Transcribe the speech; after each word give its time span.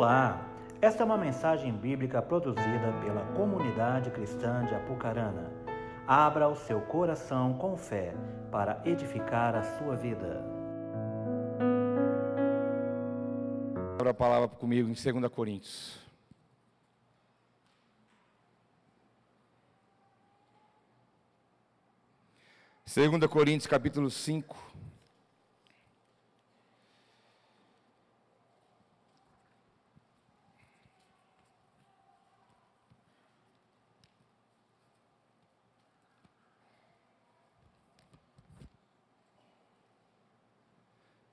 Olá! 0.00 0.48
Esta 0.80 1.02
é 1.02 1.04
uma 1.04 1.18
mensagem 1.18 1.76
bíblica 1.76 2.22
produzida 2.22 2.90
pela 3.04 3.22
comunidade 3.34 4.10
cristã 4.10 4.64
de 4.64 4.74
Apucarana. 4.74 5.52
Abra 6.06 6.48
o 6.48 6.56
seu 6.56 6.80
coração 6.80 7.52
com 7.58 7.76
fé 7.76 8.14
para 8.50 8.80
edificar 8.86 9.54
a 9.54 9.62
sua 9.62 9.96
vida. 9.96 10.42
Abra 13.98 14.12
a 14.12 14.14
palavra 14.14 14.48
comigo 14.48 14.88
em 14.88 14.94
2 14.94 15.30
Coríntios. 15.30 15.98
Segunda 22.86 23.28
Coríntios 23.28 23.66
capítulo 23.66 24.10
5. 24.10 24.56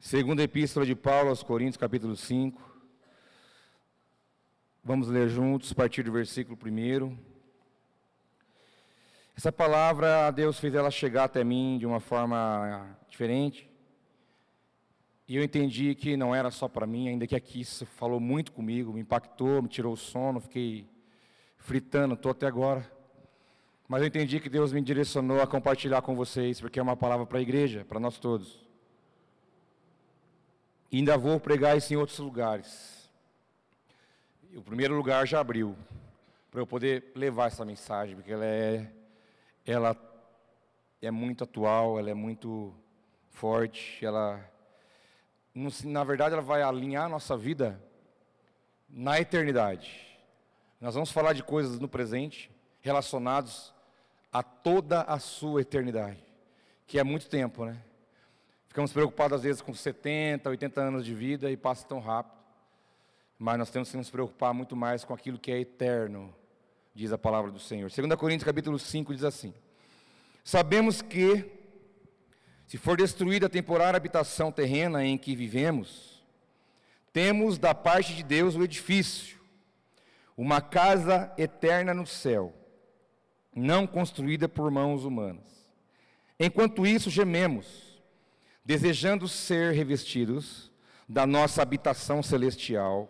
Segunda 0.08 0.42
Epístola 0.42 0.86
de 0.86 0.96
Paulo 0.96 1.28
aos 1.28 1.44
Coríntios, 1.44 1.76
capítulo 1.76 2.16
5. 2.16 2.62
Vamos 4.82 5.10
ler 5.10 5.28
juntos, 5.28 5.74
a 5.74 5.76
partir 5.76 6.02
do 6.04 6.14
versículo 6.14 6.58
1. 6.58 7.18
Essa 9.36 9.52
palavra, 9.52 10.32
Deus 10.32 10.62
fez 10.62 10.74
ela 10.76 10.90
chegar 10.90 11.26
até 11.26 11.44
mim 11.44 11.78
de 11.78 11.86
uma 11.86 12.00
forma 12.00 12.98
diferente. 13.10 13.70
E 15.28 15.36
eu 15.36 15.44
entendi 15.44 15.94
que 15.94 16.16
não 16.16 16.34
era 16.34 16.52
só 16.52 16.70
para 16.70 16.88
mim, 16.88 17.10
ainda 17.10 17.28
que 17.28 17.36
aqui 17.36 17.60
isso 17.60 17.86
falou 17.86 18.22
muito 18.22 18.54
comigo, 18.54 18.94
me 18.94 19.02
impactou, 19.02 19.62
me 19.62 19.68
tirou 19.68 19.92
o 19.92 19.98
sono, 19.98 20.40
fiquei 20.40 20.88
fritando, 21.58 22.14
estou 22.14 22.32
até 22.32 22.48
agora. 22.48 22.90
Mas 23.90 24.04
eu 24.04 24.08
entendi 24.08 24.40
que 24.40 24.48
Deus 24.48 24.72
me 24.72 24.82
direcionou 24.82 25.42
a 25.42 25.48
compartilhar 25.48 26.02
com 26.02 26.16
vocês, 26.16 26.62
porque 26.62 26.80
é 26.80 26.82
uma 26.82 26.96
palavra 26.96 27.26
para 27.26 27.40
a 27.40 27.42
igreja, 27.42 27.84
para 27.84 28.00
nós 28.00 28.18
todos. 28.18 28.67
E 30.92 30.98
ainda 30.98 31.18
vou 31.18 31.40
pregar 31.40 31.78
isso 31.78 31.94
em 31.94 31.98
outros 31.98 32.18
lugares. 32.20 33.10
O 34.56 34.62
primeiro 34.62 34.96
lugar 34.96 35.28
já 35.28 35.40
abriu, 35.40 35.76
para 36.50 36.62
eu 36.62 36.68
poder 36.68 37.12
levar 37.14 37.48
essa 37.48 37.66
mensagem, 37.66 38.16
porque 38.16 38.32
ela 38.32 38.46
é, 38.46 38.90
ela 39.66 39.96
é 41.02 41.12
muito 41.12 41.44
atual, 41.44 42.00
ela 42.00 42.10
é 42.10 42.14
muito 42.14 42.74
forte, 43.30 44.04
ela, 44.06 44.44
na 45.84 46.04
verdade, 46.04 46.34
ela 46.34 46.42
vai 46.42 46.62
alinhar 46.62 47.06
a 47.06 47.10
nossa 47.10 47.36
vida 47.36 47.82
na 48.90 49.20
eternidade. 49.20 50.08
Nós 50.80 50.94
vamos 50.94 51.12
falar 51.12 51.34
de 51.34 51.44
coisas 51.44 51.80
no 51.80 51.90
presente 51.90 52.50
relacionados 52.82 53.74
a 54.32 54.42
toda 54.42 55.02
a 55.02 55.20
sua 55.20 55.62
eternidade, 55.62 56.24
que 56.86 56.98
é 56.98 57.04
muito 57.04 57.30
tempo, 57.30 57.66
né? 57.66 57.78
Ficamos 58.78 58.94
preocupados 58.94 59.38
às 59.38 59.42
vezes 59.42 59.60
com 59.60 59.74
70, 59.74 60.48
80 60.48 60.82
anos 60.82 61.04
de 61.04 61.12
vida 61.12 61.50
e 61.50 61.58
passa 61.58 61.84
tão 61.88 62.00
rápido. 62.00 62.38
Mas 63.36 63.58
nós 63.58 63.72
temos 63.72 63.90
que 63.90 63.98
nos 63.98 64.12
preocupar 64.12 64.54
muito 64.54 64.76
mais 64.76 65.04
com 65.04 65.16
aquilo 65.16 65.40
que 65.40 65.52
é 65.52 65.60
eterno, 65.60 66.32
diz 66.94 67.12
a 67.12 67.18
palavra 67.18 67.50
do 67.50 67.58
Senhor. 67.58 67.90
2 67.90 68.16
Coríntios 68.20 68.46
capítulo 68.46 68.78
5 68.78 69.16
diz 69.16 69.24
assim: 69.24 69.52
Sabemos 70.44 71.02
que 71.02 71.44
se 72.68 72.78
for 72.78 72.98
destruída 72.98 73.48
a 73.48 73.50
temporária 73.50 73.98
habitação 73.98 74.52
terrena 74.52 75.04
em 75.04 75.18
que 75.18 75.36
vivemos, 75.36 76.24
temos 77.12 77.58
da 77.58 77.74
parte 77.74 78.14
de 78.14 78.22
Deus 78.22 78.56
o 78.56 78.64
edifício, 78.64 79.40
uma 80.38 80.62
casa 80.62 81.34
eterna 81.36 81.96
no 81.96 82.06
céu, 82.06 82.54
não 83.56 83.88
construída 83.88 84.48
por 84.48 84.70
mãos 84.70 85.04
humanas. 85.04 85.68
Enquanto 86.40 86.86
isso, 86.86 87.10
gememos 87.10 87.87
desejando 88.68 89.30
ser 89.30 89.72
revestidos 89.72 90.70
da 91.08 91.26
nossa 91.26 91.62
habitação 91.62 92.22
celestial, 92.22 93.10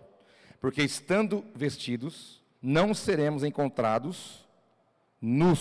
porque 0.62 0.84
estando 0.84 1.44
vestidos, 1.56 2.44
não 2.62 2.94
seremos 2.94 3.44
encontrados 3.44 4.47
nus. 5.19 5.59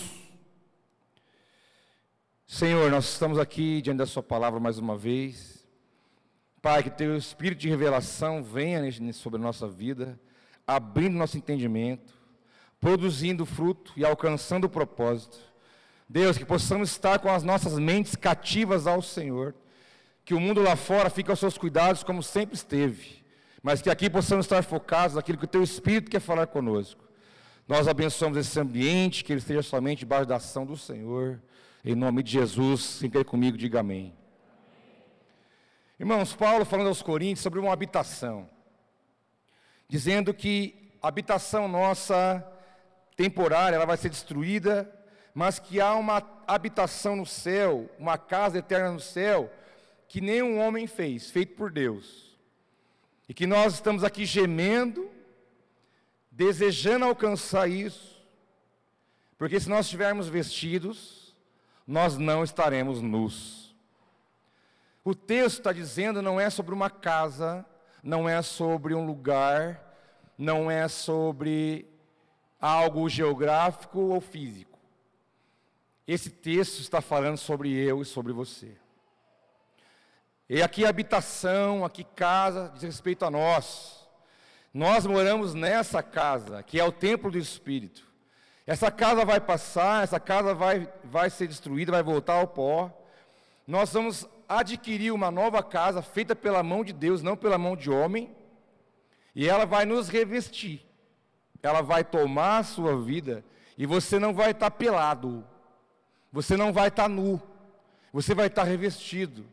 Senhor, 2.45 2.91
nós 2.91 3.05
estamos 3.05 3.39
aqui 3.39 3.81
diante 3.81 3.97
da 3.97 4.05
Sua 4.05 4.21
palavra 4.21 4.59
mais 4.59 4.77
uma 4.77 4.95
vez. 4.95 5.67
Pai, 6.61 6.83
que 6.83 6.91
Teu 6.91 7.17
Espírito 7.17 7.61
de 7.61 7.69
revelação 7.69 8.43
venha 8.43 8.83
sobre 9.13 9.39
a 9.39 9.43
nossa 9.43 9.67
vida, 9.67 10.19
abrindo 10.67 11.17
nosso 11.17 11.39
entendimento, 11.39 12.13
produzindo 12.79 13.47
fruto 13.47 13.93
e 13.97 14.05
alcançando 14.05 14.65
o 14.65 14.69
propósito. 14.69 15.39
Deus, 16.07 16.37
que 16.37 16.45
possamos 16.45 16.91
estar 16.91 17.17
com 17.17 17.31
as 17.31 17.41
nossas 17.41 17.79
mentes 17.79 18.15
cativas 18.15 18.85
ao 18.85 19.01
Senhor 19.01 19.55
que 20.27 20.33
o 20.33 20.41
mundo 20.41 20.61
lá 20.61 20.75
fora 20.75 21.09
fique 21.09 21.31
aos 21.31 21.39
seus 21.39 21.57
cuidados 21.57 22.03
como 22.03 22.21
sempre 22.21 22.53
esteve, 22.53 23.23
mas 23.63 23.81
que 23.81 23.89
aqui 23.89 24.09
possamos 24.09 24.45
estar 24.45 24.61
focados 24.61 25.15
naquilo 25.15 25.37
que 25.37 25.45
o 25.45 25.47
Teu 25.47 25.63
Espírito 25.63 26.11
quer 26.11 26.19
falar 26.19 26.47
conosco. 26.47 27.01
Nós 27.65 27.87
abençoamos 27.87 28.37
esse 28.37 28.59
ambiente, 28.59 29.23
que 29.23 29.31
ele 29.31 29.39
esteja 29.39 29.63
somente 29.63 29.99
debaixo 29.99 30.25
da 30.25 30.35
ação 30.35 30.65
do 30.65 30.75
Senhor, 30.75 31.41
em 31.81 31.95
nome 31.95 32.21
de 32.23 32.33
Jesus, 32.33 32.81
sem 32.81 33.09
querer 33.09 33.23
comigo, 33.23 33.57
diga 33.57 33.79
amém. 33.79 34.13
Irmãos, 35.97 36.35
Paulo 36.35 36.65
falando 36.65 36.87
aos 36.87 37.01
Coríntios 37.01 37.39
sobre 37.39 37.61
uma 37.61 37.71
habitação, 37.71 38.49
dizendo 39.87 40.33
que 40.33 40.91
a 41.01 41.07
habitação 41.07 41.69
nossa 41.69 42.45
temporária, 43.15 43.77
ela 43.77 43.85
vai 43.85 43.95
ser 43.95 44.09
destruída, 44.09 44.93
mas 45.33 45.57
que 45.57 45.79
há 45.79 45.95
uma 45.95 46.21
habitação 46.45 47.15
no 47.15 47.25
céu, 47.25 47.89
uma 47.97 48.17
casa 48.17 48.57
eterna 48.57 48.91
no 48.91 48.99
céu, 48.99 49.49
que 50.07 50.21
nenhum 50.21 50.59
homem 50.59 50.87
fez, 50.87 51.29
feito 51.29 51.55
por 51.55 51.71
Deus. 51.71 52.37
E 53.27 53.33
que 53.33 53.45
nós 53.45 53.73
estamos 53.75 54.03
aqui 54.03 54.25
gemendo, 54.25 55.09
desejando 56.31 57.05
alcançar 57.05 57.69
isso, 57.69 58.17
porque 59.37 59.59
se 59.59 59.69
nós 59.69 59.85
estivermos 59.85 60.27
vestidos, 60.27 61.35
nós 61.85 62.17
não 62.17 62.43
estaremos 62.43 63.01
nus. 63.01 63.75
O 65.03 65.13
texto 65.13 65.59
está 65.59 65.71
dizendo 65.71 66.21
não 66.21 66.39
é 66.39 66.49
sobre 66.49 66.73
uma 66.73 66.89
casa, 66.89 67.65
não 68.01 68.27
é 68.27 68.41
sobre 68.41 68.93
um 68.93 69.05
lugar, 69.05 69.81
não 70.37 70.69
é 70.69 70.87
sobre 70.87 71.87
algo 72.59 73.07
geográfico 73.07 73.99
ou 73.99 74.19
físico. 74.19 74.77
Esse 76.07 76.29
texto 76.29 76.79
está 76.79 77.01
falando 77.01 77.37
sobre 77.37 77.73
eu 77.73 78.01
e 78.01 78.05
sobre 78.05 78.33
você. 78.33 78.77
E 80.49 80.61
aqui 80.61 80.85
habitação, 80.85 81.83
aqui 81.83 82.05
casa, 82.05 82.71
diz 82.73 82.83
respeito 82.83 83.25
a 83.25 83.29
nós. 83.29 84.07
Nós 84.73 85.05
moramos 85.05 85.53
nessa 85.53 86.01
casa, 86.01 86.63
que 86.63 86.79
é 86.79 86.83
o 86.83 86.91
templo 86.91 87.29
do 87.29 87.37
Espírito. 87.37 88.07
Essa 88.65 88.89
casa 88.89 89.25
vai 89.25 89.41
passar, 89.41 90.03
essa 90.03 90.19
casa 90.19 90.53
vai, 90.53 90.87
vai 91.03 91.29
ser 91.29 91.47
destruída, 91.47 91.91
vai 91.91 92.03
voltar 92.03 92.33
ao 92.33 92.47
pó. 92.47 92.91
Nós 93.65 93.91
vamos 93.91 94.25
adquirir 94.47 95.11
uma 95.11 95.29
nova 95.29 95.61
casa 95.61 96.01
feita 96.01 96.35
pela 96.35 96.63
mão 96.63 96.83
de 96.83 96.93
Deus, 96.93 97.21
não 97.21 97.35
pela 97.35 97.57
mão 97.57 97.75
de 97.75 97.89
homem. 97.89 98.33
E 99.35 99.49
ela 99.49 99.65
vai 99.65 99.85
nos 99.85 100.07
revestir. 100.07 100.85
Ela 101.61 101.81
vai 101.81 102.03
tomar 102.03 102.59
a 102.59 102.63
sua 102.63 102.97
vida 103.01 103.43
e 103.77 103.85
você 103.85 104.17
não 104.17 104.33
vai 104.33 104.51
estar 104.51 104.71
pelado. 104.71 105.45
Você 106.31 106.55
não 106.55 106.71
vai 106.71 106.87
estar 106.87 107.09
nu. 107.09 107.41
Você 108.13 108.33
vai 108.33 108.47
estar 108.47 108.63
revestido. 108.63 109.45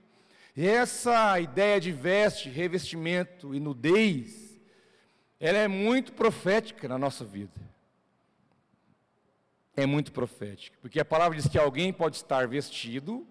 E 0.57 0.67
essa 0.67 1.39
ideia 1.41 1.81
de 1.81 1.91
veste, 1.91 2.49
revestimento 2.49 3.55
e 3.55 3.61
nudez, 3.61 4.61
ela 5.41 5.59
é 5.59 5.67
muito 5.67 6.13
profética 6.13 6.87
na 6.87 6.97
nossa 6.97 7.25
vida. 7.25 7.61
É 9.77 9.85
muito 9.85 10.13
profética, 10.13 10.79
porque 10.81 11.01
a 11.01 11.05
palavra 11.05 11.37
diz 11.37 11.49
que 11.49 11.59
alguém 11.59 11.93
pode 11.93 12.17
estar 12.17 12.47
vestido 12.47 13.27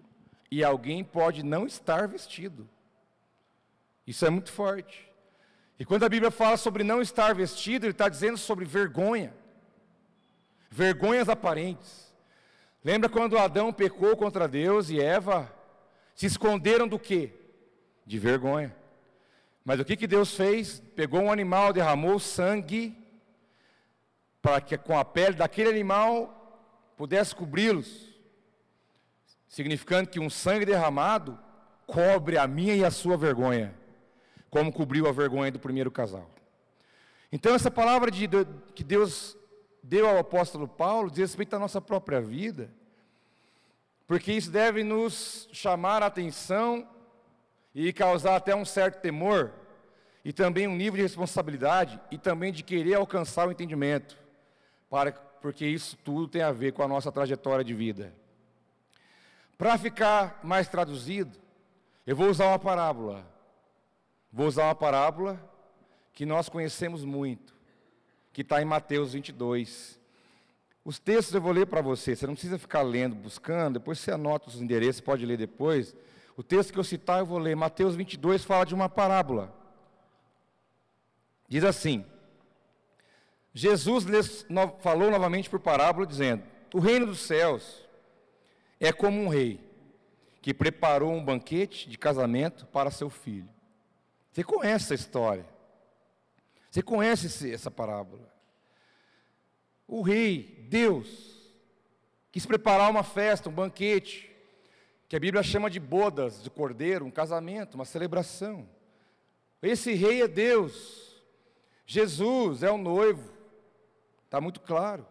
e 0.50 0.62
alguém 0.62 1.02
pode 1.02 1.42
não 1.42 1.66
estar 1.66 2.06
vestido. 2.06 2.68
Isso 4.06 4.26
é 4.26 4.30
muito 4.30 4.52
forte. 4.52 5.10
E 5.78 5.86
quando 5.86 6.04
a 6.04 6.08
Bíblia 6.08 6.30
fala 6.30 6.58
sobre 6.58 6.84
não 6.84 7.00
estar 7.00 7.34
vestido, 7.34 7.86
ele 7.86 7.92
está 7.92 8.10
dizendo 8.10 8.36
sobre 8.36 8.66
vergonha, 8.66 9.34
vergonhas 10.70 11.30
aparentes. 11.30 12.14
Lembra 12.84 13.08
quando 13.08 13.38
Adão 13.38 13.72
pecou 13.72 14.14
contra 14.14 14.46
Deus 14.46 14.90
e 14.90 15.00
Eva 15.00 15.50
se 16.14 16.26
esconderam 16.26 16.86
do 16.86 16.98
quê? 16.98 17.32
De 18.06 18.18
vergonha. 18.18 18.74
Mas 19.64 19.80
o 19.80 19.84
que, 19.84 19.96
que 19.96 20.06
Deus 20.06 20.34
fez? 20.34 20.80
Pegou 20.94 21.22
um 21.22 21.32
animal, 21.32 21.72
derramou 21.72 22.18
sangue, 22.18 22.96
para 24.42 24.60
que 24.60 24.76
com 24.76 24.98
a 24.98 25.04
pele 25.04 25.36
daquele 25.36 25.70
animal 25.70 26.92
pudesse 26.96 27.34
cobri-los. 27.34 28.14
Significando 29.48 30.10
que 30.10 30.20
um 30.20 30.28
sangue 30.28 30.66
derramado 30.66 31.38
cobre 31.86 32.36
a 32.36 32.46
minha 32.46 32.74
e 32.74 32.84
a 32.84 32.90
sua 32.90 33.16
vergonha, 33.16 33.74
como 34.50 34.72
cobriu 34.72 35.08
a 35.08 35.12
vergonha 35.12 35.50
do 35.50 35.58
primeiro 35.58 35.90
casal. 35.90 36.30
Então, 37.32 37.54
essa 37.54 37.70
palavra 37.70 38.10
de, 38.10 38.26
de, 38.26 38.46
que 38.74 38.84
Deus 38.84 39.36
deu 39.82 40.08
ao 40.08 40.18
apóstolo 40.18 40.68
Paulo 40.68 41.10
diz 41.10 41.18
respeito 41.30 41.56
à 41.56 41.58
nossa 41.58 41.80
própria 41.80 42.20
vida, 42.20 42.70
porque 44.06 44.32
isso 44.32 44.50
deve 44.50 44.84
nos 44.84 45.48
chamar 45.52 46.02
a 46.02 46.06
atenção 46.06 46.88
e 47.74 47.92
causar 47.92 48.36
até 48.36 48.54
um 48.54 48.64
certo 48.64 49.00
temor, 49.00 49.52
e 50.24 50.32
também 50.32 50.66
um 50.66 50.76
nível 50.76 50.96
de 50.96 51.02
responsabilidade, 51.02 52.00
e 52.10 52.16
também 52.16 52.52
de 52.52 52.62
querer 52.62 52.94
alcançar 52.94 53.48
o 53.48 53.52
entendimento, 53.52 54.16
para, 54.88 55.12
porque 55.12 55.66
isso 55.66 55.96
tudo 56.04 56.28
tem 56.28 56.42
a 56.42 56.52
ver 56.52 56.72
com 56.72 56.82
a 56.82 56.88
nossa 56.88 57.10
trajetória 57.10 57.64
de 57.64 57.74
vida. 57.74 58.14
Para 59.58 59.76
ficar 59.78 60.40
mais 60.42 60.68
traduzido, 60.68 61.38
eu 62.06 62.16
vou 62.16 62.28
usar 62.28 62.46
uma 62.46 62.58
parábola. 62.58 63.26
Vou 64.32 64.46
usar 64.46 64.64
uma 64.64 64.74
parábola 64.74 65.40
que 66.12 66.26
nós 66.26 66.48
conhecemos 66.48 67.04
muito, 67.04 67.54
que 68.32 68.42
está 68.42 68.60
em 68.60 68.64
Mateus 68.64 69.12
22. 69.12 70.00
Os 70.84 70.98
textos 70.98 71.34
eu 71.34 71.40
vou 71.40 71.52
ler 71.52 71.66
para 71.66 71.80
você, 71.80 72.14
você 72.14 72.26
não 72.26 72.34
precisa 72.34 72.58
ficar 72.58 72.82
lendo, 72.82 73.14
buscando, 73.14 73.78
depois 73.78 73.98
você 73.98 74.10
anota 74.10 74.50
os 74.50 74.60
endereços, 74.60 75.00
pode 75.00 75.24
ler 75.24 75.38
depois. 75.38 75.96
O 76.36 76.42
texto 76.42 76.72
que 76.72 76.78
eu 76.78 76.84
citar 76.84 77.20
eu 77.20 77.26
vou 77.26 77.38
ler. 77.38 77.56
Mateus 77.56 77.94
22 77.96 78.44
fala 78.44 78.66
de 78.66 78.74
uma 78.74 78.88
parábola. 78.88 79.54
Diz 81.48 81.64
assim: 81.64 82.04
Jesus 83.54 84.04
falou 84.80 85.10
novamente 85.10 85.48
por 85.48 85.60
parábola, 85.60 86.06
dizendo: 86.06 86.42
O 86.74 86.80
reino 86.80 87.06
dos 87.06 87.20
céus 87.20 87.88
é 88.80 88.92
como 88.92 89.22
um 89.22 89.28
rei 89.28 89.60
que 90.42 90.52
preparou 90.52 91.12
um 91.12 91.24
banquete 91.24 91.88
de 91.88 91.96
casamento 91.96 92.66
para 92.66 92.90
seu 92.90 93.08
filho. 93.08 93.48
Você 94.30 94.44
conhece 94.44 94.84
essa 94.84 94.94
história? 94.94 95.46
Você 96.70 96.82
conhece 96.82 97.52
essa 97.52 97.70
parábola? 97.70 98.28
O 99.86 100.02
rei, 100.02 100.63
Deus, 100.74 101.54
quis 102.32 102.44
preparar 102.44 102.90
uma 102.90 103.04
festa, 103.04 103.48
um 103.48 103.52
banquete, 103.52 104.28
que 105.08 105.14
a 105.14 105.20
Bíblia 105.20 105.40
chama 105.40 105.70
de 105.70 105.78
bodas 105.78 106.42
de 106.42 106.50
cordeiro, 106.50 107.04
um 107.04 107.12
casamento, 107.12 107.76
uma 107.76 107.84
celebração. 107.84 108.68
Esse 109.62 109.92
rei 109.92 110.22
é 110.22 110.26
Deus, 110.26 111.22
Jesus 111.86 112.64
é 112.64 112.72
o 112.72 112.76
noivo, 112.76 113.32
está 114.24 114.40
muito 114.40 114.60
claro. 114.60 115.06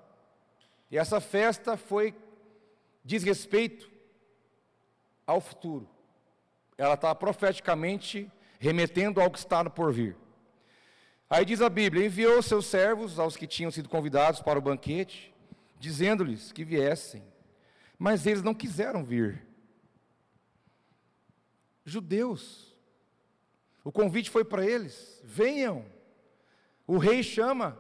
E 0.92 0.98
essa 0.98 1.22
festa 1.22 1.78
foi, 1.78 2.14
diz 3.02 3.24
respeito 3.24 3.90
ao 5.26 5.40
futuro. 5.40 5.88
Ela 6.78 6.96
está 6.96 7.16
profeticamente 7.16 8.30
remetendo 8.60 9.22
ao 9.22 9.32
que 9.32 9.40
está 9.40 9.64
por 9.70 9.94
vir. 9.94 10.18
Aí 11.30 11.46
diz 11.46 11.62
a 11.62 11.70
Bíblia: 11.70 12.06
enviou 12.06 12.42
seus 12.44 12.66
servos 12.66 13.18
aos 13.18 13.38
que 13.38 13.48
tinham 13.48 13.72
sido 13.72 13.88
convidados 13.88 14.42
para 14.42 14.60
o 14.60 14.62
banquete, 14.62 15.33
dizendo-lhes 15.84 16.54
que 16.54 16.64
viessem, 16.64 17.22
mas 18.00 18.26
eles 18.26 18.42
não 18.42 18.54
quiseram 18.54 19.04
vir. 19.04 19.46
Judeus, 21.84 22.74
o 23.84 23.92
convite 23.92 24.30
foi 24.30 24.46
para 24.46 24.66
eles: 24.66 25.22
venham, 25.26 25.86
o 26.88 26.98
rei 26.98 27.22
chama, 27.22 27.78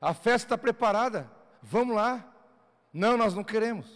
a 0.00 0.12
festa 0.12 0.46
está 0.46 0.58
preparada, 0.58 1.30
vamos 1.62 1.94
lá. 1.94 2.34
Não, 2.92 3.16
nós 3.16 3.34
não 3.34 3.44
queremos. 3.44 3.86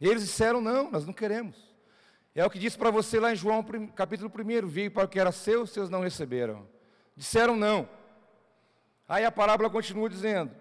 Eles 0.00 0.22
disseram: 0.22 0.60
não, 0.60 0.88
nós 0.88 1.04
não 1.04 1.12
queremos. 1.12 1.56
É 2.32 2.46
o 2.46 2.50
que 2.50 2.60
disse 2.60 2.78
para 2.78 2.92
você 2.92 3.18
lá 3.18 3.32
em 3.32 3.36
João 3.36 3.66
capítulo 3.96 4.30
1: 4.32 4.68
veio 4.68 4.92
para 4.92 5.04
o 5.04 5.08
que 5.08 5.18
era 5.18 5.32
seu, 5.32 5.66
seus 5.66 5.90
não 5.90 6.00
receberam. 6.00 6.64
Disseram 7.16 7.56
não. 7.56 7.88
Aí 9.08 9.24
a 9.24 9.32
parábola 9.32 9.68
continua 9.68 10.08
dizendo: 10.08 10.59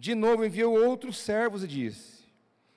De 0.00 0.14
novo 0.14 0.46
enviou 0.46 0.82
outros 0.82 1.18
servos 1.18 1.62
e 1.62 1.68
disse: 1.68 2.24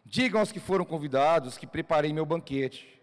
Digam 0.03 0.41
aos 0.41 0.51
que 0.51 0.59
foram 0.59 0.83
convidados 0.83 1.57
que 1.57 1.65
preparei 1.65 2.11
meu 2.11 2.25
banquete. 2.25 3.01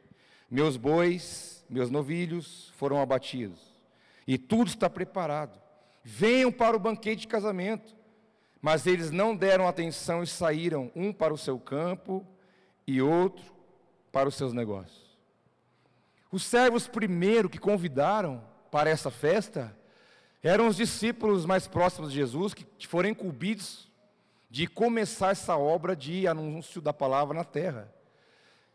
Meus 0.51 0.77
bois, 0.77 1.65
meus 1.71 1.91
novilhos 1.91 2.71
foram 2.77 3.01
abatidos, 3.01 3.61
e 4.27 4.37
tudo 4.37 4.69
está 4.69 4.91
preparado. 4.91 5.59
Venham 6.05 6.53
para 6.53 6.77
o 6.77 6.81
banquete 6.81 7.23
de 7.23 7.29
casamento. 7.29 7.97
Mas 8.61 8.87
eles 8.87 9.11
não 9.11 9.35
deram 9.35 9.67
atenção 9.67 10.23
e 10.23 10.27
saíram, 10.27 10.93
um 10.95 11.15
para 11.15 11.33
o 11.33 11.39
seu 11.39 11.59
campo 11.59 12.27
e 12.87 13.01
outro 13.01 13.43
para 14.13 14.29
os 14.29 14.35
seus 14.35 14.53
negócios. 14.53 15.19
Os 16.31 16.43
servos 16.43 16.87
primeiro 16.87 17.49
que 17.49 17.59
convidaram 17.59 18.45
para 18.71 18.91
essa 18.91 19.11
festa 19.11 19.75
eram 20.43 20.69
os 20.69 20.77
discípulos 20.77 21.47
mais 21.47 21.67
próximos 21.67 22.13
de 22.13 22.17
Jesus 22.17 22.53
que 22.53 22.87
foram 22.87 23.09
incumbidos 23.09 23.90
de 24.51 24.67
começar 24.67 25.31
essa 25.31 25.57
obra 25.57 25.95
de 25.95 26.27
anúncio 26.27 26.81
da 26.81 26.93
palavra 26.93 27.37
na 27.37 27.45
terra. 27.45 27.89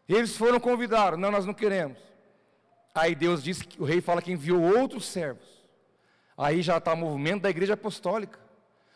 Eles 0.08 0.38
foram 0.38 0.60
convidados, 0.60 1.20
não, 1.20 1.30
nós 1.30 1.46
não 1.46 1.54
queremos. 1.54 2.00
Aí 2.94 3.14
Deus 3.14 3.44
disse 3.44 3.66
que 3.66 3.82
o 3.82 3.84
rei 3.84 4.00
fala 4.00 4.22
que 4.22 4.32
enviou 4.32 4.62
outros 4.62 5.06
servos. 5.06 5.46
Aí 6.38 6.62
já 6.62 6.78
está 6.78 6.94
o 6.94 6.98
movimento 6.98 7.42
da 7.42 7.50
igreja 7.50 7.74
apostólica. 7.74 8.40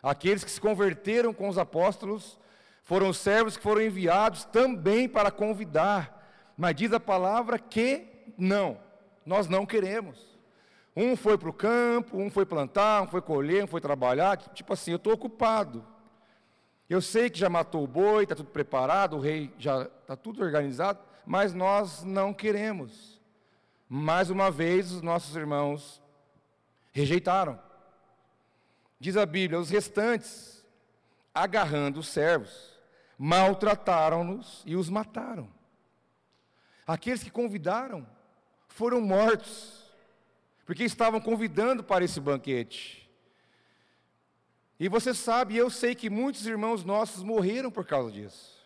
Aqueles 0.02 0.42
que 0.42 0.50
se 0.50 0.60
converteram 0.60 1.34
com 1.34 1.48
os 1.48 1.58
apóstolos 1.58 2.38
foram 2.82 3.10
os 3.10 3.18
servos 3.18 3.58
que 3.58 3.62
foram 3.62 3.82
enviados 3.82 4.46
também 4.46 5.06
para 5.06 5.30
convidar. 5.30 6.52
Mas 6.56 6.74
diz 6.76 6.92
a 6.92 7.00
palavra 7.00 7.58
que 7.58 8.06
não, 8.38 8.78
nós 9.26 9.48
não 9.48 9.66
queremos. 9.66 10.30
Um 10.96 11.14
foi 11.14 11.36
para 11.36 11.50
o 11.50 11.52
campo, 11.52 12.16
um 12.16 12.30
foi 12.30 12.46
plantar, 12.46 13.02
um 13.02 13.06
foi 13.06 13.20
colher, 13.20 13.64
um 13.64 13.66
foi 13.66 13.80
trabalhar. 13.80 14.38
Tipo 14.38 14.72
assim, 14.72 14.92
eu 14.92 14.96
estou 14.96 15.12
ocupado. 15.12 15.84
Eu 16.90 17.00
sei 17.00 17.30
que 17.30 17.38
já 17.38 17.48
matou 17.48 17.84
o 17.84 17.86
boi, 17.86 18.24
está 18.24 18.34
tudo 18.34 18.50
preparado, 18.50 19.16
o 19.16 19.20
rei 19.20 19.54
já 19.56 19.82
está 19.82 20.16
tudo 20.16 20.42
organizado, 20.42 20.98
mas 21.24 21.54
nós 21.54 22.02
não 22.02 22.34
queremos. 22.34 23.20
Mais 23.88 24.28
uma 24.28 24.50
vez, 24.50 24.90
os 24.90 25.00
nossos 25.00 25.36
irmãos 25.36 26.02
rejeitaram. 26.90 27.62
Diz 28.98 29.16
a 29.16 29.24
Bíblia: 29.24 29.60
os 29.60 29.70
restantes, 29.70 30.66
agarrando 31.32 32.00
os 32.00 32.08
servos, 32.08 32.76
maltrataram-nos 33.16 34.64
e 34.66 34.74
os 34.74 34.90
mataram. 34.90 35.48
Aqueles 36.84 37.22
que 37.22 37.30
convidaram 37.30 38.04
foram 38.66 39.00
mortos, 39.00 39.94
porque 40.66 40.82
estavam 40.82 41.20
convidando 41.20 41.84
para 41.84 42.04
esse 42.04 42.20
banquete. 42.20 42.99
E 44.80 44.88
você 44.88 45.12
sabe, 45.12 45.54
eu 45.54 45.68
sei 45.68 45.94
que 45.94 46.08
muitos 46.08 46.46
irmãos 46.46 46.82
nossos 46.86 47.22
morreram 47.22 47.70
por 47.70 47.84
causa 47.84 48.10
disso. 48.10 48.58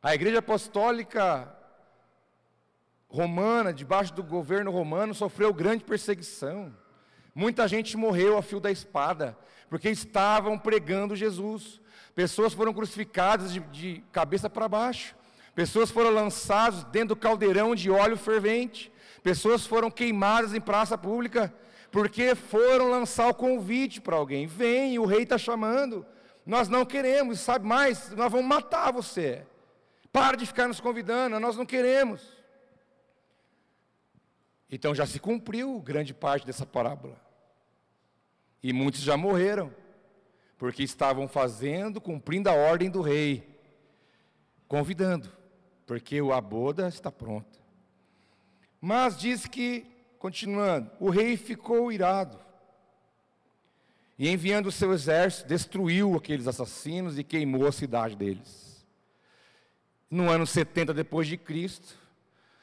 A 0.00 0.14
igreja 0.14 0.38
apostólica 0.38 1.52
romana, 3.08 3.72
debaixo 3.72 4.14
do 4.14 4.22
governo 4.22 4.70
romano, 4.70 5.12
sofreu 5.12 5.52
grande 5.52 5.82
perseguição. 5.82 6.72
Muita 7.34 7.66
gente 7.66 7.96
morreu 7.96 8.38
a 8.38 8.42
fio 8.42 8.60
da 8.60 8.70
espada, 8.70 9.36
porque 9.68 9.90
estavam 9.90 10.56
pregando 10.56 11.16
Jesus. 11.16 11.80
Pessoas 12.14 12.54
foram 12.54 12.72
crucificadas 12.72 13.52
de, 13.52 13.58
de 13.58 14.04
cabeça 14.12 14.48
para 14.48 14.68
baixo. 14.68 15.16
Pessoas 15.52 15.90
foram 15.90 16.10
lançadas 16.10 16.84
dentro 16.84 17.08
do 17.08 17.16
caldeirão 17.16 17.74
de 17.74 17.90
óleo 17.90 18.16
fervente. 18.16 18.92
Pessoas 19.20 19.66
foram 19.66 19.90
queimadas 19.90 20.54
em 20.54 20.60
praça 20.60 20.96
pública, 20.96 21.52
porque 21.94 22.34
foram 22.34 22.90
lançar 22.90 23.28
o 23.28 23.34
convite 23.34 24.00
para 24.00 24.16
alguém. 24.16 24.48
Vem, 24.48 24.98
o 24.98 25.04
rei 25.04 25.22
está 25.22 25.38
chamando. 25.38 26.04
Nós 26.44 26.68
não 26.68 26.84
queremos, 26.84 27.38
sabe 27.38 27.64
mais? 27.64 28.10
Nós 28.10 28.32
vamos 28.32 28.48
matar 28.48 28.92
você. 28.92 29.46
Para 30.10 30.36
de 30.36 30.44
ficar 30.44 30.66
nos 30.66 30.80
convidando, 30.80 31.38
nós 31.38 31.56
não 31.56 31.64
queremos. 31.64 32.20
Então 34.68 34.92
já 34.92 35.06
se 35.06 35.20
cumpriu 35.20 35.78
grande 35.78 36.12
parte 36.12 36.44
dessa 36.44 36.66
parábola. 36.66 37.16
E 38.60 38.72
muitos 38.72 39.00
já 39.00 39.16
morreram, 39.16 39.72
porque 40.58 40.82
estavam 40.82 41.28
fazendo, 41.28 42.00
cumprindo 42.00 42.50
a 42.50 42.54
ordem 42.54 42.90
do 42.90 43.02
rei, 43.02 43.56
convidando, 44.66 45.30
porque 45.86 46.18
a 46.18 46.40
boda 46.40 46.88
está 46.88 47.12
pronta. 47.12 47.60
Mas 48.80 49.16
diz 49.16 49.46
que, 49.46 49.93
continuando, 50.24 50.90
o 50.98 51.10
rei 51.10 51.36
ficou 51.36 51.92
irado. 51.92 52.38
E 54.18 54.30
enviando 54.30 54.68
o 54.68 54.72
seu 54.72 54.94
exército, 54.94 55.46
destruiu 55.46 56.16
aqueles 56.16 56.48
assassinos 56.48 57.18
e 57.18 57.22
queimou 57.22 57.66
a 57.66 57.72
cidade 57.72 58.16
deles. 58.16 58.86
No 60.10 60.30
ano 60.30 60.46
70 60.46 60.94
depois 60.94 61.26
de 61.28 61.36
Cristo, 61.36 61.98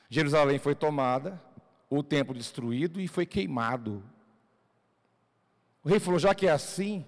Jerusalém 0.10 0.58
foi 0.58 0.74
tomada, 0.74 1.40
o 1.88 2.02
templo 2.02 2.34
destruído 2.34 3.00
e 3.00 3.08
foi 3.08 3.28
queimado 3.28 4.04
o 5.84 5.90
rei 5.90 6.00
falou: 6.00 6.20
já 6.20 6.34
que 6.34 6.48
é 6.48 6.52
assim, 6.52 7.06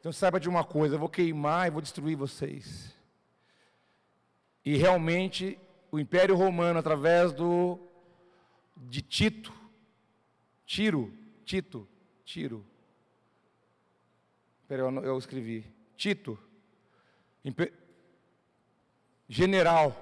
então 0.00 0.12
saiba 0.12 0.40
de 0.40 0.48
uma 0.48 0.64
coisa: 0.64 0.96
eu 0.96 0.98
vou 0.98 1.08
queimar 1.08 1.66
e 1.66 1.70
vou 1.70 1.80
destruir 1.80 2.16
vocês. 2.16 2.94
E 4.64 4.76
realmente, 4.76 5.58
o 5.90 5.98
Império 5.98 6.36
Romano, 6.36 6.78
através 6.78 7.32
do 7.32 7.78
de 8.76 9.02
Tito, 9.02 9.61
Tiro, 10.72 11.12
Tito, 11.44 11.86
Tiro. 12.24 12.64
Peraí, 14.66 14.82
eu, 14.82 15.04
eu 15.04 15.18
escrevi. 15.18 15.66
Tito. 15.98 16.38
Imper... 17.44 17.74
General, 19.28 19.94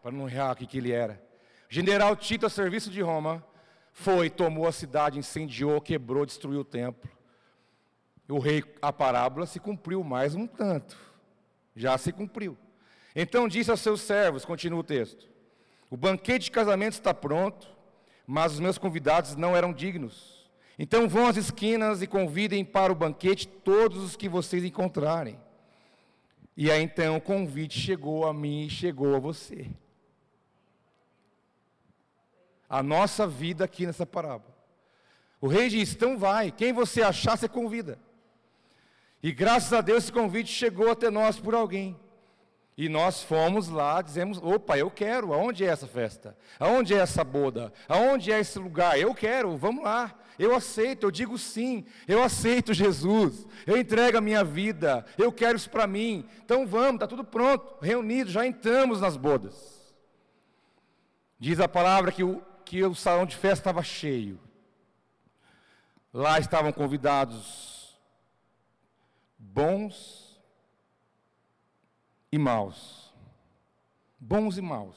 para 0.00 0.12
não 0.12 0.28
errar 0.28 0.52
o 0.52 0.54
que 0.54 0.78
ele 0.78 0.92
era. 0.92 1.20
General 1.68 2.14
Tito, 2.14 2.46
a 2.46 2.48
serviço 2.48 2.88
de 2.88 3.00
Roma, 3.00 3.44
foi, 3.90 4.30
tomou 4.30 4.68
a 4.68 4.70
cidade, 4.70 5.18
incendiou, 5.18 5.80
quebrou, 5.80 6.24
destruiu 6.24 6.60
o 6.60 6.64
templo. 6.64 7.10
O 8.28 8.38
rei, 8.38 8.62
a 8.80 8.92
parábola 8.92 9.44
se 9.44 9.58
cumpriu 9.58 10.04
mais 10.04 10.36
um 10.36 10.46
tanto. 10.46 10.96
Já 11.74 11.98
se 11.98 12.12
cumpriu. 12.12 12.56
Então 13.12 13.48
disse 13.48 13.72
aos 13.72 13.80
seus 13.80 14.00
servos, 14.00 14.44
continua 14.44 14.78
o 14.78 14.84
texto: 14.84 15.28
O 15.90 15.96
banquete 15.96 16.44
de 16.44 16.52
casamento 16.52 16.92
está 16.92 17.12
pronto, 17.12 17.71
mas 18.26 18.52
os 18.52 18.60
meus 18.60 18.78
convidados 18.78 19.36
não 19.36 19.56
eram 19.56 19.72
dignos. 19.72 20.50
Então 20.78 21.08
vão 21.08 21.26
às 21.26 21.36
esquinas 21.36 22.02
e 22.02 22.06
convidem 22.06 22.64
para 22.64 22.92
o 22.92 22.96
banquete 22.96 23.46
todos 23.46 24.02
os 24.02 24.16
que 24.16 24.28
vocês 24.28 24.64
encontrarem. 24.64 25.38
E 26.56 26.70
aí 26.70 26.82
então 26.82 27.16
o 27.16 27.20
convite 27.20 27.78
chegou 27.78 28.26
a 28.26 28.32
mim 28.32 28.66
e 28.66 28.70
chegou 28.70 29.14
a 29.14 29.18
você. 29.18 29.70
A 32.68 32.82
nossa 32.82 33.26
vida 33.26 33.64
aqui 33.64 33.86
nessa 33.86 34.06
parábola. 34.06 34.52
O 35.40 35.46
rei 35.46 35.68
diz: 35.68 35.92
então 35.92 36.16
vai, 36.16 36.50
quem 36.50 36.72
você 36.72 37.02
achar, 37.02 37.36
você 37.36 37.48
convida. 37.48 37.98
E 39.22 39.30
graças 39.30 39.72
a 39.72 39.80
Deus 39.80 40.04
esse 40.04 40.12
convite 40.12 40.50
chegou 40.50 40.90
até 40.90 41.10
nós 41.10 41.38
por 41.38 41.54
alguém. 41.54 41.98
E 42.76 42.88
nós 42.88 43.22
fomos 43.22 43.68
lá, 43.68 44.00
dizemos: 44.00 44.38
opa, 44.42 44.78
eu 44.78 44.90
quero, 44.90 45.34
aonde 45.34 45.64
é 45.64 45.68
essa 45.68 45.86
festa? 45.86 46.36
Aonde 46.58 46.94
é 46.94 46.98
essa 46.98 47.22
boda? 47.22 47.72
Aonde 47.88 48.32
é 48.32 48.40
esse 48.40 48.58
lugar? 48.58 48.98
Eu 48.98 49.14
quero, 49.14 49.56
vamos 49.56 49.84
lá. 49.84 50.18
Eu 50.38 50.54
aceito, 50.54 51.04
eu 51.04 51.10
digo 51.10 51.36
sim, 51.36 51.84
eu 52.08 52.22
aceito 52.22 52.72
Jesus, 52.72 53.46
eu 53.66 53.76
entrego 53.76 54.16
a 54.16 54.20
minha 54.20 54.42
vida, 54.42 55.04
eu 55.18 55.30
quero 55.30 55.56
isso 55.56 55.68
para 55.68 55.86
mim. 55.86 56.26
Então 56.42 56.66
vamos, 56.66 56.94
está 56.94 57.06
tudo 57.06 57.22
pronto, 57.22 57.76
reunido, 57.82 58.30
já 58.30 58.46
entramos 58.46 59.00
nas 59.02 59.16
bodas. 59.16 59.94
Diz 61.38 61.60
a 61.60 61.68
palavra 61.68 62.10
que 62.10 62.24
o, 62.24 62.42
que 62.64 62.82
o 62.82 62.94
salão 62.94 63.26
de 63.26 63.36
festa 63.36 63.60
estava 63.60 63.82
cheio. 63.82 64.40
Lá 66.12 66.38
estavam 66.38 66.72
convidados 66.72 67.98
bons 69.38 70.21
e 72.32 72.38
maus. 72.38 73.12
Bons 74.18 74.56
e 74.56 74.62
maus. 74.62 74.96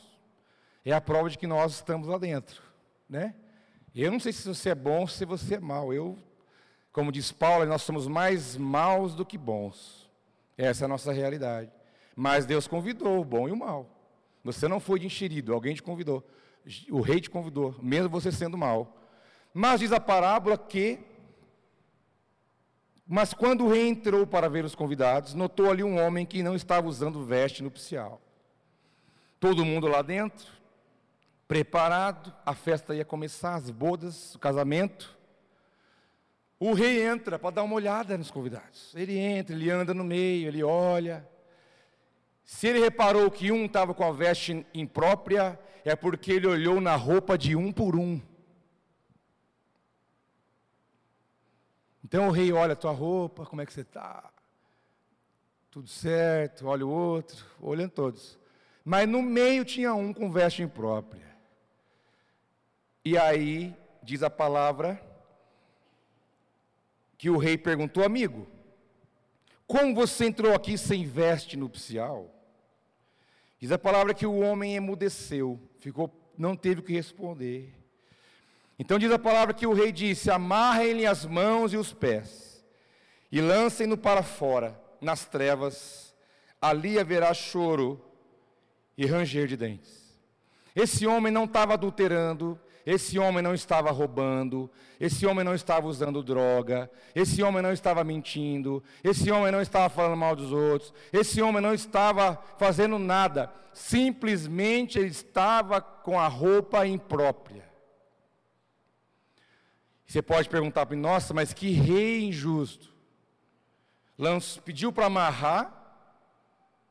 É 0.86 0.94
a 0.94 1.02
prova 1.02 1.30
de 1.30 1.38
que 1.38 1.46
nós 1.46 1.74
estamos 1.74 2.08
lá 2.08 2.18
dentro, 2.18 2.62
né? 3.10 3.36
Eu 3.94 4.12
não 4.12 4.20
sei 4.20 4.32
se 4.32 4.48
você 4.48 4.70
é 4.70 4.76
bom 4.76 5.02
ou 5.02 5.08
se 5.08 5.26
você 5.26 5.56
é 5.56 5.60
mau. 5.60 5.94
Eu, 5.94 6.18
como 6.92 7.12
diz 7.12 7.32
Paulo, 7.32 7.66
nós 7.66 7.82
somos 7.82 8.08
mais 8.08 8.56
maus 8.56 9.16
do 9.16 9.26
que 9.26 9.38
bons. 9.38 10.10
Essa 10.58 10.84
é 10.84 10.86
a 10.86 10.90
nossa 10.90 11.12
realidade. 11.12 11.72
Mas 12.16 12.46
Deus 12.46 12.68
convidou 12.68 13.20
o 13.20 13.26
bom 13.26 13.48
e 13.50 13.52
o 13.52 13.58
mal. 13.58 13.90
Você 14.44 14.68
não 14.68 14.80
foi 14.80 15.00
de 15.00 15.08
enxerido, 15.08 15.54
alguém 15.54 15.74
te 15.74 15.84
convidou. 15.84 16.24
O 16.90 17.02
rei 17.02 17.20
te 17.20 17.30
convidou, 17.30 17.76
mesmo 17.82 18.10
você 18.10 18.32
sendo 18.32 18.58
mal. 18.58 18.96
Mas 19.54 19.80
diz 19.80 19.92
a 19.92 20.00
parábola 20.00 20.58
que 20.58 21.00
mas 23.08 23.34
quando 23.34 23.66
o 23.66 23.70
rei 23.70 23.88
entrou 23.88 24.26
para 24.26 24.50
ver 24.50 24.66
os 24.66 24.74
convidados, 24.74 25.34
notou 25.34 25.70
ali 25.70 25.84
um 25.84 26.04
homem 26.04 26.26
que 26.26 26.42
não 26.42 26.56
estava 26.56 26.88
usando 26.88 27.24
veste 27.24 27.62
nupcial. 27.62 28.20
Todo 29.40 29.66
mundo 29.66 29.88
lá 29.88 30.02
dentro, 30.02 30.48
preparado, 31.48 32.34
a 32.44 32.56
festa 32.56 32.96
ia 32.96 33.06
começar, 33.06 33.56
as 33.56 33.70
bodas, 33.70 34.34
o 34.34 34.40
casamento. 34.40 35.16
O 36.60 36.74
rei 36.74 37.06
entra 37.06 37.38
para 37.38 37.56
dar 37.56 37.64
uma 37.64 37.76
olhada 37.76 38.18
nos 38.18 38.32
convidados. 38.32 38.96
Ele 38.96 39.18
entra, 39.18 39.56
ele 39.56 39.70
anda 39.70 39.94
no 39.94 40.04
meio, 40.04 40.48
ele 40.48 40.64
olha. 40.64 41.28
Se 42.44 42.68
ele 42.68 42.80
reparou 42.80 43.30
que 43.30 43.52
um 43.52 43.66
estava 43.66 43.94
com 43.94 44.04
a 44.04 44.12
veste 44.12 44.66
imprópria, 44.74 45.60
é 45.84 45.96
porque 45.96 46.32
ele 46.32 46.48
olhou 46.48 46.82
na 46.82 46.96
roupa 46.96 47.38
de 47.38 47.56
um 47.56 47.72
por 47.72 47.96
um. 47.96 48.20
Então 52.06 52.28
o 52.28 52.32
rei 52.32 52.54
olha 52.54 52.74
a 52.74 52.76
tua 52.76 52.92
roupa, 52.92 53.48
como 53.48 53.64
é 53.64 53.66
que 53.66 53.74
você 53.74 53.82
está? 53.82 54.32
Tudo 55.72 55.88
certo, 55.88 56.68
olha 56.68 56.86
o 56.86 56.90
outro, 56.90 57.44
olhando 57.60 57.90
todos. 57.90 58.38
Mas 58.84 59.10
no 59.10 59.24
meio 59.24 59.66
tinha 59.66 59.92
um 59.96 60.14
com 60.14 60.32
veste 60.32 60.62
imprópria. 60.62 61.36
E 63.04 63.18
aí, 63.18 63.76
diz 64.04 64.22
a 64.22 64.30
palavra, 64.30 65.02
que 67.18 67.28
o 67.28 67.40
rei 67.40 67.58
perguntou, 67.58 68.04
amigo, 68.04 68.48
como 69.66 69.96
você 69.96 70.26
entrou 70.26 70.54
aqui 70.54 70.78
sem 70.78 71.08
veste 71.08 71.58
nupcial? 71.58 72.32
Diz 73.58 73.72
a 73.72 73.80
palavra 73.80 74.14
que 74.14 74.28
o 74.28 74.42
homem 74.42 74.76
emudeceu, 74.76 75.60
ficou, 75.80 76.14
não 76.38 76.56
teve 76.56 76.82
o 76.82 76.84
que 76.84 76.94
responder. 76.94 77.74
Então 78.78 79.00
diz 79.00 79.12
a 79.12 79.20
palavra 79.20 79.54
que 79.54 79.66
o 79.66 79.74
rei 79.74 79.92
disse: 79.92 80.30
amarrem-lhe 80.30 81.06
as 81.06 81.26
mãos 81.26 81.74
e 81.74 81.78
os 81.78 81.94
pés, 81.94 82.64
e 83.32 83.42
lancem-no 83.42 83.98
para 83.98 84.24
fora, 84.24 84.80
nas 85.00 85.26
trevas, 85.26 86.14
ali 86.62 87.00
haverá 87.00 87.34
choro 87.34 88.02
e 88.98 89.06
ranger 89.06 89.48
de 89.48 89.58
dentes. 89.58 90.06
Esse 90.76 91.08
homem 91.08 91.32
não 91.32 91.46
estava 91.46 91.74
adulterando, 91.74 92.60
esse 92.86 93.18
homem 93.18 93.42
não 93.42 93.54
estava 93.54 93.92
roubando, 93.92 94.70
esse 95.00 95.26
homem 95.26 95.44
não 95.44 95.56
estava 95.56 95.88
usando 95.88 96.22
droga, 96.22 96.92
esse 97.16 97.42
homem 97.42 97.62
não 97.62 97.72
estava 97.72 98.04
mentindo, 98.04 98.84
esse 99.04 99.32
homem 99.32 99.52
não 99.52 99.62
estava 99.62 99.90
falando 99.90 100.18
mal 100.18 100.36
dos 100.36 100.52
outros, 100.52 100.94
esse 101.12 101.42
homem 101.42 101.62
não 101.62 101.74
estava 101.74 102.38
fazendo 102.58 103.00
nada, 103.00 103.52
simplesmente 103.74 105.00
ele 105.00 105.08
estava 105.08 105.82
com 105.82 106.20
a 106.20 106.28
roupa 106.28 106.86
imprópria. 106.86 107.65
Você 110.06 110.22
pode 110.22 110.48
perguntar 110.50 110.86
para 110.86 110.96
mim, 110.96 111.02
nossa, 111.02 111.34
mas 111.34 111.54
que 111.54 111.72
rei 111.72 112.24
injusto. 112.24 112.94
Lanço, 114.18 114.62
pediu 114.62 114.92
para 114.92 115.08
amarrar, 115.08 115.74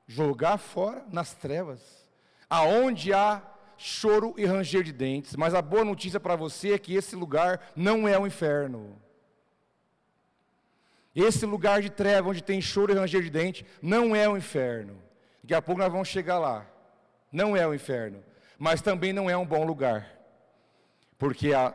jogar 0.06 0.58
fora 0.58 1.04
nas 1.10 1.32
trevas, 1.32 1.80
aonde 2.50 3.12
há 3.12 3.42
choro 3.76 4.34
e 4.36 4.44
ranger 4.44 4.82
de 4.82 4.92
dentes. 4.92 5.36
Mas 5.36 5.54
a 5.54 5.62
boa 5.62 5.84
notícia 5.84 6.20
para 6.20 6.36
você 6.36 6.72
é 6.72 6.78
que 6.78 6.94
esse 6.94 7.16
lugar 7.16 7.72
não 7.74 8.06
é 8.06 8.18
o 8.18 8.26
inferno. 8.26 9.00
Esse 11.14 11.46
lugar 11.46 11.80
de 11.80 11.90
treva, 11.90 12.28
onde 12.28 12.42
tem 12.42 12.60
choro 12.60 12.92
e 12.92 12.96
ranger 12.96 13.22
de 13.22 13.30
dentes, 13.30 13.64
não 13.80 14.16
é 14.16 14.28
o 14.28 14.36
inferno. 14.36 15.00
Daqui 15.42 15.54
a 15.54 15.62
pouco 15.62 15.80
nós 15.80 15.92
vamos 15.92 16.08
chegar 16.08 16.38
lá. 16.38 16.66
Não 17.30 17.56
é 17.56 17.66
o 17.66 17.74
inferno. 17.74 18.22
Mas 18.58 18.82
também 18.82 19.12
não 19.12 19.30
é 19.30 19.36
um 19.36 19.46
bom 19.46 19.64
lugar. 19.64 20.10
Porque 21.16 21.54
a, 21.54 21.72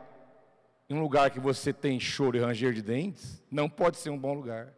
em 0.90 0.94
um 0.94 1.00
lugar 1.00 1.30
que 1.30 1.40
você 1.40 1.72
tem 1.72 1.98
choro 1.98 2.36
e 2.36 2.40
ranger 2.40 2.74
de 2.74 2.82
dentes, 2.82 3.42
não 3.50 3.70
pode 3.70 3.96
ser 3.96 4.10
um 4.10 4.18
bom 4.18 4.34
lugar. 4.34 4.74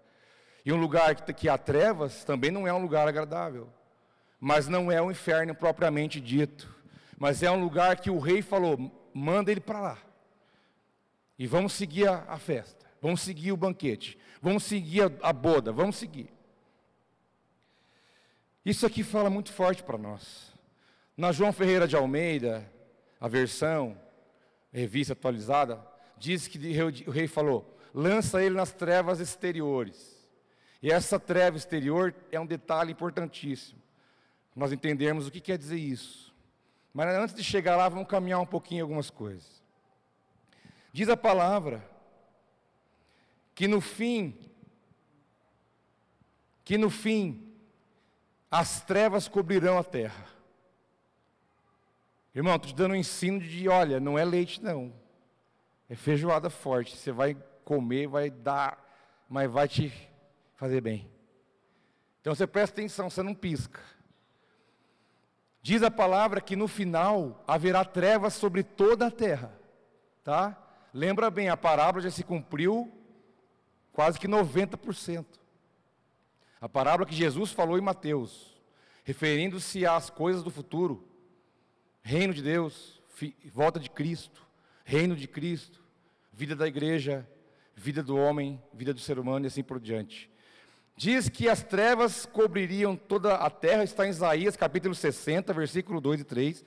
E 0.65 0.73
um 0.73 0.77
lugar 0.77 1.17
que, 1.17 1.49
há 1.49 1.59
trevas 1.59 2.23
também 2.23 2.53
não 2.53 2.69
é 2.69 2.73
um 2.73 2.81
lugar 2.81 3.09
agradável. 3.09 3.69
Mas 4.39 4.69
não 4.69 4.93
é 4.93 5.01
o 5.03 5.07
um 5.07 5.11
inferno 5.11 5.55
propriamente 5.55 6.21
dito 6.21 6.83
mas 7.23 7.41
é 7.41 7.49
um 7.49 7.63
lugar 7.63 8.01
que 8.01 8.11
o 8.11 8.19
rei 8.19 8.43
falou: 8.43 9.09
manda 9.15 9.53
ele 9.53 9.61
para 9.61 9.81
lá. 9.81 9.99
E 11.39 11.47
vamos 11.47 11.73
seguir 11.73 12.09
a, 12.09 12.25
a, 12.27 12.37
festa, 12.37 12.85
vamos 13.01 13.21
seguir 13.21 13.53
o 13.53 13.57
banquete, 13.57 14.19
vamos 14.41 14.65
seguir 14.65 15.03
a, 15.03 15.29
a 15.29 15.33
boda, 15.33 15.71
vamos 15.71 15.95
seguir. 15.95 16.33
Isso 18.67 18.85
aqui 18.85 19.05
fala 19.05 19.31
muito 19.31 19.53
forte 19.53 19.85
para 19.85 19.97
nós. 19.97 20.53
Na 21.17 21.31
João 21.31 21.53
Ferreira 21.53 21.87
de 21.87 21.95
Almeida, 21.95 22.69
a 23.21 23.29
versão, 23.29 23.97
revista 24.73 25.13
atualizada, 25.13 25.77
diz 26.23 26.47
que 26.47 26.59
o 27.07 27.11
rei 27.11 27.27
falou: 27.27 27.77
lança 27.93 28.43
ele 28.43 28.55
nas 28.55 28.73
trevas 28.73 29.19
exteriores. 29.19 30.23
E 30.81 30.91
essa 30.91 31.19
treva 31.19 31.57
exterior 31.57 32.15
é 32.31 32.39
um 32.39 32.47
detalhe 32.47 32.93
importantíssimo. 32.93 33.81
Nós 34.55 34.73
entendemos 34.73 35.27
o 35.27 35.31
que 35.31 35.41
quer 35.41 35.59
dizer 35.59 35.79
isso. 35.79 36.33
Mas 36.95 37.15
antes 37.15 37.35
de 37.35 37.43
chegar 37.43 37.77
lá, 37.77 37.89
vamos 37.89 38.09
caminhar 38.09 38.41
um 38.41 38.47
pouquinho 38.47 38.85
algumas 38.85 39.11
coisas. 39.11 39.63
Diz 40.93 41.09
a 41.09 41.17
palavra 41.17 41.89
que 43.55 43.67
no 43.67 43.81
fim, 43.81 44.37
que 46.65 46.77
no 46.77 46.91
fim, 46.91 47.53
as 48.51 48.83
trevas 48.83 49.27
cobrirão 49.29 49.79
a 49.79 49.85
terra. 49.85 50.27
Irmão, 52.35 52.57
estou 52.57 52.71
te 52.71 52.77
dando 52.77 52.93
um 52.93 52.97
ensino 52.97 53.41
de, 53.41 53.69
olha, 53.69 54.01
não 54.01 54.19
é 54.19 54.25
leite 54.25 54.63
não, 54.63 54.93
é 55.93 55.95
feijoada 55.95 56.49
forte. 56.49 56.97
Você 56.97 57.13
vai 57.13 57.37
comer, 57.67 58.09
vai 58.09 58.31
dar, 58.31 58.83
mas 59.29 59.51
vai 59.51 59.69
te 59.69 59.93
fazer 60.55 60.81
bem. 60.81 61.07
Então 62.19 62.35
você 62.35 62.47
presta 62.47 62.81
atenção, 62.81 63.11
você 63.11 63.23
não 63.23 63.35
pisca. 63.35 63.79
Diz 65.61 65.83
a 65.83 65.91
palavra 65.91 66.41
que 66.41 66.57
no 66.57 66.67
final 66.67 67.45
haverá 67.47 67.85
trevas 67.85 68.33
sobre 68.33 68.63
toda 68.63 69.09
a 69.09 69.11
terra, 69.11 69.53
tá? 70.25 70.57
Lembra 70.95 71.31
bem, 71.31 71.51
a 71.51 71.59
parábola 71.59 72.03
já 72.03 72.11
se 72.11 72.25
cumpriu 72.25 72.91
quase 73.93 74.19
que 74.19 74.27
90%. 74.27 75.27
A 76.59 76.71
parábola 76.71 77.07
que 77.07 77.15
Jesus 77.15 77.53
falou 77.53 77.77
em 77.77 77.83
Mateus, 77.83 78.59
referindo-se 79.05 79.85
às 79.85 80.09
coisas 80.09 80.43
do 80.43 80.51
futuro, 80.51 81.07
reino 82.01 82.33
de 82.33 82.43
Deus, 82.43 83.03
volta 83.53 83.79
de 83.79 83.91
Cristo, 83.91 84.43
reino 84.85 85.15
de 85.15 85.29
Cristo, 85.29 85.82
vida 86.33 86.57
da 86.57 86.67
igreja, 86.67 87.29
vida 87.75 88.03
do 88.03 88.17
homem, 88.17 88.61
vida 88.73 88.95
do 88.95 89.01
ser 89.01 89.19
humano 89.19 89.47
e 89.47 89.49
assim 89.49 89.63
por 89.63 89.79
diante. 89.79 90.31
Diz 90.97 91.29
que 91.29 91.49
as 91.49 91.63
trevas 91.63 92.27
cobririam 92.27 92.97
toda 92.97 93.35
a 93.35 93.51
terra, 93.51 93.85
está 93.85 94.07
em 94.07 94.11
Isaías 94.11 94.57
capítulo 94.57 94.95
60, 94.95 95.53
versículo 95.53 96.01
2 96.01 96.21
e 96.21 96.25
3. 96.25 96.65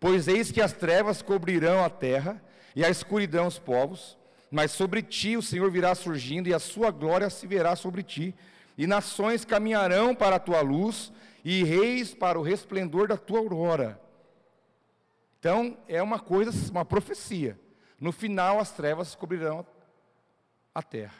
Pois 0.00 0.28
eis 0.28 0.52
que 0.52 0.60
as 0.60 0.72
trevas 0.72 1.22
cobrirão 1.22 1.84
a 1.84 1.90
terra 1.90 2.42
e 2.74 2.84
a 2.84 2.90
escuridão 2.90 3.46
os 3.46 3.58
povos, 3.58 4.16
mas 4.50 4.70
sobre 4.70 5.02
ti 5.02 5.36
o 5.36 5.42
Senhor 5.42 5.70
virá 5.70 5.94
surgindo 5.94 6.48
e 6.48 6.54
a 6.54 6.58
sua 6.58 6.90
glória 6.90 7.28
se 7.30 7.46
verá 7.46 7.74
sobre 7.74 8.02
ti. 8.02 8.34
E 8.76 8.86
nações 8.86 9.44
caminharão 9.44 10.14
para 10.14 10.36
a 10.36 10.40
tua 10.40 10.60
luz 10.60 11.12
e 11.44 11.64
reis 11.64 12.14
para 12.14 12.38
o 12.38 12.42
resplendor 12.42 13.08
da 13.08 13.16
tua 13.16 13.40
aurora. 13.40 14.00
Então, 15.40 15.76
é 15.88 16.02
uma 16.02 16.18
coisa, 16.18 16.52
uma 16.70 16.84
profecia. 16.84 17.58
No 18.00 18.12
final, 18.12 18.60
as 18.60 18.70
trevas 18.70 19.14
cobrirão 19.14 19.66
a 20.74 20.82
terra. 20.82 21.14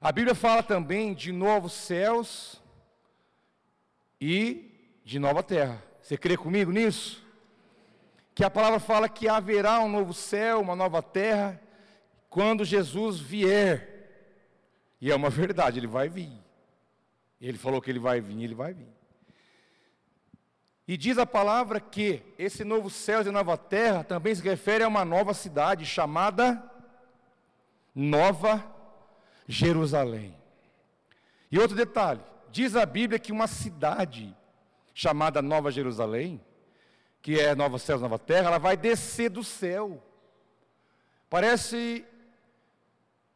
A 0.00 0.12
Bíblia 0.12 0.34
fala 0.34 0.62
também 0.62 1.14
de 1.14 1.32
novos 1.32 1.72
céus 1.72 2.62
e 4.20 5.00
de 5.04 5.18
nova 5.18 5.42
terra. 5.42 5.82
Você 6.02 6.16
crê 6.16 6.36
comigo 6.36 6.70
nisso? 6.70 7.26
Que 8.34 8.44
a 8.44 8.50
palavra 8.50 8.78
fala 8.78 9.08
que 9.08 9.28
haverá 9.28 9.80
um 9.80 9.88
novo 9.88 10.12
céu, 10.12 10.60
uma 10.60 10.76
nova 10.76 11.02
terra, 11.02 11.60
quando 12.28 12.64
Jesus 12.64 13.18
vier. 13.18 13.96
E 15.00 15.10
é 15.10 15.16
uma 15.16 15.30
verdade, 15.30 15.80
ele 15.80 15.86
vai 15.86 16.08
vir. 16.08 16.32
Ele 17.40 17.58
falou 17.58 17.80
que 17.80 17.90
ele 17.90 17.98
vai 17.98 18.20
vir, 18.20 18.42
ele 18.42 18.54
vai 18.54 18.74
vir. 18.74 18.97
E 20.88 20.96
diz 20.96 21.18
a 21.18 21.26
palavra 21.26 21.78
que 21.78 22.22
esse 22.38 22.64
novo 22.64 22.88
céu 22.88 23.20
e 23.20 23.30
nova 23.30 23.58
terra 23.58 24.02
também 24.02 24.34
se 24.34 24.42
refere 24.42 24.82
a 24.82 24.88
uma 24.88 25.04
nova 25.04 25.34
cidade 25.34 25.84
chamada 25.84 26.64
Nova 27.94 28.64
Jerusalém. 29.46 30.34
E 31.52 31.58
outro 31.58 31.76
detalhe, 31.76 32.22
diz 32.50 32.74
a 32.74 32.86
Bíblia 32.86 33.18
que 33.18 33.32
uma 33.32 33.46
cidade 33.46 34.34
chamada 34.94 35.42
Nova 35.42 35.70
Jerusalém, 35.70 36.40
que 37.20 37.38
é 37.38 37.54
Nova 37.54 37.78
Céu, 37.78 37.98
Nova 37.98 38.18
Terra, 38.18 38.46
ela 38.46 38.58
vai 38.58 38.74
descer 38.74 39.28
do 39.28 39.44
céu. 39.44 40.02
Parece 41.28 42.02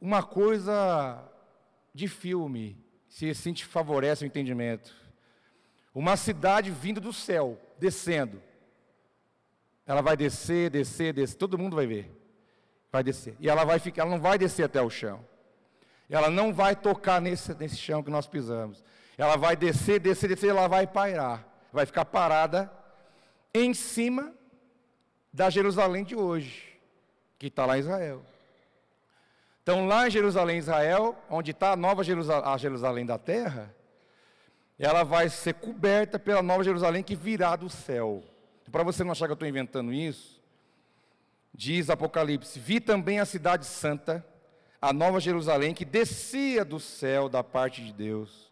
uma 0.01 0.23
coisa 0.23 1.23
de 1.93 2.09
filme, 2.09 2.83
se 3.09 3.29
assim 3.29 3.53
te 3.53 3.67
favorece 3.67 4.25
o 4.25 4.27
entendimento. 4.27 5.02
Uma 5.95 6.17
cidade 6.17 6.71
vindo 6.71 7.01
do 7.01 7.13
céu, 7.13 7.59
descendo. 7.79 8.43
Ela 9.87 10.01
vai 10.01 10.17
descer, 10.17 10.71
descer, 10.71 11.13
descer, 11.13 11.37
todo 11.37 11.59
mundo 11.59 11.77
vai 11.77 11.87
ver. 11.87 12.11
Vai 12.91 13.03
descer. 13.03 13.37
E 13.41 13.49
ela 13.49 13.65
vai 13.65 13.79
ficar, 13.79 14.03
ela 14.03 14.11
não 14.11 14.21
vai 14.21 14.39
descer 14.39 14.65
até 14.65 14.81
o 14.81 14.89
chão. 14.89 15.25
Ela 16.09 16.31
não 16.31 16.53
vai 16.53 16.77
tocar 16.77 17.21
nesse, 17.21 17.55
nesse 17.55 17.77
chão 17.77 18.03
que 18.03 18.11
nós 18.11 18.27
pisamos. 18.27 18.83
Ela 19.17 19.37
vai 19.37 19.57
descer, 19.57 20.01
descer, 20.01 20.29
descer, 20.29 20.51
ela 20.51 20.69
vai 20.69 20.87
pairar. 20.87 21.47
Vai 21.73 21.87
ficar 21.87 22.05
parada 22.05 22.71
em 23.55 23.73
cima 23.73 24.33
da 25.33 25.49
Jerusalém 25.49 26.05
de 26.05 26.15
hoje, 26.15 26.79
que 27.39 27.47
está 27.47 27.65
lá 27.65 27.77
em 27.77 27.81
Israel. 27.81 28.23
Então, 29.63 29.87
lá 29.87 30.09
em 30.09 30.11
Jerusalém, 30.11 30.59
Israel, 30.59 31.16
onde 31.31 31.53
está 31.53 31.73
a 31.73 31.77
nova 31.77 32.03
Jerusalém, 32.03 32.51
a 32.53 32.57
Jerusalém 32.57 33.07
da 33.07 33.16
terra, 33.16 33.75
ela 34.85 35.03
vai 35.03 35.29
ser 35.29 35.55
coberta 35.55 36.18
pela 36.18 36.42
nova 36.42 36.64
Jerusalém 36.64 37.03
que 37.03 37.14
virá 37.14 37.57
do 37.57 37.68
céu. 37.68 38.23
Para 38.71 38.83
você 38.83 39.05
não 39.05 39.12
achar 39.12 39.27
que 39.27 39.33
eu 39.33 39.35
estou 39.35 39.49
inventando 39.49 39.92
isso, 39.92 40.40
diz 41.53 41.90
Apocalipse: 41.90 42.59
Vi 42.59 42.81
também 42.81 43.21
a 43.21 43.25
cidade 43.25 43.66
santa, 43.66 44.25
a 44.81 44.92
nova 44.92 45.21
Jerusalém, 45.21 45.75
que 45.75 45.85
descia 45.85 46.64
do 46.64 46.81
céu 46.81 47.29
da 47.29 47.45
parte 47.45 47.85
de 47.85 47.92
Deus. 47.92 48.51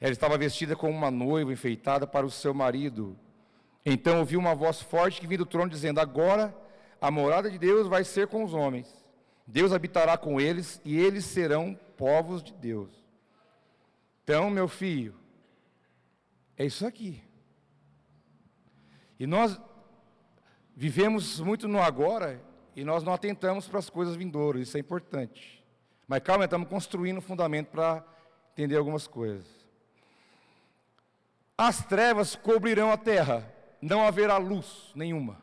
Ela 0.00 0.12
estava 0.12 0.38
vestida 0.38 0.76
como 0.76 0.92
uma 0.92 1.10
noiva 1.10 1.52
enfeitada 1.52 2.06
para 2.06 2.26
o 2.26 2.30
seu 2.30 2.54
marido. 2.54 3.16
Então 3.84 4.18
ouvi 4.18 4.36
uma 4.36 4.54
voz 4.54 4.80
forte 4.80 5.20
que 5.20 5.26
vinha 5.26 5.38
do 5.38 5.46
trono 5.46 5.70
dizendo: 5.70 6.00
Agora 6.00 6.54
a 7.00 7.10
morada 7.10 7.50
de 7.50 7.58
Deus 7.58 7.86
vai 7.86 8.04
ser 8.04 8.26
com 8.26 8.44
os 8.44 8.52
homens 8.52 8.98
Deus 9.50 9.72
habitará 9.72 10.18
com 10.18 10.38
eles 10.38 10.78
e 10.84 10.98
eles 10.98 11.24
serão 11.24 11.74
povos 11.96 12.42
de 12.42 12.52
Deus. 12.52 12.90
Então, 14.22 14.50
meu 14.50 14.68
filho, 14.68 15.14
é 16.58 16.66
isso 16.66 16.84
aqui. 16.84 17.22
E 19.18 19.26
nós 19.26 19.58
vivemos 20.76 21.40
muito 21.40 21.68
no 21.68 21.80
agora 21.80 22.42
e 22.74 22.84
nós 22.84 23.02
não 23.02 23.12
atentamos 23.12 23.66
para 23.66 23.78
as 23.78 23.88
coisas 23.88 24.16
vindouras, 24.16 24.62
isso 24.62 24.76
é 24.76 24.80
importante. 24.80 25.64
Mas 26.06 26.22
calma, 26.22 26.44
estamos 26.44 26.68
construindo 26.68 27.18
um 27.18 27.22
fundamento 27.22 27.68
para 27.68 28.04
entender 28.52 28.76
algumas 28.76 29.06
coisas. 29.06 29.46
As 31.56 31.84
trevas 31.84 32.36
cobrirão 32.36 32.90
a 32.92 32.96
terra, 32.96 33.52
não 33.80 34.04
haverá 34.04 34.36
luz 34.36 34.92
nenhuma. 34.94 35.42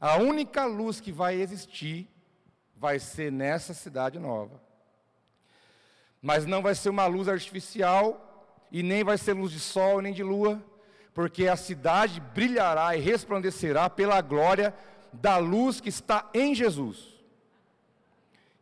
A 0.00 0.16
única 0.16 0.64
luz 0.64 1.00
que 1.00 1.10
vai 1.10 1.40
existir 1.40 2.08
vai 2.76 2.98
ser 2.98 3.32
nessa 3.32 3.72
cidade 3.72 4.18
nova. 4.18 4.60
Mas 6.20 6.46
não 6.46 6.62
vai 6.62 6.74
ser 6.74 6.90
uma 6.90 7.06
luz 7.06 7.28
artificial, 7.28 8.25
e 8.70 8.82
nem 8.82 9.04
vai 9.04 9.16
ser 9.18 9.32
luz 9.32 9.52
de 9.52 9.60
sol 9.60 10.00
nem 10.00 10.12
de 10.12 10.22
lua, 10.22 10.62
porque 11.14 11.48
a 11.48 11.56
cidade 11.56 12.20
brilhará 12.20 12.96
e 12.96 13.00
resplandecerá 13.00 13.88
pela 13.88 14.20
glória 14.20 14.74
da 15.12 15.38
luz 15.38 15.80
que 15.80 15.88
está 15.88 16.28
em 16.34 16.54
Jesus. 16.54 17.14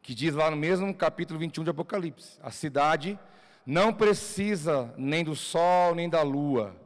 Que 0.02 0.14
diz 0.14 0.34
lá 0.34 0.50
no 0.50 0.56
mesmo 0.56 0.94
capítulo 0.94 1.38
21 1.38 1.64
de 1.64 1.70
Apocalipse: 1.70 2.38
a 2.42 2.50
cidade 2.50 3.18
não 3.66 3.92
precisa 3.92 4.92
nem 4.96 5.24
do 5.24 5.34
sol 5.34 5.94
nem 5.94 6.08
da 6.08 6.22
lua 6.22 6.76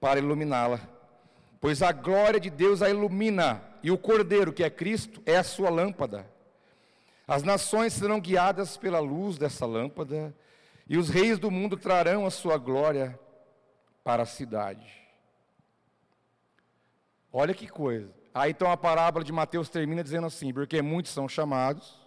para 0.00 0.18
iluminá-la, 0.18 0.80
pois 1.60 1.82
a 1.82 1.92
glória 1.92 2.38
de 2.38 2.50
Deus 2.50 2.82
a 2.82 2.90
ilumina, 2.90 3.62
e 3.82 3.90
o 3.90 3.98
Cordeiro, 3.98 4.52
que 4.52 4.64
é 4.64 4.70
Cristo, 4.70 5.22
é 5.24 5.36
a 5.36 5.44
sua 5.44 5.70
lâmpada. 5.70 6.26
As 7.26 7.42
nações 7.42 7.92
serão 7.92 8.20
guiadas 8.20 8.76
pela 8.76 8.98
luz 8.98 9.38
dessa 9.38 9.66
lâmpada, 9.66 10.34
e 10.88 10.96
os 10.96 11.08
reis 11.08 11.38
do 11.38 11.50
mundo 11.50 11.76
trarão 11.76 12.24
a 12.24 12.30
sua 12.30 12.56
glória 12.56 13.18
para 14.02 14.22
a 14.22 14.26
cidade. 14.26 14.90
Olha 17.32 17.52
que 17.52 17.68
coisa. 17.68 18.12
Aí 18.32 18.52
então 18.52 18.70
a 18.70 18.76
parábola 18.76 19.24
de 19.24 19.32
Mateus 19.32 19.68
termina 19.68 20.02
dizendo 20.02 20.26
assim: 20.26 20.52
porque 20.52 20.80
muitos 20.80 21.12
são 21.12 21.28
chamados 21.28 22.00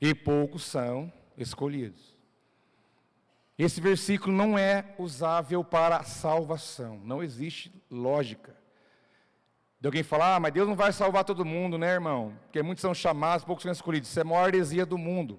e 0.00 0.14
poucos 0.14 0.64
são 0.64 1.10
escolhidos. 1.36 2.18
Esse 3.58 3.80
versículo 3.80 4.34
não 4.34 4.58
é 4.58 4.94
usável 4.98 5.62
para 5.62 5.98
a 5.98 6.02
salvação, 6.02 6.98
não 7.04 7.22
existe 7.22 7.72
lógica. 7.90 8.56
De 9.78 9.86
alguém 9.86 10.02
falar, 10.02 10.36
ah, 10.36 10.40
mas 10.40 10.52
Deus 10.52 10.68
não 10.68 10.76
vai 10.76 10.92
salvar 10.92 11.24
todo 11.24 11.44
mundo, 11.44 11.78
né, 11.78 11.92
irmão? 11.92 12.34
Porque 12.44 12.62
muitos 12.62 12.82
são 12.82 12.94
chamados, 12.94 13.44
poucos 13.44 13.62
são 13.62 13.72
escolhidos. 13.72 14.10
Isso 14.10 14.18
é 14.18 14.22
a 14.22 14.26
maior 14.26 14.48
heresia 14.48 14.84
do 14.84 14.98
mundo. 14.98 15.38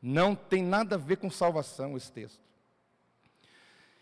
Não 0.00 0.34
tem 0.34 0.62
nada 0.62 0.94
a 0.94 0.98
ver 0.98 1.16
com 1.16 1.30
salvação 1.30 1.96
esse 1.96 2.10
texto. 2.12 2.40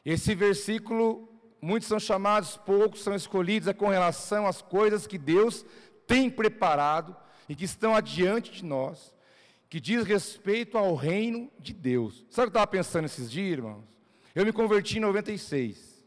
Esse 0.05 0.35
versículo, 0.35 1.29
muitos 1.61 1.89
são 1.89 1.99
chamados, 1.99 2.57
poucos 2.57 3.03
são 3.03 3.15
escolhidos, 3.15 3.69
é 3.69 3.75
com 3.75 3.89
relação 3.89 4.47
às 4.47 4.63
coisas 4.63 5.07
que 5.07 5.19
Deus 5.19 5.65
tem 6.07 6.31
preparado 6.31 7.17
e 7.49 7.55
que 7.55 7.65
estão 7.65 7.95
adiante 7.95 8.53
de 8.53 8.65
nós, 8.65 9.15
que 9.69 9.81
diz 9.81 10.05
respeito 10.05 10.79
ao 10.79 10.95
reino 10.95 11.51
de 11.59 11.73
Deus. 11.73 12.25
Sabe 12.31 12.49
o 12.49 12.51
que 12.51 12.57
eu 12.57 12.61
estava 12.61 12.67
pensando 12.67 13.07
esses 13.07 13.31
dias, 13.31 13.59
irmãos? 13.59 13.85
Eu 14.35 14.45
me 14.45 14.53
converti 14.53 14.99
em 14.99 15.01
96, 15.01 16.05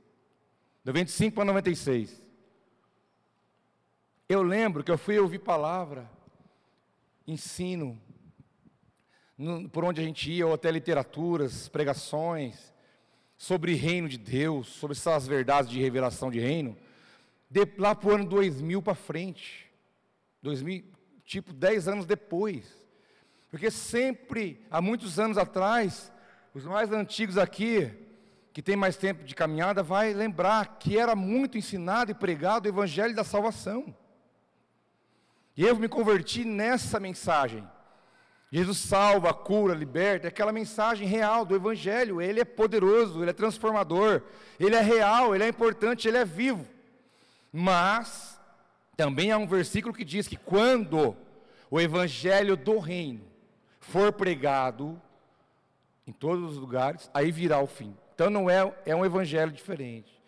95 0.85 1.35
para 1.35 1.45
96. 1.45 2.21
Eu 4.29 4.43
lembro 4.43 4.83
que 4.83 4.91
eu 4.91 4.97
fui 4.97 5.17
ouvir 5.17 5.39
palavra, 5.39 6.09
ensino, 7.25 7.85
no, 7.85 8.08
por 9.71 9.85
onde 9.85 10.01
a 10.01 10.03
gente 10.03 10.31
ia, 10.31 10.45
ou 10.45 10.53
até 10.53 10.69
literaturas, 10.69 11.69
pregações, 11.69 12.73
sobre 13.37 13.73
reino 13.73 14.09
de 14.09 14.17
Deus, 14.17 14.67
sobre 14.67 14.97
essas 14.97 15.25
verdades 15.25 15.71
de 15.71 15.79
revelação 15.79 16.29
de 16.29 16.39
reino, 16.39 16.75
de, 17.49 17.65
lá 17.77 17.95
para 17.95 18.09
o 18.09 18.15
ano 18.15 18.25
2000 18.25 18.81
para 18.81 18.93
frente, 18.93 19.71
2000, 20.41 20.83
tipo 21.23 21.53
10 21.53 21.87
anos 21.87 22.05
depois. 22.05 22.65
Porque 23.49 23.71
sempre, 23.71 24.61
há 24.69 24.81
muitos 24.81 25.17
anos 25.19 25.37
atrás, 25.37 26.11
os 26.53 26.65
mais 26.65 26.91
antigos 26.91 27.37
aqui, 27.37 27.91
que 28.51 28.61
tem 28.61 28.75
mais 28.75 28.97
tempo 28.97 29.23
de 29.23 29.33
caminhada, 29.33 29.81
vai 29.81 30.13
lembrar 30.13 30.77
que 30.79 30.97
era 30.97 31.15
muito 31.15 31.57
ensinado 31.57 32.11
e 32.11 32.13
pregado 32.15 32.65
o 32.65 32.69
evangelho 32.69 33.15
da 33.15 33.23
salvação. 33.23 33.95
E 35.55 35.63
eu 35.63 35.77
me 35.77 35.87
converti 35.87 36.43
nessa 36.43 36.99
mensagem. 36.99 37.65
Jesus 38.51 38.79
salva, 38.79 39.31
cura, 39.33 39.75
liberta, 39.75 40.27
é 40.27 40.29
aquela 40.29 40.51
mensagem 40.51 41.07
real 41.07 41.45
do 41.45 41.55
Evangelho. 41.55 42.19
Ele 42.19 42.39
é 42.39 42.45
poderoso, 42.45 43.21
ele 43.21 43.29
é 43.29 43.33
transformador, 43.33 44.23
ele 44.59 44.75
é 44.75 44.81
real, 44.81 45.35
ele 45.35 45.43
é 45.43 45.47
importante, 45.47 46.07
ele 46.07 46.17
é 46.17 46.25
vivo. 46.25 46.65
Mas, 47.53 48.39
também 48.97 49.31
há 49.31 49.37
um 49.37 49.47
versículo 49.47 49.93
que 49.93 50.03
diz 50.03 50.27
que 50.27 50.35
quando 50.35 51.15
o 51.69 51.79
Evangelho 51.79 52.57
do 52.57 52.79
Reino 52.79 53.21
for 53.79 54.11
pregado 54.11 54.99
em 56.07 56.11
todos 56.11 56.51
os 56.51 56.57
lugares, 56.57 57.09
aí 57.13 57.31
virá 57.31 57.59
o 57.59 57.67
fim. 57.67 57.95
Então 58.15 58.31
não 58.31 58.49
é, 58.49 58.73
é 58.83 58.95
um 58.95 59.05
Evangelho 59.05 59.51
diferente. 59.51 60.19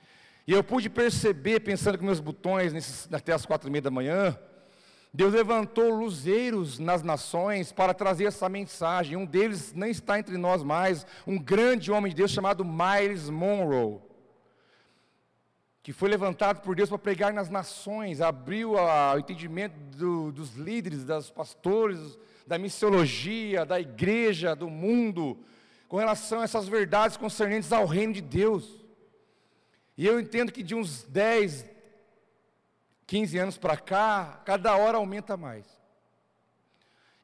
E 0.46 0.54
eu 0.54 0.64
pude 0.64 0.90
perceber, 0.90 1.60
pensando 1.62 1.98
com 1.98 2.06
meus 2.06 2.20
botões 2.20 2.72
nesses, 2.72 3.12
até 3.12 3.34
as 3.34 3.46
quatro 3.46 3.68
e 3.68 3.72
meia 3.72 3.82
da 3.82 3.92
manhã, 3.92 4.38
Deus 5.14 5.34
levantou 5.34 5.90
luzeiros 5.90 6.80
nas 6.80 7.04
nações 7.04 7.72
para 7.74 7.94
trazer 7.94 8.26
essa 8.26 8.48
mensagem. 8.48 9.18
Um 9.18 9.26
deles 9.26 9.74
nem 9.74 9.92
está 9.92 10.18
entre 10.18 10.38
nós 10.38 10.64
mais, 10.64 11.06
um 11.28 11.38
grande 11.38 11.92
homem 11.92 12.12
de 12.12 12.16
Deus 12.16 12.32
chamado 12.32 12.64
Miles 12.64 13.30
Monroe, 13.30 14.00
que 15.84 15.92
foi 15.92 16.08
levantado 16.10 16.62
por 16.62 16.76
Deus 16.76 16.88
para 16.88 16.98
pregar 16.98 17.34
nas 17.34 17.50
nações, 17.50 18.22
abriu 18.22 18.76
o 18.76 19.20
entendimento 19.20 19.76
do, 19.98 20.32
dos 20.32 20.56
líderes, 20.56 21.04
dos 21.04 21.30
pastores, 21.30 22.18
da 22.48 22.58
missiologia, 22.58 23.66
da 23.66 23.82
igreja, 23.82 24.56
do 24.56 24.70
mundo, 24.70 25.38
com 25.90 25.98
relação 25.98 26.40
a 26.40 26.44
essas 26.46 26.70
verdades 26.70 27.18
concernentes 27.18 27.74
ao 27.74 27.86
reino 27.86 28.14
de 28.14 28.22
Deus. 28.22 28.80
E 29.98 30.08
eu 30.08 30.20
entendo 30.22 30.54
que 30.54 30.64
de 30.64 30.74
uns 30.74 31.04
10, 31.04 31.66
15 33.12 33.38
anos 33.38 33.58
para 33.58 33.76
cá, 33.76 34.42
cada 34.46 34.74
hora 34.78 34.98
aumenta 34.98 35.36
mais. 35.36 35.68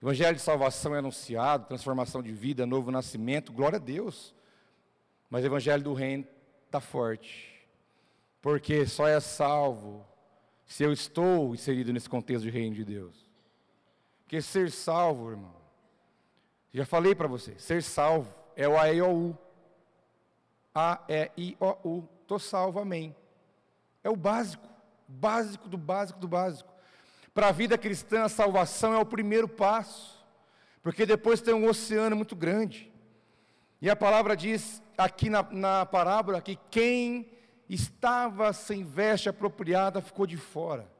Evangelho 0.01 0.35
de 0.35 0.41
salvação 0.41 0.93
é 0.93 0.99
anunciado, 0.99 1.65
transformação 1.65 2.21
de 2.21 2.33
vida, 2.33 2.65
novo 2.65 2.91
nascimento, 2.91 3.53
glória 3.53 3.77
a 3.77 3.79
Deus. 3.79 4.35
Mas 5.29 5.45
o 5.45 5.47
Evangelho 5.47 5.81
do 5.81 5.93
Reino 5.93 6.27
está 6.65 6.81
forte, 6.81 7.65
porque 8.41 8.85
só 8.85 9.07
é 9.07 9.17
salvo 9.21 10.05
se 10.65 10.83
eu 10.83 10.91
estou 10.91 11.55
inserido 11.55 11.93
nesse 11.93 12.09
contexto 12.09 12.43
de 12.43 12.49
Reino 12.49 12.75
de 12.75 12.83
Deus. 12.83 13.25
Porque 14.23 14.41
ser 14.41 14.69
salvo, 14.69 15.31
irmão, 15.31 15.55
já 16.73 16.85
falei 16.85 17.15
para 17.15 17.29
você, 17.29 17.57
ser 17.57 17.81
salvo 17.81 18.35
é 18.57 18.67
o 18.67 18.77
A-E-O-U. 18.77 19.37
A-E-I-O-U, 20.75 22.09
estou 22.23 22.39
salvo, 22.39 22.77
amém. 22.77 23.15
É 24.03 24.09
o 24.09 24.17
básico 24.17 24.67
básico 25.07 25.69
do 25.69 25.77
básico 25.77 26.19
do 26.19 26.27
básico. 26.27 26.73
Para 27.33 27.49
a 27.49 27.51
vida 27.51 27.77
cristã, 27.77 28.23
a 28.23 28.29
salvação 28.29 28.93
é 28.93 28.97
o 28.97 29.05
primeiro 29.05 29.47
passo, 29.47 30.25
porque 30.81 31.05
depois 31.05 31.41
tem 31.41 31.53
um 31.53 31.67
oceano 31.67 32.15
muito 32.15 32.35
grande. 32.35 32.91
E 33.81 33.89
a 33.89 33.95
palavra 33.95 34.35
diz 34.35 34.81
aqui 34.97 35.29
na, 35.29 35.43
na 35.43 35.85
parábola 35.85 36.41
que 36.41 36.57
quem 36.71 37.29
estava 37.69 38.51
sem 38.53 38.83
veste 38.83 39.29
apropriada 39.29 40.01
ficou 40.01 40.25
de 40.25 40.37
fora. 40.37 40.91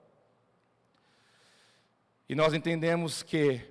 E 2.29 2.35
nós 2.35 2.53
entendemos 2.53 3.23
que 3.23 3.61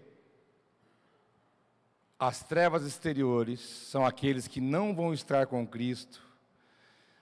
as 2.18 2.42
trevas 2.42 2.84
exteriores 2.84 3.60
são 3.60 4.04
aqueles 4.04 4.48
que 4.48 4.60
não 4.60 4.94
vão 4.94 5.12
estar 5.12 5.46
com 5.46 5.66
Cristo 5.66 6.22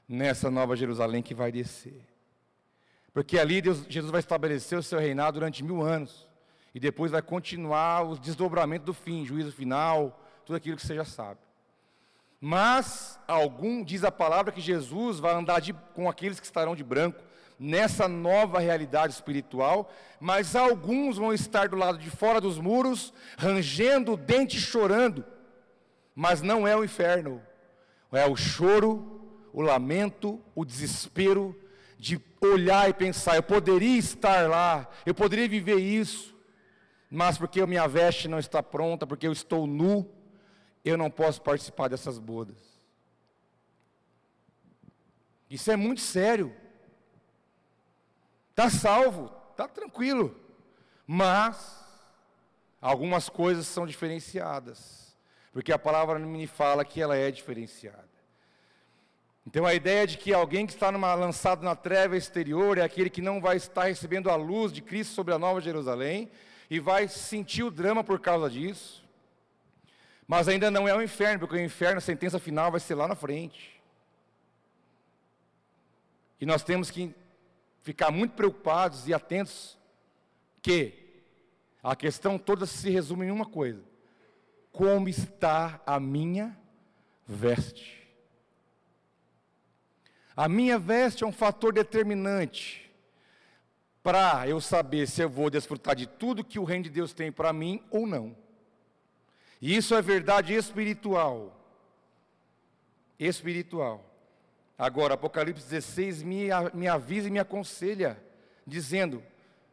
nessa 0.09 0.51
nova 0.51 0.77
Jerusalém 0.77 1.23
que 1.23 1.35
vai 1.35 1.51
descer. 1.51 2.14
Porque 3.15 3.39
ali 3.39 3.63
Deus, 3.63 3.87
Jesus 3.89 4.11
vai 4.11 4.19
estabelecer 4.19 4.77
o 4.77 4.83
seu 4.83 4.99
reinado 4.99 5.39
durante 5.39 5.63
mil 5.63 5.81
anos. 5.81 6.29
E 6.75 6.81
depois 6.81 7.13
vai 7.13 7.23
continuar 7.23 8.03
os 8.03 8.19
desdobramentos 8.19 8.85
do 8.85 8.93
fim, 8.93 9.25
juízo 9.25 9.53
final, 9.53 10.21
tudo 10.45 10.57
aquilo 10.57 10.77
que 10.77 10.85
você 10.85 10.97
já 10.97 11.05
sabe. 11.05 11.39
Mas, 12.41 13.19
algum, 13.29 13.85
diz 13.85 14.03
a 14.03 14.11
palavra 14.11 14.53
que 14.53 14.61
Jesus 14.61 15.21
vai 15.21 15.33
andar 15.33 15.61
de, 15.61 15.73
com 15.95 16.11
aqueles 16.11 16.41
que 16.41 16.45
estarão 16.45 16.75
de 16.75 16.83
branco, 16.83 17.23
nessa 17.57 18.09
nova 18.09 18.59
realidade 18.59 19.15
espiritual, 19.15 19.91
mas 20.19 20.57
alguns 20.57 21.17
vão 21.17 21.33
estar 21.33 21.69
do 21.69 21.77
lado 21.77 21.99
de 21.99 22.11
fora 22.11 22.41
dos 22.41 22.59
muros, 22.59 23.15
rangendo 23.39 24.13
o 24.13 24.17
dente 24.17 24.59
chorando. 24.59 25.25
Mas 26.15 26.43
não 26.43 26.67
é 26.67 26.77
o 26.77 26.85
inferno, 26.85 27.41
é 28.11 28.27
o 28.27 28.35
choro, 28.35 29.23
o 29.53 29.63
lamento, 29.63 30.43
o 30.55 30.65
desespero, 30.65 31.57
de 32.05 32.23
olhar 32.43 32.91
e 32.91 32.93
pensar, 32.93 33.35
eu 33.37 33.43
poderia 33.43 33.99
estar 33.99 34.47
lá, 34.47 34.87
eu 35.07 35.15
poderia 35.15 35.49
viver 35.49 35.79
isso, 35.79 36.37
mas 37.09 37.39
porque 37.39 37.63
a 37.63 37.67
minha 37.67 37.89
veste 37.89 38.29
não 38.29 38.39
está 38.39 38.63
pronta, 38.63 39.07
porque 39.07 39.27
eu 39.27 39.33
estou 39.33 39.67
nu, 39.67 40.07
eu 40.85 40.99
não 40.99 41.11
posso 41.11 41.41
participar 41.41 41.89
dessas 41.89 42.19
bodas. 42.19 42.59
Isso 45.49 45.71
é 45.71 45.77
muito 45.77 46.03
sério. 46.03 46.55
Está 48.51 48.69
salvo, 48.69 49.35
está 49.53 49.67
tranquilo, 49.67 50.39
mas 51.07 51.87
algumas 52.83 53.31
coisas 53.31 53.67
são 53.67 53.87
diferenciadas, 53.87 55.17
porque 55.55 55.73
a 55.73 55.79
palavra 55.79 56.19
me 56.19 56.47
fala 56.47 56.85
que 56.85 57.01
ela 57.01 57.17
é 57.17 57.31
diferenciada. 57.31 58.04
Então 59.47 59.67
a 59.67 59.75
ideia 59.75 60.07
de 60.07 60.17
que 60.17 60.33
alguém 60.33 60.67
que 60.67 60.73
está 60.73 60.91
numa, 60.91 61.15
lançado 61.15 61.63
na 61.63 61.77
treva 61.77 62.17
exterior 62.17 62.79
é 62.79 62.83
aquele 62.83 63.11
que 63.11 63.21
não 63.21 63.41
vai 63.41 63.57
estar 63.57 63.85
recebendo 63.85 64.31
a 64.31 64.37
luz 64.37 64.73
de 64.73 64.81
Cristo 64.81 65.15
sobre 65.15 65.35
a 65.35 65.39
Nova 65.39 65.61
Jerusalém 65.61 66.31
e 66.71 66.81
vai 66.81 67.09
sentir 67.09 67.63
o 67.63 67.71
drama 67.71 68.03
por 68.03 68.19
causa 68.19 68.49
disso. 68.49 69.05
Mas 70.27 70.49
ainda 70.49 70.71
não 70.71 70.89
é 70.89 70.95
o 70.95 71.03
inferno, 71.03 71.41
porque 71.41 71.57
o 71.57 71.65
inferno, 71.65 71.99
a 71.99 72.01
sentença 72.01 72.39
final 72.39 72.71
vai 72.71 72.81
ser 72.81 72.95
lá 72.95 73.07
na 73.07 73.15
frente. 73.15 73.81
E 76.41 76.47
nós 76.47 76.63
temos 76.63 76.91
que 76.91 77.15
ficar 77.83 78.11
muito 78.11 78.33
preocupados 78.33 79.07
e 79.07 79.13
atentos 79.13 79.79
que 80.63 80.95
a 81.83 81.95
questão 81.95 82.39
toda 82.39 82.65
se 82.65 82.89
resume 82.89 83.27
em 83.27 83.31
uma 83.31 83.45
coisa: 83.45 83.83
como 84.73 85.09
está 85.09 85.83
a 85.85 86.01
minha 86.01 86.59
veste? 87.27 88.04
A 90.37 90.49
minha 90.49 90.79
veste 90.79 91.23
é 91.23 91.27
um 91.27 91.33
fator 91.33 91.73
determinante 91.73 92.91
para 94.03 94.47
eu 94.49 94.61
saber 94.61 95.07
se 95.07 95.23
eu 95.23 95.29
vou 95.29 95.49
desfrutar 95.49 95.95
de 95.95 96.07
tudo 96.07 96.45
que 96.45 96.59
o 96.59 96.65
reino 96.65 96.85
de 96.85 96.91
Deus 96.91 97.13
tem 97.13 97.31
para 97.31 97.53
mim 97.53 97.81
ou 97.89 98.07
não. 98.07 98.37
E 99.63 99.77
isso 99.77 99.95
é 99.95 100.03
verdade 100.03 100.53
espiritual. 100.53 101.59
Espiritual. 103.19 104.05
Agora, 104.77 105.15
Apocalipse 105.15 105.65
16 105.69 106.23
me, 106.25 106.49
me 106.75 106.89
avisa 106.89 107.29
e 107.29 107.31
me 107.31 107.39
aconselha, 107.39 108.21
dizendo, 108.67 109.23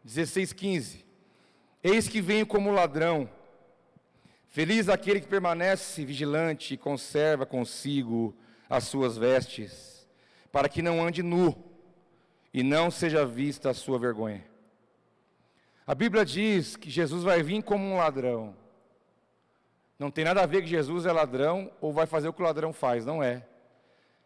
16, 0.04 0.54
15: 0.54 1.06
Eis 1.84 2.08
que 2.08 2.22
venho 2.22 2.46
como 2.46 2.72
ladrão. 2.72 3.28
Feliz 4.48 4.88
aquele 4.90 5.20
que 5.20 5.28
permanece 5.28 6.06
vigilante 6.06 6.76
e 6.76 6.78
conserva 6.78 7.46
consigo 7.48 8.36
as 8.70 8.84
suas 8.84 9.18
vestes 9.18 9.91
para 10.52 10.70
que 10.70 10.82
não 10.82 11.04
ande 11.04 11.24
nu 11.24 11.56
e 12.54 12.64
não 12.64 12.92
seja 12.92 13.26
vista 13.26 13.70
a 13.70 13.74
sua 13.74 13.98
vergonha. 13.98 14.44
A 15.86 15.96
Bíblia 15.96 16.24
diz 16.26 16.76
que 16.76 16.90
Jesus 16.90 17.24
vai 17.24 17.42
vir 17.42 17.64
como 17.64 17.84
um 17.84 17.98
ladrão. 17.98 18.56
Não 19.98 20.12
tem 20.12 20.26
nada 20.26 20.42
a 20.42 20.46
ver 20.46 20.62
que 20.62 20.68
Jesus 20.68 21.06
é 21.06 21.12
ladrão 21.12 21.72
ou 21.80 21.94
vai 21.94 22.06
fazer 22.06 22.28
o 22.28 22.34
que 22.34 22.42
o 22.42 22.46
ladrão 22.46 22.74
faz, 22.74 23.06
não 23.06 23.22
é. 23.22 23.46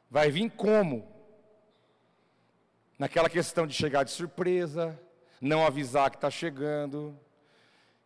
Vai 0.09 0.31
vir 0.31 0.49
como? 0.51 1.07
Naquela 2.97 3.29
questão 3.29 3.67
de 3.67 3.73
chegar 3.73 4.03
de 4.03 4.11
surpresa, 4.11 4.99
não 5.41 5.65
avisar 5.65 6.09
que 6.09 6.17
está 6.17 6.29
chegando, 6.29 7.17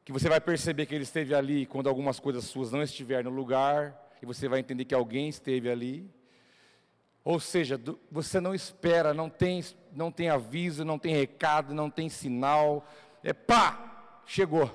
que 0.03 0.11
você 0.11 0.27
vai 0.27 0.41
perceber 0.41 0.87
que 0.87 0.95
ele 0.95 1.03
esteve 1.03 1.35
ali 1.35 1.65
quando 1.65 1.87
algumas 1.87 2.19
coisas 2.19 2.45
suas 2.45 2.71
não 2.71 2.81
estiverem 2.81 3.25
no 3.25 3.29
lugar, 3.29 3.95
e 4.21 4.25
você 4.25 4.47
vai 4.47 4.59
entender 4.59 4.85
que 4.85 4.95
alguém 4.95 5.29
esteve 5.29 5.69
ali. 5.69 6.09
Ou 7.23 7.39
seja, 7.39 7.79
você 8.11 8.39
não 8.39 8.55
espera, 8.55 9.13
não 9.13 9.29
tem, 9.29 9.63
não 9.91 10.11
tem 10.11 10.29
aviso, 10.29 10.85
não 10.85 10.97
tem 10.97 11.13
recado, 11.13 11.73
não 11.73 11.89
tem 11.89 12.09
sinal. 12.09 12.87
É 13.23 13.33
pá, 13.33 14.21
chegou. 14.25 14.71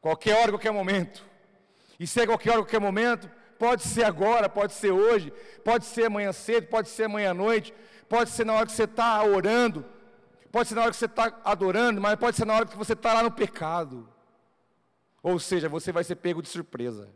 Qualquer 0.00 0.36
hora, 0.36 0.52
qualquer 0.52 0.70
momento. 0.70 1.24
E 1.98 2.06
se 2.06 2.20
é 2.20 2.26
qualquer 2.26 2.50
hora, 2.50 2.60
qualquer 2.60 2.80
momento, 2.80 3.30
pode 3.58 3.82
ser 3.82 4.04
agora, 4.04 4.48
pode 4.48 4.74
ser 4.74 4.90
hoje, 4.90 5.32
pode 5.64 5.86
ser 5.86 6.06
amanhã 6.06 6.32
cedo, 6.32 6.66
pode 6.66 6.88
ser 6.88 7.04
amanhã 7.04 7.30
à 7.30 7.34
noite, 7.34 7.72
pode 8.08 8.30
ser 8.30 8.44
na 8.44 8.52
hora 8.52 8.66
que 8.66 8.72
você 8.72 8.84
está 8.84 9.22
orando, 9.24 9.84
pode 10.52 10.68
ser 10.68 10.74
na 10.74 10.82
hora 10.82 10.90
que 10.90 10.96
você 10.96 11.06
está 11.06 11.40
adorando, 11.44 12.00
mas 12.00 12.16
pode 12.16 12.36
ser 12.36 12.44
na 12.44 12.54
hora 12.54 12.66
que 12.66 12.76
você 12.76 12.92
está 12.92 13.14
lá 13.14 13.22
no 13.22 13.30
pecado. 13.30 14.08
Ou 15.22 15.38
seja, 15.38 15.68
você 15.68 15.90
vai 15.90 16.04
ser 16.04 16.16
pego 16.16 16.42
de 16.42 16.48
surpresa. 16.48 17.08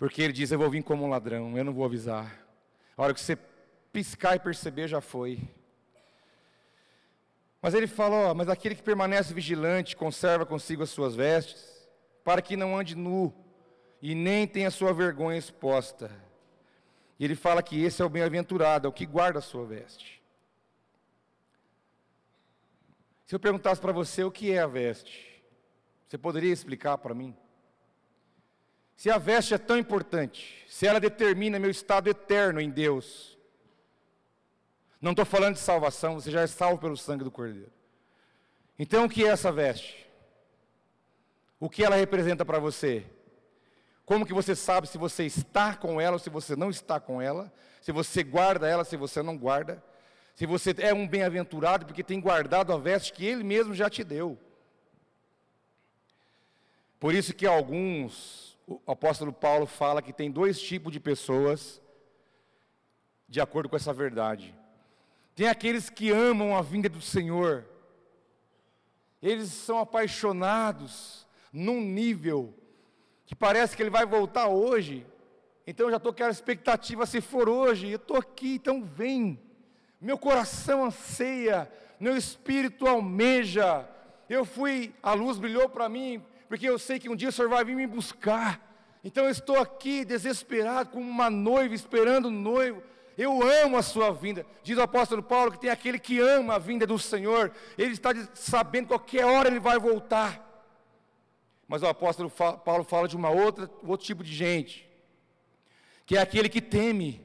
Porque 0.00 0.22
ele 0.22 0.32
diz: 0.32 0.50
Eu 0.50 0.58
vou 0.58 0.70
vir 0.70 0.82
como 0.82 1.04
um 1.04 1.10
ladrão, 1.10 1.58
eu 1.58 1.62
não 1.62 1.74
vou 1.74 1.84
avisar. 1.84 2.42
A 2.96 3.02
hora 3.02 3.12
que 3.12 3.20
você 3.20 3.36
piscar 3.92 4.34
e 4.34 4.40
perceber, 4.40 4.88
já 4.88 5.02
foi. 5.02 5.38
Mas 7.60 7.74
ele 7.74 7.86
fala: 7.86 8.32
Mas 8.32 8.48
aquele 8.48 8.74
que 8.74 8.82
permanece 8.82 9.34
vigilante, 9.34 9.94
conserva 9.94 10.46
consigo 10.46 10.82
as 10.82 10.88
suas 10.88 11.14
vestes, 11.14 11.86
para 12.24 12.40
que 12.40 12.56
não 12.56 12.78
ande 12.78 12.96
nu 12.96 13.30
e 14.00 14.14
nem 14.14 14.48
tenha 14.48 14.70
sua 14.70 14.94
vergonha 14.94 15.36
exposta. 15.36 16.10
E 17.18 17.24
ele 17.26 17.34
fala 17.34 17.62
que 17.62 17.84
esse 17.84 18.00
é 18.00 18.04
o 18.04 18.08
bem-aventurado, 18.08 18.86
é 18.86 18.88
o 18.88 18.94
que 18.94 19.04
guarda 19.04 19.40
a 19.40 19.42
sua 19.42 19.66
veste. 19.66 20.22
Se 23.26 23.34
eu 23.34 23.38
perguntasse 23.38 23.78
para 23.78 23.92
você 23.92 24.24
o 24.24 24.30
que 24.30 24.50
é 24.50 24.60
a 24.60 24.66
veste, 24.66 25.44
você 26.08 26.16
poderia 26.16 26.54
explicar 26.54 26.96
para 26.96 27.14
mim? 27.14 27.36
Se 29.00 29.08
a 29.08 29.16
veste 29.16 29.54
é 29.54 29.56
tão 29.56 29.78
importante, 29.78 30.62
se 30.68 30.86
ela 30.86 31.00
determina 31.00 31.58
meu 31.58 31.70
estado 31.70 32.10
eterno 32.10 32.60
em 32.60 32.68
Deus, 32.68 33.38
não 35.00 35.12
estou 35.12 35.24
falando 35.24 35.54
de 35.54 35.60
salvação, 35.60 36.20
você 36.20 36.30
já 36.30 36.42
é 36.42 36.46
salvo 36.46 36.76
pelo 36.76 36.98
sangue 36.98 37.24
do 37.24 37.30
Cordeiro. 37.30 37.72
Então, 38.78 39.06
o 39.06 39.08
que 39.08 39.24
é 39.24 39.28
essa 39.28 39.50
veste? 39.50 40.06
O 41.58 41.70
que 41.70 41.82
ela 41.82 41.96
representa 41.96 42.44
para 42.44 42.58
você? 42.58 43.06
Como 44.04 44.26
que 44.26 44.34
você 44.34 44.54
sabe 44.54 44.86
se 44.86 44.98
você 44.98 45.24
está 45.24 45.74
com 45.74 45.98
ela 45.98 46.16
ou 46.16 46.18
se 46.18 46.28
você 46.28 46.54
não 46.54 46.68
está 46.68 47.00
com 47.00 47.22
ela? 47.22 47.50
Se 47.80 47.92
você 47.92 48.22
guarda 48.22 48.68
ela, 48.68 48.84
se 48.84 48.98
você 48.98 49.22
não 49.22 49.38
guarda? 49.38 49.82
Se 50.34 50.44
você 50.44 50.74
é 50.76 50.92
um 50.92 51.08
bem-aventurado 51.08 51.86
porque 51.86 52.04
tem 52.04 52.20
guardado 52.20 52.70
a 52.70 52.76
veste 52.76 53.14
que 53.14 53.24
ele 53.24 53.44
mesmo 53.44 53.72
já 53.72 53.88
te 53.88 54.04
deu. 54.04 54.38
Por 56.98 57.14
isso 57.14 57.32
que 57.32 57.46
alguns, 57.46 58.50
o 58.70 58.92
apóstolo 58.92 59.32
Paulo 59.32 59.66
fala 59.66 60.00
que 60.00 60.12
tem 60.12 60.30
dois 60.30 60.60
tipos 60.60 60.92
de 60.92 61.00
pessoas 61.00 61.82
de 63.28 63.40
acordo 63.40 63.68
com 63.68 63.74
essa 63.74 63.92
verdade. 63.92 64.54
Tem 65.34 65.48
aqueles 65.48 65.90
que 65.90 66.10
amam 66.10 66.56
a 66.56 66.62
vinda 66.62 66.88
do 66.88 67.00
Senhor. 67.00 67.64
Eles 69.20 69.50
são 69.50 69.80
apaixonados 69.80 71.26
num 71.52 71.80
nível 71.80 72.54
que 73.26 73.34
parece 73.34 73.76
que 73.76 73.82
ele 73.82 73.90
vai 73.90 74.06
voltar 74.06 74.46
hoje. 74.46 75.04
Então 75.66 75.86
eu 75.86 75.90
já 75.90 75.96
estou 75.96 76.12
com 76.12 76.16
aquela 76.16 76.30
expectativa, 76.30 77.06
se 77.06 77.20
for 77.20 77.48
hoje, 77.48 77.88
eu 77.88 77.96
estou 77.96 78.16
aqui, 78.16 78.54
então 78.54 78.84
vem. 78.84 79.40
Meu 80.00 80.16
coração 80.16 80.84
anseia, 80.84 81.70
meu 81.98 82.16
espírito 82.16 82.86
almeja. 82.86 83.88
Eu 84.28 84.44
fui, 84.44 84.94
a 85.02 85.12
luz 85.12 85.38
brilhou 85.38 85.68
para 85.68 85.88
mim, 85.88 86.22
porque 86.50 86.68
eu 86.68 86.80
sei 86.80 86.98
que 86.98 87.08
um 87.08 87.14
dia 87.14 87.28
o 87.28 87.32
Senhor 87.32 87.48
vai 87.48 87.64
vir 87.64 87.76
me 87.76 87.86
buscar. 87.86 88.60
Então 89.04 89.22
eu 89.22 89.30
estou 89.30 89.56
aqui 89.56 90.04
desesperado, 90.04 90.90
como 90.90 91.08
uma 91.08 91.30
noiva 91.30 91.76
esperando 91.76 92.26
o 92.26 92.30
noivo. 92.30 92.82
Eu 93.16 93.40
amo 93.40 93.76
a 93.76 93.82
sua 93.82 94.10
vinda. 94.10 94.44
Diz 94.60 94.76
o 94.76 94.82
apóstolo 94.82 95.22
Paulo 95.22 95.52
que 95.52 95.60
tem 95.60 95.70
aquele 95.70 95.96
que 95.96 96.18
ama 96.18 96.56
a 96.56 96.58
vinda 96.58 96.88
do 96.88 96.98
Senhor. 96.98 97.52
Ele 97.78 97.92
está 97.92 98.10
sabendo 98.34 98.86
que 98.86 98.88
qualquer 98.88 99.24
hora 99.26 99.46
ele 99.48 99.60
vai 99.60 99.78
voltar. 99.78 100.44
Mas 101.68 101.84
o 101.84 101.86
apóstolo 101.86 102.28
Paulo 102.28 102.82
fala 102.82 103.06
de 103.06 103.14
uma 103.14 103.30
outra, 103.30 103.70
outro 103.86 104.04
tipo 104.04 104.24
de 104.24 104.34
gente, 104.34 104.90
que 106.04 106.16
é 106.16 106.20
aquele 106.20 106.48
que 106.48 106.60
teme 106.60 107.24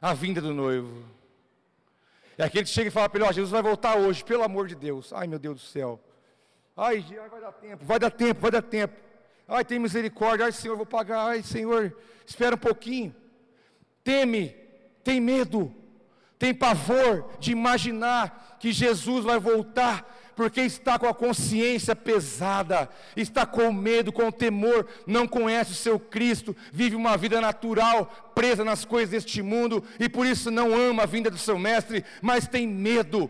a 0.00 0.14
vinda 0.14 0.40
do 0.40 0.54
noivo. 0.54 1.04
É 2.38 2.44
aquele 2.44 2.64
que 2.64 2.70
chega 2.70 2.88
e 2.88 2.90
fala 2.90 3.10
para 3.10 3.18
ele, 3.18 3.26
ó, 3.26 3.28
oh, 3.28 3.32
Jesus 3.34 3.52
vai 3.52 3.60
voltar 3.60 3.98
hoje, 3.98 4.24
pelo 4.24 4.42
amor 4.42 4.68
de 4.68 4.74
Deus. 4.74 5.12
Ai, 5.12 5.26
meu 5.26 5.38
Deus 5.38 5.60
do 5.60 5.66
céu. 5.66 6.02
Ai, 6.80 7.04
vai 7.28 7.40
dar 7.40 7.52
tempo, 7.52 7.84
vai 7.84 7.98
dar 7.98 8.10
tempo, 8.10 8.40
vai 8.40 8.50
dar 8.52 8.62
tempo. 8.62 8.94
Ai, 9.48 9.64
tem 9.64 9.80
misericórdia. 9.80 10.46
Ai, 10.46 10.52
Senhor, 10.52 10.76
vou 10.76 10.86
pagar. 10.86 11.26
Ai, 11.26 11.42
Senhor, 11.42 11.92
espera 12.24 12.54
um 12.54 12.58
pouquinho. 12.58 13.12
Teme, 14.04 14.54
tem 15.02 15.20
medo, 15.20 15.74
tem 16.38 16.54
pavor 16.54 17.30
de 17.40 17.50
imaginar 17.50 18.56
que 18.60 18.70
Jesus 18.72 19.24
vai 19.24 19.40
voltar 19.40 20.16
porque 20.36 20.60
está 20.60 20.96
com 21.00 21.08
a 21.08 21.12
consciência 21.12 21.96
pesada, 21.96 22.88
está 23.16 23.44
com 23.44 23.72
medo, 23.72 24.12
com 24.12 24.30
temor, 24.30 24.86
não 25.04 25.26
conhece 25.26 25.72
o 25.72 25.74
seu 25.74 25.98
Cristo, 25.98 26.54
vive 26.72 26.94
uma 26.94 27.16
vida 27.16 27.40
natural, 27.40 28.06
presa 28.36 28.64
nas 28.64 28.84
coisas 28.84 29.10
deste 29.10 29.42
mundo, 29.42 29.82
e 29.98 30.08
por 30.08 30.24
isso 30.24 30.48
não 30.48 30.72
ama 30.76 31.02
a 31.02 31.06
vinda 31.06 31.28
do 31.28 31.36
seu 31.36 31.58
Mestre, 31.58 32.04
mas 32.22 32.46
tem 32.46 32.68
medo, 32.68 33.28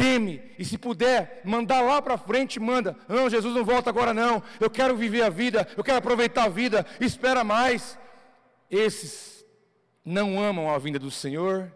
teme, 0.00 0.40
e 0.58 0.64
se 0.64 0.78
puder, 0.78 1.42
mandar 1.44 1.82
lá 1.82 2.00
para 2.00 2.16
frente, 2.16 2.58
manda. 2.58 2.96
Não, 3.06 3.28
Jesus 3.28 3.54
não 3.54 3.62
volta 3.62 3.90
agora 3.90 4.14
não. 4.14 4.42
Eu 4.58 4.70
quero 4.70 4.96
viver 4.96 5.22
a 5.22 5.28
vida, 5.28 5.68
eu 5.76 5.84
quero 5.84 5.98
aproveitar 5.98 6.44
a 6.44 6.48
vida, 6.48 6.86
espera 6.98 7.44
mais. 7.44 7.98
Esses 8.70 9.44
não 10.02 10.42
amam 10.42 10.70
a 10.70 10.78
vinda 10.78 10.98
do 10.98 11.10
Senhor 11.10 11.70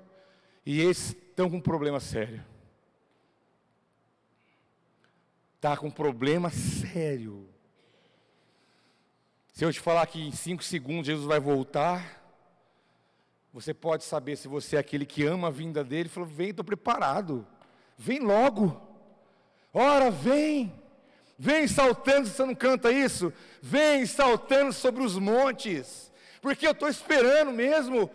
e 0.64 0.80
esses 0.80 1.08
estão 1.10 1.50
com 1.50 1.58
um 1.58 1.60
problema 1.60 2.00
sério. 2.00 2.42
está 5.56 5.76
com 5.76 5.88
um 5.88 5.90
problema 5.90 6.50
sério. 6.50 7.48
Se 9.52 9.64
eu 9.64 9.72
te 9.72 9.80
falar 9.80 10.06
que 10.06 10.20
em 10.20 10.32
cinco 10.32 10.62
segundos 10.62 11.06
Jesus 11.06 11.26
vai 11.26 11.40
voltar, 11.40 12.22
você 13.52 13.72
pode 13.72 14.04
saber 14.04 14.36
se 14.36 14.48
você 14.48 14.76
é 14.76 14.78
aquele 14.78 15.06
que 15.06 15.24
ama 15.24 15.48
a 15.48 15.50
vinda 15.50 15.84
dele, 15.84 16.08
falou: 16.08 16.28
vem, 16.28 16.50
estou 16.50 16.64
preparado, 16.64 17.46
vem 17.96 18.20
logo, 18.20 18.80
ora, 19.72 20.10
vem, 20.10 20.72
vem 21.38 21.66
saltando, 21.66 22.28
você 22.28 22.44
não 22.44 22.54
canta 22.54 22.90
isso? 22.90 23.32
Vem 23.60 24.06
saltando 24.06 24.72
sobre 24.72 25.02
os 25.02 25.18
montes, 25.18 26.12
porque 26.40 26.66
eu 26.66 26.72
estou 26.72 26.88
esperando 26.88 27.52
mesmo, 27.52 28.10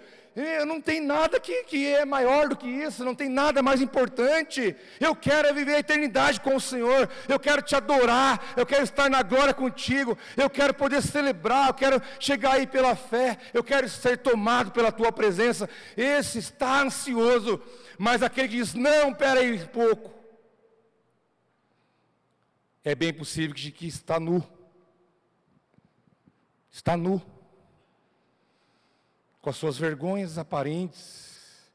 não 0.66 0.80
tem 0.80 1.02
nada 1.02 1.40
que, 1.40 1.64
que 1.64 1.88
é 1.88 2.06
maior 2.06 2.48
do 2.48 2.56
que 2.56 2.68
isso, 2.68 3.04
não 3.04 3.16
tem 3.16 3.28
nada 3.28 3.62
mais 3.62 3.82
importante. 3.82 4.76
Eu 5.00 5.16
quero 5.16 5.48
é 5.48 5.54
viver 5.54 5.76
a 5.76 5.80
eternidade 5.80 6.40
com 6.40 6.56
o 6.56 6.62
Senhor, 6.62 7.10
eu 7.28 7.40
quero 7.40 7.62
te 7.62 7.76
adorar, 7.76 8.54
eu 8.56 8.66
quero 8.66 8.84
estar 8.84 9.10
na 9.10 9.22
glória 9.22 9.54
contigo, 9.54 10.18
eu 10.38 10.50
quero 10.50 10.74
poder 10.74 11.02
celebrar, 11.02 11.68
eu 11.68 11.74
quero 11.74 12.02
chegar 12.20 12.54
aí 12.54 12.68
pela 12.68 12.96
fé, 12.96 13.38
eu 13.54 13.64
quero 13.64 13.90
ser 13.90 14.18
tomado 14.18 14.72
pela 14.72 14.92
tua 14.92 15.12
presença. 15.12 15.70
Esse 15.98 16.40
está 16.40 16.82
ansioso, 16.82 17.62
mas 18.00 18.24
aquele 18.24 18.48
que 18.48 18.56
diz: 18.56 18.74
Não, 18.74 19.14
peraí, 19.14 19.60
pouco. 19.68 20.18
É 22.82 22.96
bem 22.96 23.14
possível 23.14 23.54
que, 23.54 23.70
que 23.72 23.88
está 23.88 24.18
nu. 24.18 24.42
Está 26.72 26.96
nu 26.96 27.22
com 29.42 29.50
as 29.50 29.58
suas 29.58 29.78
vergonhas 29.78 30.38
aparentes. 30.38 31.70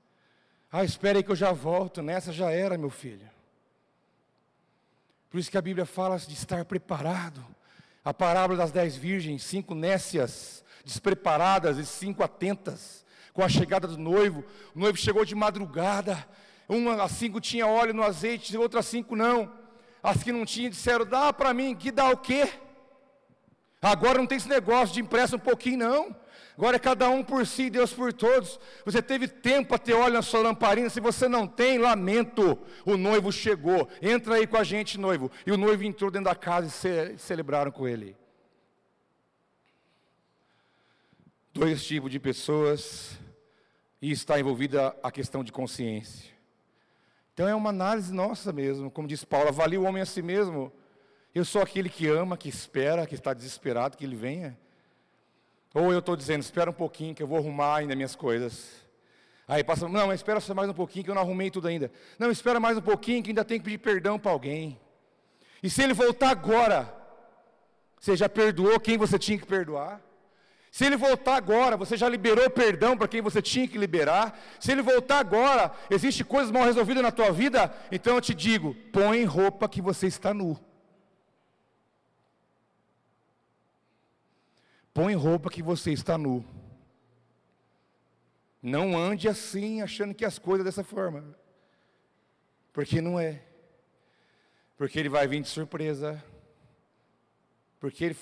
Ah, 0.73 0.83
espere 0.83 1.19
aí 1.19 1.23
que 1.23 1.31
eu 1.31 1.37
já 1.37 1.53
volto, 1.53 2.03
nessa 2.03 2.33
já 2.33 2.51
era, 2.51 2.79
meu 2.79 2.91
filho. 2.91 3.29
Por 5.29 5.39
isso 5.39 5.51
que 5.51 5.59
a 5.59 5.63
Bíblia 5.63 5.85
fala 5.85 6.17
de 6.17 6.33
estar 6.33 6.65
preparado. 6.65 7.45
A 8.03 8.15
parábola 8.15 8.59
das 8.59 8.73
dez 8.73 8.97
virgens, 8.97 9.43
cinco 9.43 9.75
nécias, 9.75 10.65
despreparadas 10.87 11.77
e 11.77 11.85
cinco 11.85 12.23
atentas, 12.23 13.04
com 13.35 13.43
a 13.43 13.49
chegada 13.49 13.87
do 13.87 13.99
noivo. 13.99 14.43
O 14.75 14.79
noivo 14.79 14.97
chegou 14.97 15.25
de 15.25 15.35
madrugada, 15.35 16.27
uma, 16.67 17.03
as 17.03 17.13
cinco 17.13 17.41
tinha 17.41 17.67
óleo 17.67 17.93
no 17.93 18.03
azeite, 18.03 18.57
outras 18.57 18.87
cinco 18.87 19.15
não. 19.15 19.53
As 20.03 20.23
que 20.23 20.33
não 20.33 20.47
tinham 20.47 20.71
disseram, 20.71 21.05
dá 21.05 21.33
para 21.33 21.53
mim, 21.53 21.75
que 21.75 21.91
dá 21.91 22.09
o 22.09 22.17
quê? 22.17 22.49
Agora 23.83 24.19
não 24.19 24.27
tem 24.27 24.39
esse 24.39 24.49
negócio 24.49 24.95
de 24.95 25.01
empresta 25.01 25.37
um 25.37 25.41
pouquinho, 25.41 25.79
não. 25.79 26.17
Agora 26.57 26.77
é 26.77 26.79
cada 26.79 27.09
um 27.09 27.23
por 27.25 27.45
si, 27.47 27.69
Deus 27.69 27.93
por 27.93 28.13
todos. 28.13 28.61
Você 28.85 29.03
teve 29.03 29.27
tempo 29.27 29.71
para 29.71 29.79
ter 29.79 29.93
óleo 29.93 30.15
na 30.15 30.23
sua 30.23 30.41
lamparina. 30.41 30.89
Se 30.89 31.01
você 31.01 31.29
não 31.29 31.47
tem, 31.49 31.79
lamento. 31.79 32.57
O 32.87 32.97
noivo 32.97 33.33
chegou. 33.33 33.89
Entra 34.01 34.37
aí 34.37 34.47
com 34.47 34.57
a 34.57 34.63
gente, 34.63 34.99
noivo. 34.99 35.31
E 35.45 35.51
o 35.51 35.57
noivo 35.57 35.83
entrou 35.83 36.11
dentro 36.13 36.27
da 36.27 36.35
casa 36.37 36.69
e 36.69 36.71
ce 36.71 37.19
celebraram 37.19 37.73
com 37.73 37.89
ele. 37.89 38.17
Dois 41.53 41.85
tipos 41.85 42.11
de 42.11 42.21
pessoas. 42.21 43.19
E 44.05 44.11
está 44.11 44.39
envolvida 44.39 44.95
a 45.03 45.11
questão 45.11 45.43
de 45.43 45.51
consciência. 45.51 46.31
Então 47.33 47.49
é 47.49 47.55
uma 47.55 47.71
análise 47.71 48.13
nossa 48.13 48.53
mesmo. 48.53 48.91
Como 48.91 49.09
diz 49.09 49.25
Paulo, 49.25 49.49
avalie 49.49 49.79
o 49.79 49.85
homem 49.85 50.03
a 50.03 50.05
si 50.05 50.21
mesmo. 50.21 50.71
Eu 51.35 51.43
sou 51.43 51.63
aquele 51.63 51.89
que 51.89 52.07
ama, 52.07 52.37
que 52.37 52.47
espera, 52.47 53.07
que 53.07 53.15
está 53.15 53.33
desesperado 53.33 53.97
que 53.97 54.05
ele 54.05 54.15
venha. 54.15 54.59
Ou 55.73 55.91
eu 55.91 56.01
estou 56.01 56.17
dizendo, 56.17 56.43
espera 56.43 56.69
um 56.69 56.75
pouquinho 56.75 57.15
que 57.15 57.23
eu 57.23 57.27
vou 57.27 57.39
arrumar 57.39 57.77
ainda 57.77 57.97
minhas 57.97 58.15
coisas. 58.15 58.85
Aí 59.49 59.65
passa, 59.65 59.89
não, 59.89 60.09
mas 60.09 60.21
espera 60.21 60.39
só 60.39 60.53
mais 60.53 60.69
um 60.69 60.75
pouquinho 60.75 61.03
que 61.07 61.11
eu 61.11 61.15
não 61.15 61.23
arrumei 61.23 61.51
tudo 61.51 61.69
ainda. 61.69 61.91
Não, 62.19 62.31
espera 62.31 62.61
mais 62.61 62.77
um 62.77 62.83
pouquinho 62.83 63.23
que 63.23 63.31
ainda 63.31 63.43
tem 63.43 63.59
que 63.59 63.65
pedir 63.65 63.79
perdão 63.79 64.19
para 64.19 64.33
alguém. 64.33 64.79
E 65.63 65.71
se 65.71 65.83
ele 65.83 65.95
voltar 65.95 66.29
agora, 66.29 66.95
você 67.99 68.15
já 68.15 68.29
perdoou 68.29 68.79
quem 68.79 68.99
você 68.99 69.19
tinha 69.19 69.39
que 69.39 69.47
perdoar? 69.47 69.99
Se 70.75 70.85
ele 70.85 70.97
voltar 70.97 71.37
agora, 71.37 71.77
você 71.77 71.97
já 71.97 72.09
liberou 72.09 72.51
perdão 72.51 72.99
para 72.99 73.07
quem 73.07 73.23
você 73.23 73.41
tinha 73.41 73.69
que 73.69 73.79
liberar? 73.79 74.37
Se 74.59 74.73
ele 74.73 74.83
voltar 74.83 75.21
agora, 75.21 75.73
existe 75.89 76.25
coisas 76.25 76.51
mal 76.51 76.65
resolvidas 76.65 77.01
na 77.01 77.13
tua 77.13 77.31
vida? 77.31 77.73
Então 77.93 78.17
eu 78.17 78.21
te 78.21 78.35
digo, 78.35 78.75
põe 78.93 79.23
roupa 79.25 79.69
que 79.69 79.81
você 79.81 80.09
está 80.09 80.35
nu. 80.35 80.59
Põe 84.93 85.15
roupa 85.15 85.49
que 85.49 85.63
você 85.63 85.93
está 85.93 86.19
nu. 86.19 86.45
Não 88.61 88.99
ande 88.99 89.29
assim, 89.29 89.81
achando 89.81 90.13
que 90.13 90.25
as 90.25 90.41
coisas 90.41 90.65
dessa 90.65 90.83
forma. 90.83 91.39
Porque 92.73 93.01
não 93.01 93.21
é. 93.21 93.45
Porque 94.77 94.99
ele 94.99 95.09
vai 95.09 95.29
vir 95.29 95.41
de 95.41 95.49
surpresa. 95.49 96.21
Porque 97.79 98.07
ele, 98.07 98.17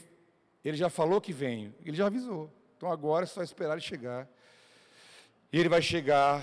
ele 0.68 0.76
já 0.76 0.88
falou 0.88 1.20
que 1.20 1.32
vem, 1.32 1.74
ele 1.84 1.96
já 1.96 2.06
avisou. 2.06 2.50
Então 2.76 2.90
agora 2.90 3.24
é 3.24 3.26
só 3.26 3.42
esperar 3.42 3.72
ele 3.72 3.80
chegar. 3.80 4.28
E 5.52 5.58
ele 5.58 5.68
vai 5.68 5.82
chegar 5.82 6.42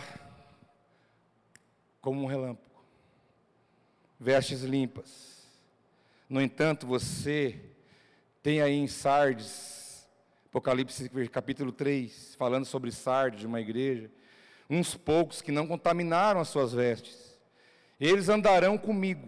como 2.02 2.22
um 2.24 2.26
relâmpago, 2.26 2.84
vestes 4.20 4.62
limpas. 4.62 5.44
No 6.30 6.42
entanto, 6.42 6.86
você 6.86 7.60
tem 8.42 8.62
aí 8.62 8.76
em 8.76 8.88
Sardes, 8.88 10.08
Apocalipse 10.46 11.10
capítulo 11.30 11.72
3, 11.72 12.36
falando 12.36 12.66
sobre 12.66 12.92
Sardes, 12.92 13.42
de 13.42 13.48
uma 13.48 13.60
igreja, 13.60 14.10
uns 14.70 14.96
poucos 14.96 15.42
que 15.42 15.52
não 15.52 15.68
contaminaram 15.68 16.40
as 16.40 16.50
suas 16.50 16.72
vestes. 16.72 17.38
Eles 18.00 18.30
andarão 18.30 18.78
comigo, 18.78 19.28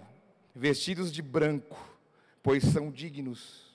vestidos 0.55 1.11
de 1.11 1.21
branco, 1.21 1.77
pois 2.41 2.63
são 2.63 2.91
dignos. 2.91 3.70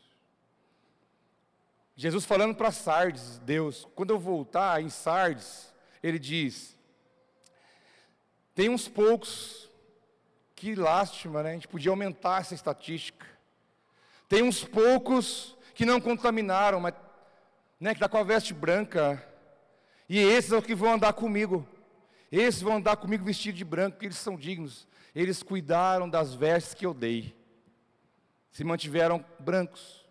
Jesus 1.96 2.26
falando 2.26 2.54
para 2.54 2.70
Sardes, 2.70 3.38
Deus, 3.38 3.88
quando 3.94 4.11
eu 4.11 4.18
voltar 4.18 4.82
em 4.82 4.90
Sardes, 4.90 5.72
ele 6.02 6.18
diz: 6.18 6.76
tem 8.54 8.68
uns 8.68 8.88
poucos, 8.88 9.70
que 10.54 10.74
lástima, 10.74 11.42
né? 11.42 11.50
A 11.50 11.52
gente 11.52 11.68
podia 11.68 11.90
aumentar 11.90 12.40
essa 12.40 12.54
estatística. 12.54 13.26
Tem 14.28 14.42
uns 14.42 14.64
poucos 14.64 15.56
que 15.74 15.85
não 15.85 16.00
contaminaram, 16.00 16.80
mas 16.80 16.94
né, 17.78 17.90
que 17.90 17.96
está 17.96 18.09
com 18.09 18.16
a 18.16 18.22
veste 18.22 18.54
branca. 18.54 19.22
E 20.09 20.18
esses 20.18 20.48
são 20.48 20.59
os 20.59 20.64
que 20.64 20.74
vão 20.74 20.94
andar 20.94 21.12
comigo. 21.12 21.68
Esses 22.32 22.62
vão 22.62 22.76
andar 22.76 22.96
comigo 22.96 23.24
vestidos 23.26 23.59
de 23.59 23.64
branco, 23.64 23.92
porque 23.92 24.06
eles 24.06 24.16
são 24.16 24.37
dignos. 24.37 24.88
Eles 25.14 25.42
cuidaram 25.42 26.09
das 26.09 26.35
vestes 26.35 26.72
que 26.72 26.87
eu 26.87 26.94
dei. 26.94 27.37
Se 28.50 28.64
mantiveram 28.64 29.22
brancos. 29.38 30.06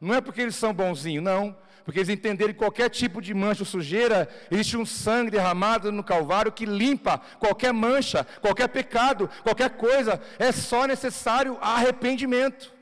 Não 0.00 0.14
é 0.14 0.20
porque 0.20 0.40
eles 0.40 0.54
são 0.54 0.72
bonzinhos, 0.72 1.24
não. 1.24 1.56
Porque 1.84 2.00
eles 2.00 2.10
entenderam 2.10 2.52
que 2.52 2.58
qualquer 2.58 2.90
tipo 2.90 3.20
de 3.22 3.32
mancha 3.32 3.62
ou 3.62 3.66
sujeira, 3.66 4.28
existe 4.50 4.76
um 4.76 4.84
sangue 4.84 5.30
derramado 5.30 5.90
no 5.90 6.04
Calvário 6.04 6.52
que 6.52 6.66
limpa 6.66 7.18
qualquer 7.38 7.72
mancha, 7.72 8.24
qualquer 8.42 8.68
pecado, 8.68 9.28
qualquer 9.42 9.70
coisa. 9.70 10.20
É 10.38 10.52
só 10.52 10.86
necessário 10.86 11.56
arrependimento. 11.60 12.74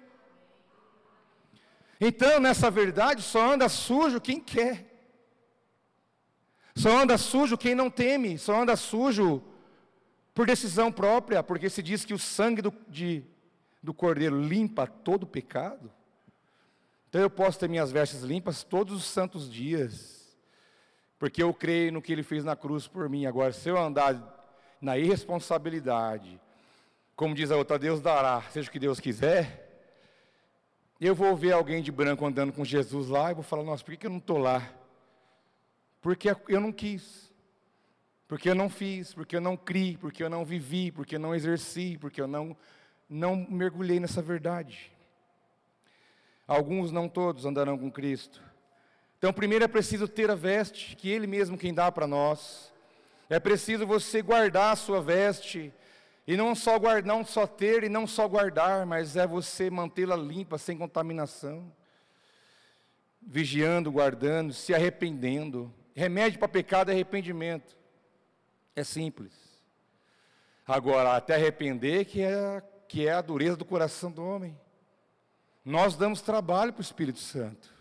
Então, 2.00 2.40
nessa 2.40 2.70
verdade, 2.70 3.22
só 3.22 3.52
anda 3.52 3.68
sujo 3.68 4.20
quem 4.20 4.40
quer. 4.40 4.84
Só 6.74 6.98
anda 7.00 7.16
sujo 7.16 7.56
quem 7.56 7.74
não 7.74 7.88
teme. 7.88 8.36
Só 8.36 8.60
anda 8.60 8.76
sujo 8.76 9.42
por 10.34 10.46
decisão 10.46 10.92
própria, 10.92 11.42
porque 11.42 11.70
se 11.70 11.82
diz 11.82 12.04
que 12.04 12.12
o 12.12 12.18
sangue 12.18 12.60
do, 12.60 12.74
de, 12.88 13.24
do 13.82 13.94
cordeiro 13.94 14.38
limpa 14.38 14.86
todo 14.86 15.26
pecado. 15.26 15.90
Então 17.16 17.24
eu 17.24 17.30
posso 17.30 17.58
ter 17.58 17.66
minhas 17.66 17.90
vestes 17.90 18.20
limpas 18.20 18.62
todos 18.62 18.94
os 18.94 19.04
santos 19.04 19.50
dias, 19.50 20.36
porque 21.18 21.42
eu 21.42 21.54
creio 21.54 21.90
no 21.90 22.02
que 22.02 22.12
ele 22.12 22.22
fez 22.22 22.44
na 22.44 22.54
cruz 22.54 22.86
por 22.86 23.08
mim. 23.08 23.24
Agora, 23.24 23.54
se 23.54 23.70
eu 23.70 23.78
andar 23.78 24.54
na 24.82 24.98
irresponsabilidade, 24.98 26.38
como 27.14 27.34
diz 27.34 27.50
a 27.50 27.56
outra, 27.56 27.78
Deus 27.78 28.02
dará, 28.02 28.42
seja 28.50 28.68
o 28.68 28.70
que 28.70 28.78
Deus 28.78 29.00
quiser, 29.00 29.96
eu 31.00 31.14
vou 31.14 31.34
ver 31.34 31.52
alguém 31.52 31.82
de 31.82 31.90
branco 31.90 32.26
andando 32.26 32.52
com 32.52 32.66
Jesus 32.66 33.08
lá 33.08 33.30
e 33.30 33.34
vou 33.34 33.42
falar: 33.42 33.62
nossa, 33.62 33.82
por 33.82 33.96
que 33.96 34.04
eu 34.04 34.10
não 34.10 34.18
estou 34.18 34.36
lá? 34.36 34.70
Porque 36.02 36.28
eu 36.48 36.60
não 36.60 36.70
quis, 36.70 37.32
porque 38.28 38.50
eu 38.50 38.54
não 38.54 38.68
fiz, 38.68 39.14
porque 39.14 39.36
eu 39.36 39.40
não 39.40 39.56
criei, 39.56 39.96
porque 39.96 40.22
eu 40.22 40.28
não 40.28 40.44
vivi, 40.44 40.92
porque 40.92 41.16
eu 41.16 41.20
não 41.20 41.34
exerci, 41.34 41.96
porque 41.98 42.20
eu 42.20 42.26
não, 42.28 42.54
não 43.08 43.46
mergulhei 43.48 43.98
nessa 43.98 44.20
verdade. 44.20 44.94
Alguns, 46.46 46.92
não 46.92 47.08
todos, 47.08 47.44
andarão 47.44 47.76
com 47.76 47.90
Cristo. 47.90 48.42
Então, 49.18 49.32
primeiro 49.32 49.64
é 49.64 49.68
preciso 49.68 50.06
ter 50.06 50.30
a 50.30 50.34
veste, 50.34 50.94
que 50.94 51.08
Ele 51.08 51.26
mesmo 51.26 51.58
quem 51.58 51.74
dá 51.74 51.90
para 51.90 52.06
nós. 52.06 52.72
É 53.28 53.40
preciso 53.40 53.86
você 53.86 54.22
guardar 54.22 54.72
a 54.72 54.76
sua 54.76 55.00
veste, 55.00 55.72
e 56.26 56.36
não 56.36 56.54
só, 56.54 56.78
guardar, 56.78 57.04
não 57.04 57.24
só 57.24 57.46
ter 57.46 57.84
e 57.84 57.88
não 57.88 58.06
só 58.06 58.26
guardar, 58.26 58.84
mas 58.84 59.16
é 59.16 59.26
você 59.26 59.70
mantê-la 59.70 60.16
limpa, 60.16 60.58
sem 60.58 60.76
contaminação. 60.76 61.72
Vigiando, 63.22 63.92
guardando, 63.92 64.52
se 64.52 64.74
arrependendo. 64.74 65.72
Remédio 65.94 66.38
para 66.38 66.48
pecado 66.48 66.90
é 66.90 66.94
arrependimento. 66.94 67.76
É 68.74 68.82
simples. 68.82 69.32
Agora, 70.66 71.16
até 71.16 71.36
arrepender, 71.36 72.04
que 72.04 72.20
é, 72.22 72.62
que 72.88 73.06
é 73.06 73.12
a 73.12 73.22
dureza 73.22 73.56
do 73.56 73.64
coração 73.64 74.10
do 74.10 74.24
homem. 74.24 74.56
Nós 75.66 75.96
damos 75.96 76.20
trabalho 76.20 76.72
para 76.72 76.78
o 76.78 76.84
Espírito 76.84 77.18
Santo. 77.18 77.74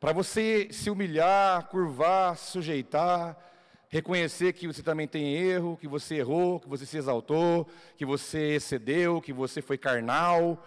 Para 0.00 0.12
você 0.12 0.66
se 0.72 0.90
humilhar, 0.90 1.68
curvar, 1.68 2.36
sujeitar, 2.36 3.38
reconhecer 3.88 4.52
que 4.52 4.66
você 4.66 4.82
também 4.82 5.06
tem 5.06 5.32
erro, 5.32 5.78
que 5.80 5.86
você 5.86 6.16
errou, 6.16 6.58
que 6.58 6.68
você 6.68 6.84
se 6.84 6.96
exaltou, 6.96 7.68
que 7.96 8.04
você 8.04 8.56
excedeu, 8.56 9.20
que 9.20 9.32
você 9.32 9.62
foi 9.62 9.78
carnal. 9.78 10.60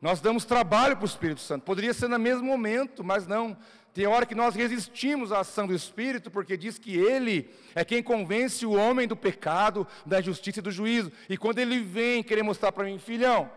Nós 0.00 0.20
damos 0.20 0.44
trabalho 0.44 0.94
para 0.94 1.02
o 1.02 1.08
Espírito 1.08 1.40
Santo. 1.40 1.64
Poderia 1.64 1.92
ser 1.92 2.06
no 2.06 2.16
mesmo 2.16 2.44
momento, 2.44 3.02
mas 3.02 3.26
não. 3.26 3.56
Tem 3.92 4.06
hora 4.06 4.24
que 4.24 4.36
nós 4.36 4.54
resistimos 4.54 5.32
à 5.32 5.40
ação 5.40 5.66
do 5.66 5.74
Espírito, 5.74 6.30
porque 6.30 6.56
diz 6.56 6.78
que 6.78 6.96
Ele 6.96 7.50
é 7.74 7.84
quem 7.84 8.04
convence 8.04 8.64
o 8.64 8.74
homem 8.74 9.08
do 9.08 9.16
pecado, 9.16 9.84
da 10.06 10.20
justiça 10.20 10.60
e 10.60 10.62
do 10.62 10.70
juízo. 10.70 11.10
E 11.28 11.36
quando 11.36 11.58
Ele 11.58 11.80
vem 11.80 12.22
querer 12.22 12.44
mostrar 12.44 12.70
para 12.70 12.84
mim, 12.84 13.00
filhão, 13.00 13.50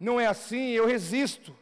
não 0.00 0.18
é 0.18 0.26
assim, 0.26 0.70
eu 0.70 0.86
resisto. 0.86 1.54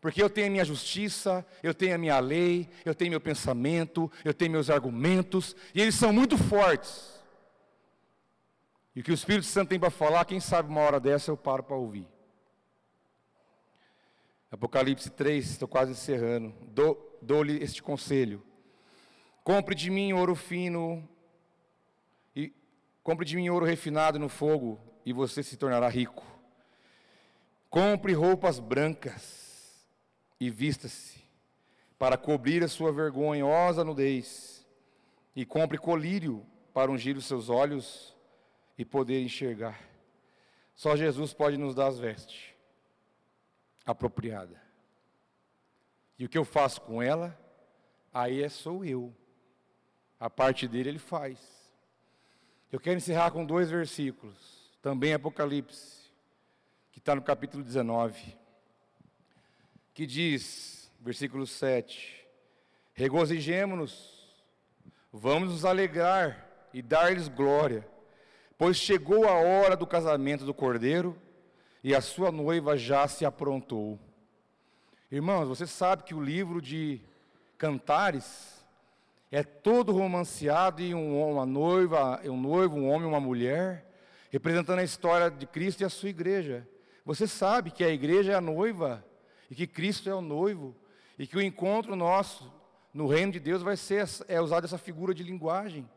Porque 0.00 0.22
eu 0.22 0.30
tenho 0.30 0.46
a 0.46 0.50
minha 0.50 0.64
justiça, 0.64 1.44
eu 1.62 1.74
tenho 1.74 1.94
a 1.94 1.98
minha 1.98 2.18
lei, 2.20 2.68
eu 2.84 2.94
tenho 2.94 3.10
meu 3.10 3.20
pensamento, 3.20 4.10
eu 4.24 4.32
tenho 4.32 4.50
meus 4.50 4.70
argumentos, 4.70 5.54
e 5.74 5.80
eles 5.80 5.94
são 5.94 6.12
muito 6.12 6.38
fortes. 6.38 7.20
E 8.94 9.00
o 9.00 9.04
que 9.04 9.10
o 9.10 9.14
Espírito 9.14 9.46
Santo 9.46 9.68
tem 9.68 9.78
para 9.78 9.90
falar, 9.90 10.24
quem 10.24 10.40
sabe 10.40 10.70
uma 10.70 10.80
hora 10.80 10.98
dessa 10.98 11.30
eu 11.30 11.36
paro 11.36 11.62
para 11.62 11.76
ouvir. 11.76 12.08
Apocalipse 14.50 15.10
3, 15.10 15.50
estou 15.50 15.68
quase 15.68 15.92
encerrando. 15.92 16.54
Dou-lhe 17.22 17.62
este 17.62 17.82
conselho: 17.82 18.42
compre 19.44 19.74
de 19.74 19.90
mim 19.90 20.12
ouro 20.12 20.34
fino, 20.34 21.06
e 22.34 22.52
compre 23.02 23.26
de 23.26 23.36
mim 23.36 23.48
ouro 23.50 23.66
refinado 23.66 24.18
no 24.18 24.28
fogo, 24.30 24.80
e 25.04 25.12
você 25.12 25.42
se 25.42 25.56
tornará 25.56 25.88
rico. 25.88 26.24
Compre 27.70 28.12
roupas 28.12 28.58
brancas 28.58 29.86
e 30.40 30.50
vista-se, 30.50 31.22
para 31.96 32.18
cobrir 32.18 32.64
a 32.64 32.68
sua 32.68 32.92
vergonhosa 32.92 33.84
nudez, 33.84 34.66
e 35.36 35.46
compre 35.46 35.78
colírio 35.78 36.44
para 36.74 36.90
ungir 36.90 37.16
os 37.16 37.26
seus 37.26 37.48
olhos 37.48 38.16
e 38.76 38.84
poder 38.84 39.22
enxergar. 39.22 39.80
Só 40.74 40.96
Jesus 40.96 41.32
pode 41.32 41.56
nos 41.56 41.72
dar 41.72 41.86
as 41.86 41.98
vestes 41.98 42.52
apropriada. 43.86 44.60
E 46.18 46.24
o 46.24 46.28
que 46.28 46.38
eu 46.38 46.44
faço 46.44 46.80
com 46.80 47.00
ela, 47.00 47.38
aí 48.12 48.42
é 48.42 48.48
sou 48.48 48.84
eu. 48.84 49.14
A 50.18 50.28
parte 50.28 50.66
dele 50.66 50.88
ele 50.88 50.98
faz. 50.98 51.38
Eu 52.72 52.80
quero 52.80 52.96
encerrar 52.96 53.30
com 53.30 53.44
dois 53.44 53.70
versículos, 53.70 54.70
também 54.82 55.14
Apocalipse, 55.14 55.99
que 57.00 57.02
está 57.02 57.14
no 57.14 57.22
capítulo 57.22 57.64
19 57.64 58.36
que 59.94 60.06
diz, 60.06 60.92
versículo 61.00 61.46
7: 61.46 62.26
Regozijemo-nos, 62.92 64.44
vamos 65.10 65.50
nos 65.50 65.64
alegrar 65.64 66.46
e 66.74 66.82
dar-lhes 66.82 67.26
glória, 67.26 67.88
pois 68.58 68.76
chegou 68.76 69.26
a 69.26 69.32
hora 69.32 69.74
do 69.78 69.86
casamento 69.86 70.44
do 70.44 70.52
cordeiro 70.52 71.16
e 71.82 71.94
a 71.94 72.02
sua 72.02 72.30
noiva 72.30 72.76
já 72.76 73.08
se 73.08 73.24
aprontou. 73.24 73.98
Irmãos, 75.10 75.48
você 75.48 75.66
sabe 75.66 76.02
que 76.02 76.14
o 76.14 76.22
livro 76.22 76.60
de 76.60 77.00
Cantares 77.56 78.62
é 79.32 79.42
todo 79.42 79.90
romanceado 79.90 80.82
em 80.82 80.94
um, 80.94 81.30
uma 81.30 81.46
noiva, 81.46 82.20
um 82.26 82.38
noivo, 82.38 82.76
um 82.76 82.90
homem, 82.90 83.08
uma 83.08 83.20
mulher, 83.20 83.86
representando 84.30 84.80
a 84.80 84.84
história 84.84 85.30
de 85.30 85.46
Cristo 85.46 85.80
e 85.80 85.86
a 85.86 85.88
sua 85.88 86.10
igreja. 86.10 86.68
Você 87.04 87.26
sabe 87.26 87.70
que 87.70 87.84
a 87.84 87.88
igreja 87.88 88.32
é 88.32 88.34
a 88.34 88.40
noiva 88.40 89.04
e 89.50 89.54
que 89.54 89.66
Cristo 89.66 90.08
é 90.08 90.14
o 90.14 90.20
noivo, 90.20 90.76
e 91.18 91.26
que 91.26 91.36
o 91.36 91.42
encontro 91.42 91.96
nosso 91.96 92.52
no 92.94 93.06
reino 93.06 93.32
de 93.32 93.40
Deus 93.40 93.62
vai 93.62 93.76
ser 93.76 94.08
é 94.28 94.40
usado 94.40 94.64
essa 94.64 94.78
figura 94.78 95.12
de 95.12 95.22
linguagem. 95.22 95.88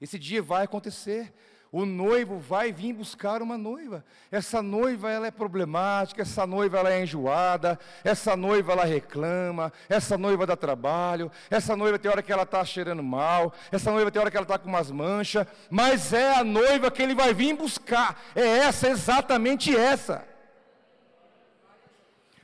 Esse 0.00 0.18
dia 0.18 0.42
vai 0.42 0.64
acontecer. 0.64 1.32
O 1.70 1.84
noivo 1.84 2.38
vai 2.38 2.72
vir 2.72 2.94
buscar 2.94 3.42
uma 3.42 3.58
noiva. 3.58 4.02
Essa 4.30 4.62
noiva 4.62 5.10
ela 5.10 5.26
é 5.26 5.30
problemática, 5.30 6.22
essa 6.22 6.46
noiva 6.46 6.78
ela 6.78 6.90
é 6.90 7.02
enjoada, 7.02 7.78
essa 8.02 8.34
noiva 8.34 8.72
ela 8.72 8.84
reclama, 8.84 9.70
essa 9.86 10.16
noiva 10.16 10.46
dá 10.46 10.56
trabalho, 10.56 11.30
essa 11.50 11.76
noiva 11.76 11.98
tem 11.98 12.10
hora 12.10 12.22
que 12.22 12.32
ela 12.32 12.44
está 12.44 12.64
cheirando 12.64 13.02
mal, 13.02 13.52
essa 13.70 13.90
noiva 13.90 14.10
tem 14.10 14.18
hora 14.18 14.30
que 14.30 14.36
ela 14.36 14.44
está 14.44 14.58
com 14.58 14.68
umas 14.68 14.90
manchas, 14.90 15.46
mas 15.68 16.12
é 16.14 16.36
a 16.36 16.42
noiva 16.42 16.90
que 16.90 17.02
ele 17.02 17.14
vai 17.14 17.34
vir 17.34 17.54
buscar. 17.54 18.18
É 18.34 18.46
essa, 18.46 18.88
exatamente 18.88 19.76
essa. 19.76 20.26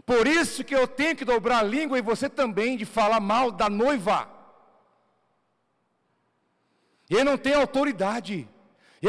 Por 0.04 0.26
isso 0.26 0.62
que 0.62 0.74
eu 0.74 0.86
tenho 0.86 1.16
que 1.16 1.24
dobrar 1.24 1.60
a 1.60 1.62
língua 1.62 1.98
e 1.98 2.02
você 2.02 2.28
também 2.28 2.76
de 2.76 2.84
falar 2.84 3.20
mal 3.20 3.50
da 3.50 3.70
noiva. 3.70 4.28
Eu 7.08 7.24
não 7.24 7.38
tenho 7.38 7.58
autoridade. 7.58 8.48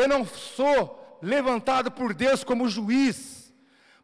Eu 0.02 0.08
não 0.08 0.26
sou 0.26 1.18
levantado 1.22 1.90
por 1.92 2.14
Deus 2.14 2.44
como 2.44 2.70
juiz 2.70 3.36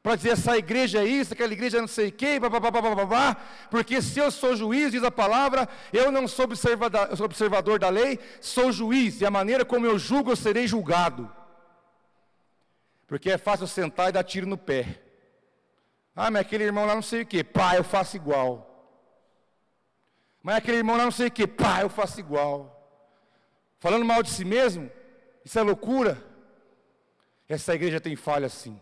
para 0.04 0.16
dizer 0.16 0.32
essa 0.32 0.58
igreja 0.58 1.00
é 1.00 1.06
isso, 1.06 1.34
aquela 1.34 1.54
igreja 1.54 1.78
é 1.78 1.82
não 1.82 1.88
sei 1.88 2.08
o 2.08 2.12
quê, 2.12 2.40
blá, 2.40 3.38
porque 3.70 4.02
se 4.02 4.20
eu 4.20 4.32
sou 4.32 4.56
juiz, 4.56 4.92
diz 4.92 5.04
a 5.04 5.12
palavra, 5.12 5.70
eu 5.94 6.12
não 6.12 6.28
sou 6.28 6.46
observador, 6.46 7.78
da 7.78 7.90
lei, 7.90 8.20
sou 8.40 8.72
juiz, 8.72 9.22
e 9.22 9.26
a 9.28 9.32
maneira 9.32 9.64
como 9.64 9.86
eu 9.86 10.00
julgo, 10.00 10.32
eu 10.32 10.36
serei 10.36 10.66
julgado. 10.66 11.32
Porque 13.06 13.30
é 13.30 13.38
fácil 13.38 13.68
sentar 13.68 14.10
e 14.10 14.12
dar 14.14 14.24
tiro 14.24 14.48
no 14.48 14.58
pé. 14.58 15.04
Ah, 16.16 16.32
mas 16.32 16.42
aquele 16.42 16.64
irmão 16.64 16.86
lá 16.86 16.96
não 16.96 17.04
sei 17.04 17.22
o 17.22 17.26
quê, 17.26 17.44
pá, 17.44 17.76
eu 17.76 17.84
faço 17.84 18.16
igual. 18.16 18.68
Mas 20.42 20.56
aquele 20.56 20.78
irmão 20.78 20.98
lá 20.98 21.04
não 21.04 21.12
sei 21.12 21.28
o 21.28 21.32
quê, 21.32 21.46
pá, 21.46 21.82
eu 21.82 21.90
faço 21.90 22.20
igual. 22.20 22.76
Falando 23.78 24.04
mal 24.04 24.24
de 24.24 24.32
si 24.32 24.44
mesmo, 24.44 24.90
isso 25.44 25.58
é 25.58 25.62
loucura. 25.62 26.24
Essa 27.48 27.74
igreja 27.76 28.00
tem 28.00 28.16
falha 28.16 28.48
sim. 28.48 28.80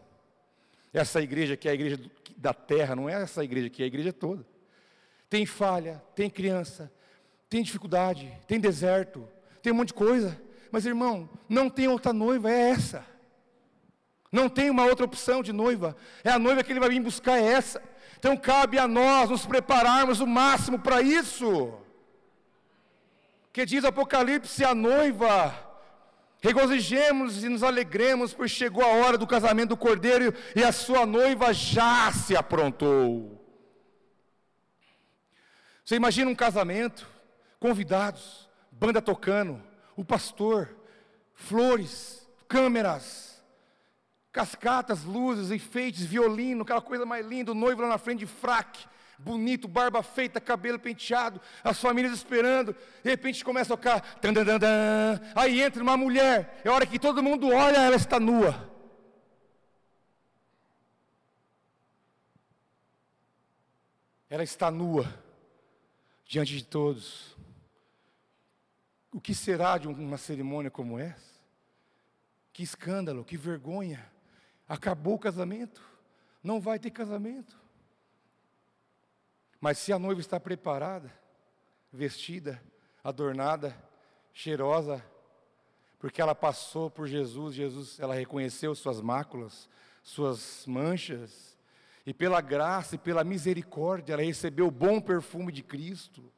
Essa 0.94 1.22
igreja 1.22 1.56
que 1.56 1.68
é 1.68 1.72
a 1.72 1.74
igreja 1.74 2.00
da 2.38 2.54
terra, 2.54 2.96
não 2.96 3.10
é 3.10 3.14
essa 3.14 3.44
igreja 3.44 3.70
que 3.70 3.82
é 3.82 3.86
a 3.86 3.88
igreja 3.88 4.14
toda. 4.14 4.46
Tem 5.30 5.46
falha, 5.46 6.04
tem 6.16 6.30
criança, 6.30 6.92
tem 7.50 7.64
dificuldade, 7.64 8.32
tem 8.48 8.60
deserto, 8.60 9.28
tem 9.62 9.72
um 9.72 9.76
monte 9.76 9.90
de 9.90 9.94
coisa. 9.94 10.40
Mas 10.72 10.86
irmão, 10.86 11.30
não 11.48 11.70
tem 11.70 11.88
outra 11.88 12.14
noiva, 12.14 12.52
é 12.52 12.70
essa. 12.70 13.06
Não 14.32 14.48
tem 14.48 14.70
uma 14.70 14.86
outra 14.86 15.06
opção 15.06 15.42
de 15.42 15.52
noiva. 15.52 15.96
É 16.24 16.30
a 16.30 16.40
noiva 16.40 16.64
que 16.64 16.72
ele 16.72 16.80
vai 16.80 16.90
vir 16.90 17.00
buscar, 17.00 17.40
é 17.40 17.46
essa. 17.46 17.82
Então 18.18 18.36
cabe 18.38 18.78
a 18.78 18.88
nós 18.88 19.30
nos 19.30 19.46
prepararmos 19.46 20.20
o 20.20 20.28
máximo 20.28 20.80
para 20.80 21.02
isso. 21.02 21.74
Que 23.52 23.66
diz 23.66 23.84
Apocalipse, 23.84 24.64
a 24.64 24.76
noiva 24.76 25.69
Regozijemos 26.42 27.44
e 27.44 27.50
nos 27.50 27.64
alegremos, 27.64 28.34
pois 28.34 28.50
chegou 28.50 28.84
a 28.84 28.88
hora 28.88 29.18
do 29.18 29.28
casamento 29.28 29.70
do 29.70 29.78
cordeiro 29.78 30.34
e 30.56 30.64
a 30.64 30.72
sua 30.72 31.06
noiva 31.06 31.54
já 31.54 32.12
se 32.12 32.36
aprontou. 32.36 33.38
Você 35.84 35.96
imagina 35.96 36.32
um 36.32 36.36
casamento, 36.36 37.08
convidados, 37.60 38.48
banda 38.72 39.02
tocando, 39.02 39.62
o 39.98 40.06
pastor, 40.06 40.76
flores, 41.34 42.26
câmeras, 42.48 43.44
cascatas, 44.32 45.04
luzes, 45.04 45.52
enfeites, 45.52 46.06
violino, 46.06 46.62
aquela 46.62 46.82
coisa 46.82 47.06
mais 47.06 47.26
linda, 47.26 47.52
o 47.52 47.56
noivo 47.56 47.82
lá 47.82 47.90
na 47.90 47.98
frente 47.98 48.20
de 48.20 48.28
fraque, 48.28 48.88
bonito, 49.20 49.68
barba 49.68 50.02
feita, 50.02 50.40
cabelo 50.40 50.80
penteado, 50.80 51.42
as 51.64 51.80
famílias 51.80 52.14
esperando, 52.14 52.74
de 53.04 53.10
repente 53.10 53.44
começa 53.44 53.74
a 53.74 53.78
tocar, 53.78 54.20
aí 55.36 55.62
entra 55.62 55.84
uma 55.84 55.98
mulher, 55.98 56.62
é 56.64 56.70
hora 56.70 56.86
que 56.86 56.98
todo 56.98 57.22
mundo 57.22 57.50
olha, 57.50 57.78
ela 57.78 57.96
está 57.96 58.20
nua. 58.20 58.70
Ela 64.30 64.44
está 64.44 64.70
nua, 64.70 65.12
diante 66.24 66.56
de 66.56 66.64
todos. 66.64 67.36
O 69.12 69.20
que 69.20 69.34
será 69.34 69.78
de 69.80 69.88
uma 69.88 70.18
cerimônia 70.20 70.70
como 70.70 71.00
essa? 71.00 71.40
Que 72.54 72.62
escândalo, 72.62 73.26
que 73.26 73.36
vergonha. 73.36 74.08
Acabou 74.68 75.16
o 75.16 75.20
casamento, 75.20 75.82
não 76.44 76.62
vai 76.62 76.78
ter 76.78 76.92
casamento. 76.92 77.59
Mas 79.60 79.78
se 79.78 79.92
a 79.92 80.00
noiva 80.00 80.22
está 80.22 80.40
preparada, 80.40 81.12
vestida, 81.92 82.62
adornada, 83.04 83.76
cheirosa, 84.32 85.04
porque 86.00 86.22
ela 86.22 86.34
passou 86.34 86.90
por 86.90 87.08
Jesus, 87.08 87.56
Jesus, 87.56 88.00
ela 88.00 88.16
reconheceu 88.16 88.74
suas 88.74 89.02
máculas, 89.02 89.70
suas 90.02 90.66
manchas, 90.66 91.58
e 92.06 92.14
pela 92.14 92.42
graça 92.42 92.96
e 92.96 92.98
pela 92.98 93.24
misericórdia, 93.24 94.14
ela 94.14 94.24
recebeu 94.24 94.68
o 94.68 94.72
bom 94.72 95.02
perfume 95.02 95.52
de 95.52 95.62
Cristo. 95.62 96.32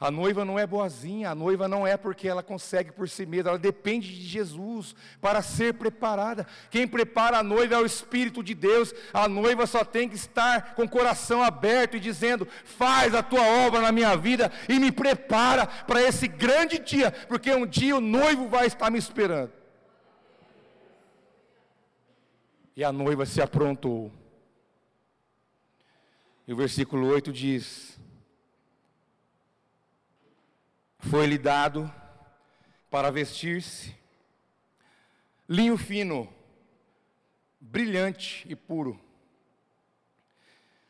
A 0.00 0.12
noiva 0.12 0.44
não 0.44 0.56
é 0.56 0.64
boazinha, 0.64 1.28
a 1.28 1.34
noiva 1.34 1.66
não 1.66 1.84
é 1.84 1.96
porque 1.96 2.28
ela 2.28 2.40
consegue 2.40 2.92
por 2.92 3.08
si 3.08 3.26
mesma, 3.26 3.50
ela 3.50 3.58
depende 3.58 4.08
de 4.08 4.22
Jesus 4.22 4.94
para 5.20 5.42
ser 5.42 5.74
preparada. 5.74 6.46
Quem 6.70 6.86
prepara 6.86 7.38
a 7.38 7.42
noiva 7.42 7.74
é 7.74 7.78
o 7.78 7.86
Espírito 7.86 8.40
de 8.40 8.54
Deus. 8.54 8.94
A 9.12 9.26
noiva 9.26 9.66
só 9.66 9.84
tem 9.84 10.08
que 10.08 10.14
estar 10.14 10.76
com 10.76 10.84
o 10.84 10.88
coração 10.88 11.42
aberto 11.42 11.96
e 11.96 12.00
dizendo: 12.00 12.46
Faz 12.64 13.12
a 13.12 13.24
tua 13.24 13.42
obra 13.66 13.80
na 13.80 13.90
minha 13.90 14.16
vida 14.16 14.52
e 14.68 14.78
me 14.78 14.92
prepara 14.92 15.66
para 15.66 16.00
esse 16.00 16.28
grande 16.28 16.78
dia, 16.78 17.10
porque 17.10 17.52
um 17.52 17.66
dia 17.66 17.96
o 17.96 18.00
noivo 18.00 18.46
vai 18.46 18.68
estar 18.68 18.90
me 18.90 18.98
esperando. 19.00 19.50
E 22.76 22.84
a 22.84 22.92
noiva 22.92 23.26
se 23.26 23.42
aprontou. 23.42 24.12
E 26.46 26.52
o 26.52 26.56
versículo 26.56 27.08
8 27.08 27.32
diz: 27.32 27.97
foi-lhe 30.98 31.38
dado 31.38 31.92
para 32.90 33.10
vestir-se 33.10 33.96
linho 35.48 35.78
fino, 35.78 36.32
brilhante 37.60 38.46
e 38.48 38.54
puro. 38.54 39.00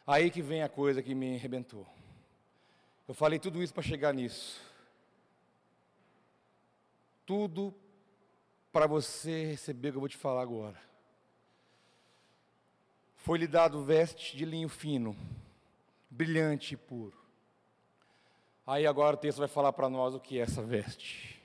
Aí 0.07 0.31
que 0.31 0.43
vem 0.43 0.63
a 0.63 0.69
coisa 0.69 1.03
que 1.03 1.15
me 1.15 1.37
arrebentou. 1.37 1.87
Eu 3.07 3.15
falei 3.15 3.39
tudo 3.39 3.63
isso 3.63 3.73
para 3.73 3.83
chegar 3.83 4.13
nisso. 4.13 4.61
Tudo 7.25 7.75
para 8.73 8.87
você 8.87 9.45
receber 9.47 9.89
o 9.89 9.93
que 9.93 9.97
eu 9.97 10.01
vou 10.01 10.09
te 10.09 10.17
falar 10.17 10.43
agora. 10.43 10.81
Foi-lhe 13.17 13.47
dado 13.47 13.85
veste 13.85 14.37
de 14.37 14.45
linho 14.45 14.69
fino, 14.69 15.17
brilhante 16.11 16.75
e 16.75 16.77
puro. 16.77 17.28
Aí 18.69 18.87
agora 18.87 19.17
o 19.17 19.19
texto 19.19 19.39
vai 19.39 19.49
falar 19.49 19.73
para 19.73 19.89
nós 19.89 20.15
o 20.15 20.21
que 20.21 20.39
é 20.39 20.43
essa 20.43 20.61
veste. 20.61 21.43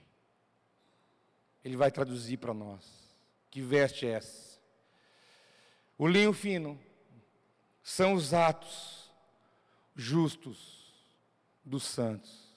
Ele 1.64 1.78
vai 1.78 1.90
traduzir 1.90 2.36
para 2.36 2.54
nós. 2.54 2.86
Que 3.50 3.62
veste 3.62 4.06
é 4.06 4.10
essa? 4.10 4.60
O 5.98 6.06
linho 6.06 6.34
fino 6.34 6.78
são 7.82 8.14
os 8.14 8.34
atos 8.34 9.10
justos 9.96 10.94
dos 11.64 11.84
santos. 11.84 12.54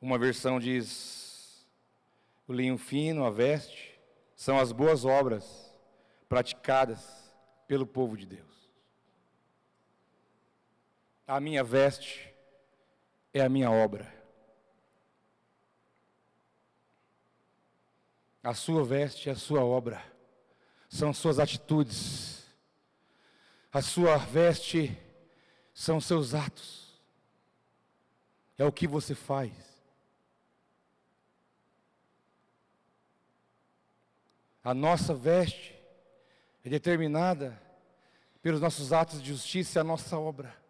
Uma 0.00 0.18
versão 0.18 0.58
diz: 0.58 1.68
o 2.48 2.54
linho 2.54 2.78
fino, 2.78 3.26
a 3.26 3.30
veste, 3.30 4.00
são 4.34 4.58
as 4.58 4.72
boas 4.72 5.04
obras 5.04 5.78
praticadas 6.26 7.30
pelo 7.68 7.86
povo 7.86 8.16
de 8.16 8.24
Deus. 8.24 8.53
A 11.26 11.40
minha 11.40 11.64
veste 11.64 12.34
é 13.32 13.40
a 13.40 13.48
minha 13.48 13.70
obra. 13.70 14.12
A 18.42 18.52
sua 18.52 18.84
veste 18.84 19.30
é 19.30 19.32
a 19.32 19.36
sua 19.36 19.64
obra. 19.64 20.04
São 20.88 21.14
suas 21.14 21.38
atitudes. 21.38 22.44
A 23.72 23.80
sua 23.80 24.18
veste 24.18 24.96
são 25.72 25.98
seus 25.98 26.34
atos. 26.34 27.00
É 28.58 28.64
o 28.64 28.70
que 28.70 28.86
você 28.86 29.14
faz. 29.14 29.52
A 34.62 34.72
nossa 34.74 35.14
veste 35.14 35.74
é 36.62 36.68
determinada 36.68 37.60
pelos 38.42 38.60
nossos 38.60 38.92
atos 38.92 39.22
de 39.22 39.28
justiça 39.28 39.78
e 39.78 39.80
a 39.80 39.84
nossa 39.84 40.18
obra. 40.18 40.63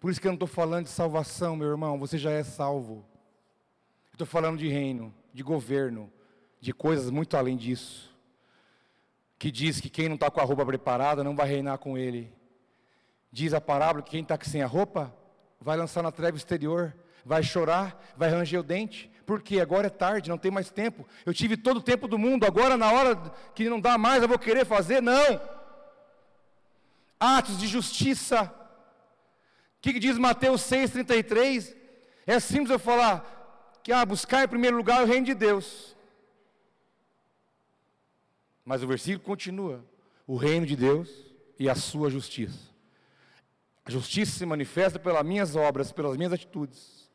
Por 0.00 0.10
isso 0.10 0.18
que 0.18 0.26
eu 0.26 0.30
não 0.30 0.36
estou 0.36 0.48
falando 0.48 0.84
de 0.84 0.90
salvação, 0.90 1.54
meu 1.54 1.68
irmão, 1.68 1.98
você 1.98 2.16
já 2.16 2.30
é 2.30 2.42
salvo. 2.42 3.04
Estou 4.10 4.26
falando 4.26 4.58
de 4.58 4.66
reino, 4.66 5.14
de 5.32 5.42
governo, 5.42 6.10
de 6.58 6.72
coisas 6.72 7.10
muito 7.10 7.36
além 7.36 7.54
disso. 7.54 8.10
Que 9.38 9.50
diz 9.50 9.78
que 9.78 9.90
quem 9.90 10.08
não 10.08 10.14
está 10.14 10.30
com 10.30 10.40
a 10.40 10.44
roupa 10.44 10.64
preparada 10.64 11.22
não 11.22 11.36
vai 11.36 11.46
reinar 11.46 11.76
com 11.76 11.98
ele. 11.98 12.32
Diz 13.30 13.52
a 13.52 13.60
parábola 13.60 14.02
que 14.02 14.12
quem 14.12 14.22
está 14.22 14.38
sem 14.42 14.62
a 14.62 14.66
roupa 14.66 15.14
vai 15.60 15.76
lançar 15.76 16.02
na 16.02 16.10
treva 16.10 16.36
exterior, 16.36 16.96
vai 17.22 17.42
chorar, 17.42 18.12
vai 18.16 18.30
ranger 18.30 18.60
o 18.60 18.62
dente, 18.62 19.10
porque 19.26 19.60
agora 19.60 19.88
é 19.88 19.90
tarde, 19.90 20.30
não 20.30 20.38
tem 20.38 20.50
mais 20.50 20.70
tempo. 20.70 21.06
Eu 21.26 21.34
tive 21.34 21.58
todo 21.58 21.76
o 21.76 21.82
tempo 21.82 22.08
do 22.08 22.18
mundo, 22.18 22.46
agora 22.46 22.76
na 22.78 22.90
hora 22.90 23.16
que 23.54 23.68
não 23.68 23.78
dá 23.78 23.98
mais 23.98 24.22
eu 24.22 24.28
vou 24.28 24.38
querer 24.38 24.64
fazer? 24.64 25.02
Não. 25.02 25.40
Atos 27.18 27.58
de 27.58 27.66
justiça 27.66 28.54
o 29.80 29.82
que, 29.82 29.94
que 29.94 29.98
diz 29.98 30.18
Mateus 30.18 30.60
6,33? 30.60 31.74
É 32.26 32.38
simples 32.38 32.70
eu 32.70 32.78
falar 32.78 33.80
que 33.82 33.90
ah, 33.90 34.04
buscar 34.04 34.44
em 34.44 34.48
primeiro 34.48 34.76
lugar 34.76 35.02
o 35.02 35.06
reino 35.06 35.24
de 35.24 35.32
Deus. 35.32 35.96
Mas 38.62 38.82
o 38.82 38.86
versículo 38.86 39.24
continua: 39.24 39.82
o 40.26 40.36
reino 40.36 40.66
de 40.66 40.76
Deus 40.76 41.08
e 41.58 41.66
a 41.66 41.74
sua 41.74 42.10
justiça. 42.10 42.58
A 43.82 43.90
justiça 43.90 44.38
se 44.38 44.44
manifesta 44.44 44.98
pelas 44.98 45.24
minhas 45.24 45.56
obras, 45.56 45.90
pelas 45.90 46.14
minhas 46.14 46.34
atitudes. 46.34 47.10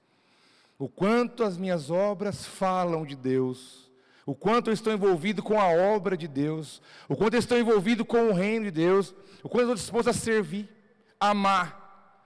O 0.80 0.90
quanto 0.90 1.44
as 1.44 1.60
minhas 1.60 1.92
obras 1.92 2.48
falam 2.48 3.06
de 3.06 3.16
Deus, 3.16 3.92
o 4.26 4.34
quanto 4.34 4.72
eu 4.72 4.74
estou 4.74 4.92
envolvido 4.92 5.44
com 5.44 5.62
a 5.62 5.68
obra 5.68 6.18
de 6.18 6.28
Deus, 6.28 6.82
o 7.08 7.16
quanto 7.16 7.36
eu 7.36 7.40
estou 7.40 7.60
envolvido 7.60 8.04
com 8.04 8.30
o 8.30 8.34
reino 8.34 8.66
de 8.66 8.72
Deus, 8.72 9.14
o 9.44 9.48
quanto 9.48 9.70
eu 9.70 9.76
estou 9.76 9.76
disposto 9.76 10.10
a 10.10 10.14
servir, 10.14 10.68
amar, 11.20 11.85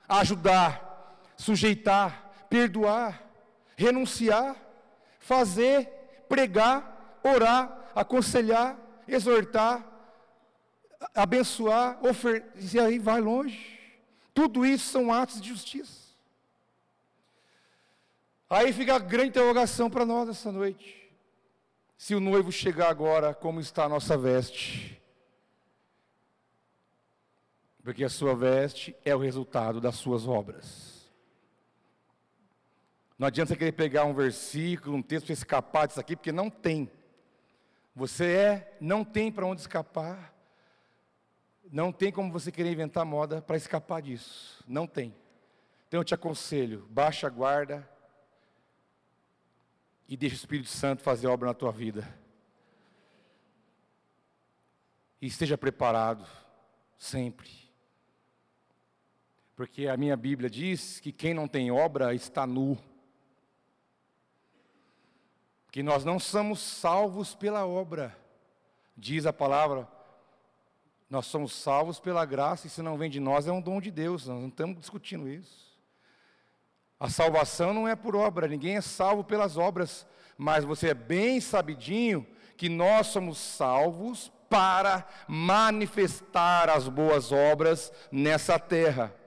ajudar, 0.09 1.15
sujeitar, 1.37 2.47
perdoar, 2.49 3.23
renunciar, 3.77 4.55
fazer, 5.19 5.87
pregar, 6.27 7.19
orar, 7.23 7.91
aconselhar, 7.95 8.77
exortar, 9.07 9.85
abençoar, 11.13 12.03
oferecer, 12.05 12.75
e 12.75 12.79
aí 12.79 12.99
vai 12.99 13.21
longe. 13.21 13.79
Tudo 14.33 14.65
isso 14.65 14.89
são 14.91 15.13
atos 15.13 15.39
de 15.39 15.49
justiça. 15.49 16.09
Aí 18.49 18.73
fica 18.73 18.95
a 18.95 18.99
grande 18.99 19.29
interrogação 19.29 19.89
para 19.89 20.05
nós 20.05 20.27
essa 20.27 20.51
noite. 20.51 21.09
Se 21.95 22.15
o 22.15 22.19
noivo 22.19 22.51
chegar 22.51 22.89
agora, 22.89 23.33
como 23.33 23.59
está 23.59 23.83
a 23.83 23.89
nossa 23.89 24.17
veste? 24.17 24.98
Porque 27.89 28.03
a 28.03 28.09
sua 28.09 28.35
veste 28.35 28.95
é 29.03 29.15
o 29.15 29.19
resultado 29.19 29.81
das 29.81 29.95
suas 29.95 30.27
obras. 30.27 31.09
Não 33.17 33.25
adianta 33.25 33.49
você 33.49 33.57
querer 33.57 33.71
pegar 33.71 34.05
um 34.05 34.13
versículo, 34.13 34.95
um 34.95 35.01
texto 35.01 35.25
para 35.25 35.33
escapar 35.33 35.87
disso 35.87 35.99
aqui, 35.99 36.15
porque 36.15 36.31
não 36.31 36.51
tem. 36.51 36.87
Você 37.95 38.25
é, 38.25 38.77
não 38.79 39.03
tem 39.03 39.31
para 39.31 39.47
onde 39.47 39.61
escapar. 39.61 40.31
Não 41.71 41.91
tem 41.91 42.11
como 42.11 42.31
você 42.31 42.51
querer 42.51 42.71
inventar 42.71 43.03
moda 43.03 43.41
para 43.41 43.57
escapar 43.57 44.03
disso. 44.03 44.63
Não 44.67 44.85
tem. 44.85 45.15
Então 45.87 45.99
eu 45.99 46.03
te 46.03 46.13
aconselho, 46.13 46.87
baixa 46.91 47.25
a 47.25 47.31
guarda 47.31 47.89
e 50.07 50.15
deixa 50.15 50.35
o 50.35 50.37
Espírito 50.37 50.69
Santo 50.69 51.01
fazer 51.01 51.25
obra 51.25 51.47
na 51.47 51.55
tua 51.55 51.71
vida. 51.71 52.07
E 55.19 55.25
esteja 55.25 55.57
preparado 55.57 56.23
sempre. 56.99 57.58
Porque 59.59 59.89
a 59.89 59.97
minha 59.97 60.15
Bíblia 60.15 60.49
diz 60.49 61.01
que 61.01 61.11
quem 61.11 61.33
não 61.33 61.45
tem 61.45 61.69
obra 61.69 62.15
está 62.15 62.47
nu. 62.47 62.77
Que 65.69 65.83
nós 65.83 66.05
não 66.05 66.17
somos 66.17 66.61
salvos 66.61 67.35
pela 67.35 67.67
obra. 67.67 68.17
Diz 68.95 69.25
a 69.25 69.33
palavra, 69.33 69.85
nós 71.09 71.25
somos 71.25 71.53
salvos 71.53 71.99
pela 71.99 72.23
graça, 72.23 72.67
e 72.67 72.69
se 72.69 72.81
não 72.81 72.97
vem 72.97 73.09
de 73.09 73.19
nós, 73.19 73.47
é 73.47 73.51
um 73.51 73.59
dom 73.59 73.81
de 73.81 73.91
Deus. 73.91 74.27
Nós 74.27 74.39
não 74.39 74.47
estamos 74.47 74.79
discutindo 74.79 75.27
isso. 75.27 75.77
A 76.97 77.09
salvação 77.09 77.73
não 77.73 77.85
é 77.85 77.97
por 77.97 78.15
obra, 78.15 78.47
ninguém 78.47 78.77
é 78.77 78.81
salvo 78.81 79.25
pelas 79.25 79.57
obras, 79.57 80.07
mas 80.37 80.63
você 80.63 80.91
é 80.91 80.93
bem 80.93 81.41
sabidinho 81.41 82.25
que 82.55 82.69
nós 82.69 83.07
somos 83.07 83.37
salvos 83.37 84.31
para 84.49 85.05
manifestar 85.27 86.69
as 86.69 86.87
boas 86.87 87.33
obras 87.33 87.91
nessa 88.09 88.57
terra. 88.57 89.18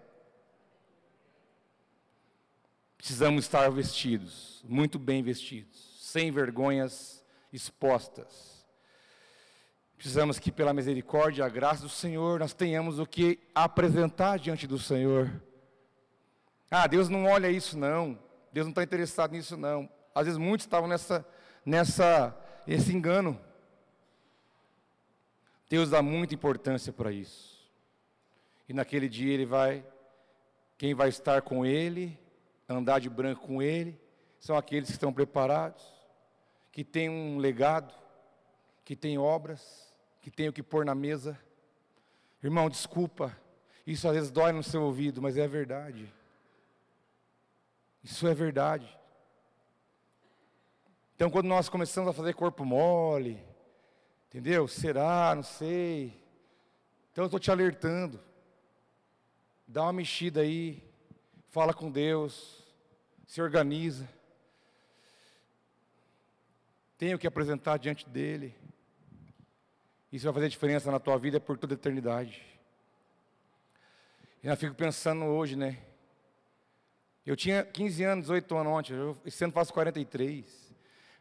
Precisamos 3.03 3.47
estar 3.47 3.69
vestidos, 3.69 4.63
muito 4.65 4.97
bem 4.97 5.25
vestidos, 5.25 5.99
sem 6.01 6.31
vergonhas 6.31 7.21
expostas. 7.53 8.65
Precisamos 9.97 10.39
que, 10.39 10.53
pela 10.53 10.73
misericórdia 10.73 11.43
e 11.43 11.45
a 11.45 11.49
graça 11.49 11.83
do 11.83 11.89
Senhor, 11.89 12.39
nós 12.39 12.55
tenhamos 12.55 13.01
o 13.01 13.05
que 13.05 13.41
apresentar 13.53 14.39
diante 14.39 14.69
do 14.69 14.79
Senhor. 14.79 15.43
Ah, 16.71 16.87
Deus 16.87 17.09
não 17.09 17.25
olha 17.25 17.51
isso, 17.51 17.77
não. 17.77 18.17
Deus 18.53 18.67
não 18.67 18.71
está 18.71 18.85
interessado 18.85 19.33
nisso, 19.33 19.57
não. 19.57 19.91
Às 20.15 20.27
vezes 20.27 20.39
muitos 20.39 20.65
estavam 20.65 20.89
nessa, 20.89 21.27
nessa, 21.67 22.41
esse 22.69 22.93
engano. 22.93 23.37
Deus 25.69 25.91
dá 25.91 26.01
muita 26.01 26.37
importância 26.37 26.93
para 26.93 27.11
isso. 27.11 27.69
E 28.69 28.73
naquele 28.73 29.09
dia 29.09 29.35
Ele 29.35 29.45
vai, 29.45 29.85
quem 30.79 30.95
vai 30.95 31.09
estar 31.09 31.43
com 31.43 31.67
Ele, 31.67 32.22
andar 32.77 33.01
de 33.01 33.09
branco 33.09 33.47
com 33.47 33.63
Ele, 33.63 34.01
são 34.39 34.57
aqueles 34.57 34.89
que 34.89 34.97
estão 34.97 35.13
preparados, 35.13 35.85
que 36.71 36.83
têm 36.83 37.09
um 37.09 37.39
legado, 37.39 37.95
que 38.85 38.97
têm 38.97 39.19
obras 39.19 39.93
que 40.23 40.31
tenho 40.31 40.53
que 40.53 40.63
pôr 40.63 40.85
na 40.85 40.95
mesa. 40.95 41.39
Irmão, 42.43 42.71
desculpa, 42.71 43.37
isso 43.85 44.07
às 44.07 44.15
vezes 44.15 44.31
dói 44.31 44.53
no 44.53 44.63
seu 44.63 44.83
ouvido, 44.83 45.21
mas 45.21 45.37
é 45.37 45.49
verdade. 45.49 46.13
Isso 48.03 48.27
é 48.27 48.33
verdade. 48.33 48.99
Então, 51.15 51.29
quando 51.29 51.47
nós 51.47 51.69
começamos 51.69 52.09
a 52.09 52.13
fazer 52.13 52.35
corpo 52.35 52.65
mole, 52.65 53.45
entendeu? 54.29 54.67
Será? 54.69 55.35
Não 55.35 55.43
sei. 55.43 56.17
Então, 57.11 57.25
eu 57.25 57.27
estou 57.27 57.41
te 57.41 57.51
alertando. 57.51 58.21
Dá 59.67 59.83
uma 59.83 59.93
mexida 59.93 60.41
aí, 60.41 60.83
fala 61.51 61.75
com 61.75 61.91
Deus, 61.91 62.62
se 63.33 63.41
organiza. 63.41 64.07
Tenho 66.99 67.19
que 67.19 67.27
apresentar 67.27 67.79
diante 67.79 68.07
dEle. 68.07 68.55
Isso 70.13 70.27
vai 70.27 70.35
fazer 70.35 70.51
diferença 70.51 70.91
na 70.91 71.01
tua 71.01 71.17
vida 71.17 71.41
por 71.41 71.57
toda 71.57 71.73
a 71.73 71.77
eternidade. 71.77 72.45
Eu 74.43 74.55
fico 74.55 74.75
pensando 74.75 75.25
hoje, 75.25 75.57
né? 75.57 75.79
Eu 77.25 77.35
tinha 77.35 77.65
15 77.65 78.05
anos, 78.05 78.25
18 78.25 78.55
anos 78.55 78.71
ontem, 78.71 78.93
eu, 78.93 79.17
ano 79.41 79.53
faço 79.55 79.73
43. 79.73 80.75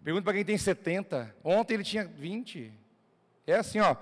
Pergunta 0.03 0.25
para 0.25 0.33
quem 0.33 0.43
tem 0.43 0.57
70. 0.57 1.33
Ontem 1.41 1.75
ele 1.75 1.83
tinha 1.85 2.03
20. 2.03 2.73
É 3.47 3.55
assim, 3.55 3.79
ó. 3.79 3.95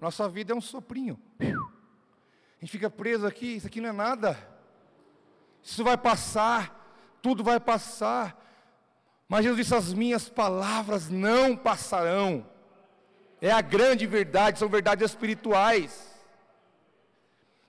Nossa 0.00 0.26
vida 0.26 0.54
é 0.54 0.56
um 0.56 0.60
soprinho. 0.62 1.20
A 1.38 2.64
gente 2.64 2.70
fica 2.70 2.88
preso 2.88 3.26
aqui, 3.26 3.56
isso 3.56 3.66
aqui 3.66 3.78
não 3.78 3.90
é 3.90 3.92
nada. 3.92 4.38
Isso 5.62 5.84
vai 5.84 5.98
passar, 5.98 6.83
tudo 7.24 7.42
vai 7.42 7.58
passar. 7.58 8.38
Mas 9.26 9.44
Jesus 9.44 9.56
disse: 9.56 9.74
as 9.74 9.94
minhas 9.94 10.28
palavras 10.28 11.08
não 11.08 11.56
passarão. 11.56 12.46
É 13.40 13.50
a 13.50 13.62
grande 13.62 14.06
verdade, 14.06 14.58
são 14.58 14.68
verdades 14.68 15.10
espirituais. 15.10 16.14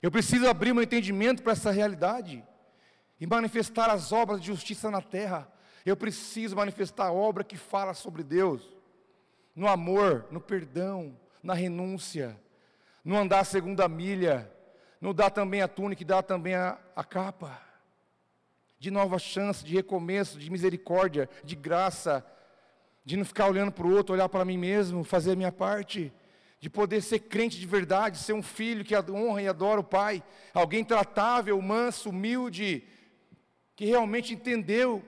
Eu 0.01 0.11
preciso 0.11 0.45
abrir 0.47 0.73
meu 0.73 0.83
entendimento 0.83 1.41
para 1.41 1.53
essa 1.53 1.71
realidade 1.71 2.43
e 3.19 3.25
manifestar 3.25 3.89
as 3.89 4.11
obras 4.11 4.41
de 4.41 4.47
justiça 4.47 4.91
na 4.91 5.01
terra. 5.01 5.47
Eu 5.85 5.95
preciso 5.95 6.57
manifestar 6.57 7.05
a 7.05 7.13
obra 7.13 7.43
que 7.43 7.55
fala 7.55 7.93
sobre 7.93 8.23
Deus, 8.23 8.61
no 9.55 9.69
amor, 9.69 10.25
no 10.31 10.41
perdão, 10.41 11.17
na 11.41 11.53
renúncia, 11.53 12.37
no 13.05 13.17
andar 13.17 13.39
a 13.39 13.45
segunda 13.45 13.87
milha, 13.87 14.51
no 14.99 15.13
dar 15.13 15.29
também 15.29 15.61
a 15.61 15.67
túnica 15.67 16.01
e 16.01 16.05
dar 16.05 16.23
também 16.23 16.55
a, 16.55 16.77
a 16.95 17.03
capa, 17.03 17.65
de 18.77 18.91
nova 18.91 19.17
chance, 19.17 19.63
de 19.63 19.73
recomeço, 19.73 20.37
de 20.37 20.49
misericórdia, 20.51 21.29
de 21.43 21.55
graça, 21.55 22.25
de 23.03 23.15
não 23.17 23.25
ficar 23.25 23.47
olhando 23.47 23.71
para 23.71 23.85
o 23.85 23.95
outro, 23.95 24.13
olhar 24.13 24.29
para 24.29 24.45
mim 24.45 24.57
mesmo, 24.57 25.03
fazer 25.03 25.31
a 25.31 25.35
minha 25.35 25.51
parte, 25.51 26.11
de 26.59 26.69
poder 26.69 27.01
ser 27.01 27.19
crente 27.19 27.59
de 27.59 27.65
verdade, 27.67 28.17
ser 28.17 28.33
um 28.33 28.41
filho 28.41 28.83
que 28.83 28.95
honra 29.11 29.41
e 29.41 29.47
adora 29.47 29.79
o 29.81 29.83
Pai, 29.83 30.23
alguém 30.53 30.83
tratável, 30.83 31.61
manso, 31.61 32.09
humilde, 32.09 32.83
que 33.75 33.85
realmente 33.85 34.33
entendeu 34.33 35.03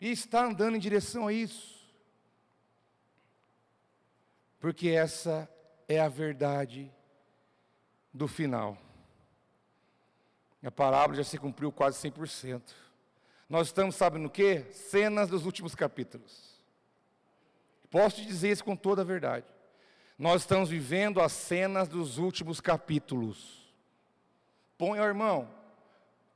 e 0.00 0.10
está 0.10 0.44
andando 0.44 0.76
em 0.76 0.80
direção 0.80 1.26
a 1.26 1.32
isso. 1.32 1.72
Porque 4.58 4.88
essa 4.88 5.48
é 5.88 6.00
a 6.00 6.08
verdade 6.08 6.92
do 8.12 8.28
final. 8.28 8.81
A 10.62 10.70
parábola 10.70 11.16
já 11.16 11.24
se 11.24 11.38
cumpriu 11.38 11.72
quase 11.72 11.98
100%. 12.08 12.62
Nós 13.48 13.66
estamos, 13.68 13.96
sabe 13.96 14.18
no 14.18 14.30
que? 14.30 14.62
Cenas 14.72 15.28
dos 15.28 15.44
últimos 15.44 15.74
capítulos. 15.74 16.52
Posso 17.90 18.16
te 18.16 18.26
dizer 18.26 18.50
isso 18.50 18.64
com 18.64 18.74
toda 18.74 19.02
a 19.02 19.04
verdade. 19.04 19.46
Nós 20.18 20.42
estamos 20.42 20.70
vivendo 20.70 21.20
as 21.20 21.32
cenas 21.32 21.88
dos 21.88 22.16
últimos 22.16 22.60
capítulos. 22.60 23.70
Põe, 24.78 24.98
irmão, 24.98 25.48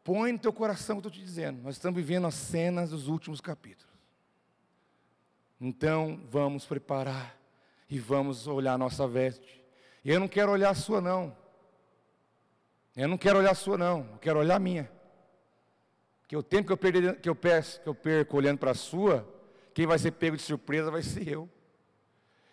põe 0.04 0.32
no 0.32 0.38
teu 0.38 0.52
coração 0.52 0.98
o 0.98 1.00
que 1.00 1.06
eu 1.06 1.10
estou 1.10 1.22
te 1.22 1.24
dizendo. 1.24 1.62
Nós 1.62 1.76
estamos 1.76 1.96
vivendo 1.96 2.26
as 2.26 2.34
cenas 2.34 2.90
dos 2.90 3.08
últimos 3.08 3.40
capítulos. 3.40 3.94
Então, 5.60 6.20
vamos 6.28 6.66
preparar 6.66 7.36
e 7.88 7.98
vamos 7.98 8.46
olhar 8.46 8.74
a 8.74 8.78
nossa 8.78 9.06
veste. 9.06 9.64
E 10.04 10.10
eu 10.10 10.20
não 10.20 10.28
quero 10.28 10.52
olhar 10.52 10.70
a 10.70 10.74
sua, 10.74 11.00
não. 11.00 11.34
Eu 12.96 13.08
não 13.08 13.18
quero 13.18 13.38
olhar 13.38 13.50
a 13.50 13.54
sua, 13.54 13.76
não. 13.76 14.08
Eu 14.12 14.18
quero 14.18 14.38
olhar 14.38 14.56
a 14.56 14.58
minha. 14.58 14.90
Porque 16.22 16.36
o 16.36 16.42
tempo 16.42 16.66
que 16.66 16.72
eu, 16.72 16.76
perdi, 16.78 17.12
que 17.14 17.28
eu, 17.28 17.34
peço, 17.34 17.80
que 17.82 17.88
eu 17.88 17.94
perco 17.94 18.36
olhando 18.36 18.58
para 18.58 18.70
a 18.70 18.74
sua, 18.74 19.28
quem 19.74 19.86
vai 19.86 19.98
ser 19.98 20.12
pego 20.12 20.36
de 20.36 20.42
surpresa 20.42 20.90
vai 20.90 21.02
ser 21.02 21.28
eu. 21.28 21.48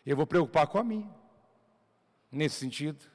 Eu 0.06 0.18
vou 0.18 0.28
preocupar 0.28 0.68
com 0.68 0.78
a 0.78 0.84
mim. 0.84 1.10
Nesse 2.30 2.58
sentido. 2.58 3.06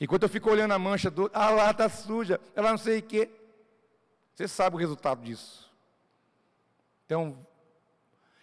Enquanto 0.00 0.24
eu 0.24 0.28
fico 0.28 0.50
olhando 0.50 0.72
a 0.72 0.78
mancha 0.78 1.10
do, 1.10 1.30
ah 1.32 1.50
lá 1.50 1.70
está 1.70 1.88
suja, 1.88 2.40
ela 2.56 2.70
não 2.70 2.78
sei 2.78 2.98
o 2.98 3.02
quê. 3.02 3.30
Você 4.34 4.48
sabe 4.48 4.74
o 4.74 4.78
resultado 4.78 5.22
disso. 5.22 5.72
Então, 7.06 7.46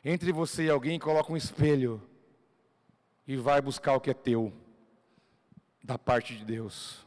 entre 0.05 0.31
você 0.31 0.65
e 0.65 0.69
alguém, 0.69 0.97
coloca 0.97 1.33
um 1.33 1.37
espelho 1.37 2.01
e 3.27 3.35
vai 3.35 3.61
buscar 3.61 3.95
o 3.95 3.99
que 3.99 4.09
é 4.09 4.13
teu, 4.13 4.53
da 5.83 5.97
parte 5.97 6.37
de 6.37 6.45
Deus. 6.45 7.05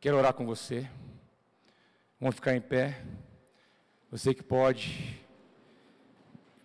Quero 0.00 0.16
orar 0.16 0.32
com 0.32 0.46
você. 0.46 0.88
Vamos 2.18 2.36
ficar 2.36 2.56
em 2.56 2.60
pé. 2.60 3.02
Você 4.10 4.32
que 4.32 4.42
pode. 4.42 5.20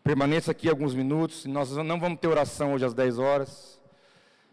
Permaneça 0.01 0.51
aqui 0.51 0.69
alguns 0.69 0.95
minutos. 0.95 1.43
Nós 1.43 1.69
não 1.75 1.99
vamos 1.99 2.17
ter 2.21 2.29
oração 2.29 2.73
hoje 2.73 2.85
às 2.85 2.93
10 2.93 3.19
horas. 3.19 3.77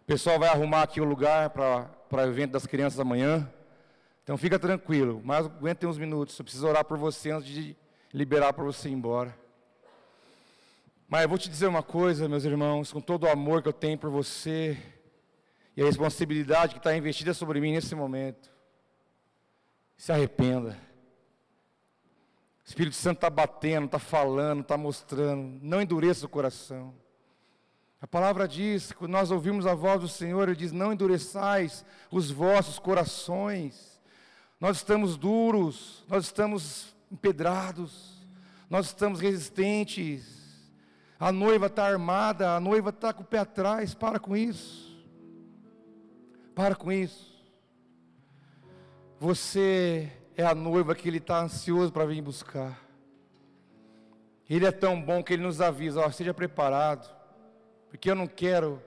O 0.00 0.04
pessoal 0.04 0.36
vai 0.36 0.48
arrumar 0.48 0.82
aqui 0.82 1.00
o 1.00 1.04
lugar 1.04 1.50
para 1.50 1.94
o 2.10 2.20
evento 2.22 2.50
das 2.50 2.66
crianças 2.66 2.98
amanhã. 2.98 3.48
Então 4.24 4.36
fica 4.36 4.58
tranquilo, 4.58 5.22
mas 5.24 5.46
aguente 5.46 5.86
uns 5.86 5.96
minutos. 5.96 6.36
Eu 6.36 6.44
preciso 6.44 6.66
orar 6.66 6.84
por 6.84 6.98
você 6.98 7.30
antes 7.30 7.48
de 7.48 7.76
liberar 8.12 8.52
para 8.52 8.64
você 8.64 8.88
ir 8.88 8.94
embora. 8.94 9.32
Mas 11.08 11.22
eu 11.22 11.28
vou 11.28 11.38
te 11.38 11.48
dizer 11.48 11.68
uma 11.68 11.84
coisa, 11.84 12.28
meus 12.28 12.44
irmãos, 12.44 12.92
com 12.92 13.00
todo 13.00 13.26
o 13.26 13.30
amor 13.30 13.62
que 13.62 13.68
eu 13.68 13.72
tenho 13.72 13.96
por 13.96 14.10
você 14.10 14.76
e 15.76 15.82
a 15.82 15.84
responsabilidade 15.84 16.72
que 16.72 16.80
está 16.80 16.96
investida 16.96 17.32
sobre 17.32 17.60
mim 17.60 17.70
nesse 17.70 17.94
momento. 17.94 18.51
Se 20.02 20.10
arrependa. 20.10 20.76
O 22.64 22.68
Espírito 22.68 22.96
Santo 22.96 23.18
está 23.18 23.30
batendo, 23.30 23.86
está 23.86 24.00
falando, 24.00 24.62
está 24.62 24.76
mostrando. 24.76 25.60
Não 25.62 25.80
endureça 25.80 26.26
o 26.26 26.28
coração. 26.28 26.92
A 28.00 28.06
palavra 28.08 28.48
diz, 28.48 28.90
quando 28.90 29.12
nós 29.12 29.30
ouvimos 29.30 29.64
a 29.64 29.76
voz 29.76 30.00
do 30.00 30.08
Senhor, 30.08 30.48
Ele 30.48 30.56
diz: 30.56 30.72
Não 30.72 30.92
endureçais 30.92 31.84
os 32.10 32.32
vossos 32.32 32.80
corações. 32.80 34.02
Nós 34.58 34.78
estamos 34.78 35.16
duros, 35.16 36.04
nós 36.08 36.24
estamos 36.24 36.96
empedrados, 37.08 38.26
nós 38.68 38.86
estamos 38.86 39.20
resistentes. 39.20 40.72
A 41.16 41.30
noiva 41.30 41.66
está 41.66 41.86
armada, 41.86 42.56
a 42.56 42.58
noiva 42.58 42.90
está 42.90 43.12
com 43.12 43.22
o 43.22 43.26
pé 43.26 43.38
atrás. 43.38 43.94
Para 43.94 44.18
com 44.18 44.36
isso. 44.36 45.00
Para 46.56 46.74
com 46.74 46.90
isso. 46.90 47.31
Você 49.22 50.10
é 50.36 50.42
a 50.42 50.52
noiva 50.52 50.96
que 50.96 51.06
ele 51.08 51.18
está 51.18 51.40
ansioso 51.40 51.92
para 51.92 52.04
vir 52.04 52.20
buscar. 52.20 52.84
Ele 54.50 54.66
é 54.66 54.72
tão 54.72 55.00
bom 55.00 55.22
que 55.22 55.32
ele 55.32 55.44
nos 55.44 55.60
avisa: 55.60 56.00
ó, 56.00 56.10
seja 56.10 56.34
preparado, 56.34 57.08
porque 57.88 58.10
eu 58.10 58.16
não 58.16 58.26
quero 58.26 58.82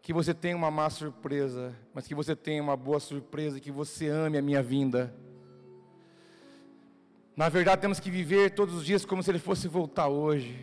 que 0.00 0.14
você 0.14 0.32
tenha 0.32 0.56
uma 0.56 0.70
má 0.70 0.88
surpresa, 0.88 1.76
mas 1.92 2.06
que 2.06 2.14
você 2.14 2.34
tenha 2.34 2.62
uma 2.62 2.74
boa 2.74 2.98
surpresa, 2.98 3.60
que 3.60 3.70
você 3.70 4.08
ame 4.08 4.38
a 4.38 4.42
minha 4.42 4.62
vinda. 4.62 5.14
Na 7.36 7.50
verdade, 7.50 7.82
temos 7.82 8.00
que 8.00 8.10
viver 8.10 8.54
todos 8.54 8.74
os 8.74 8.86
dias 8.86 9.04
como 9.04 9.22
se 9.22 9.30
ele 9.30 9.38
fosse 9.38 9.68
voltar 9.68 10.08
hoje. 10.08 10.58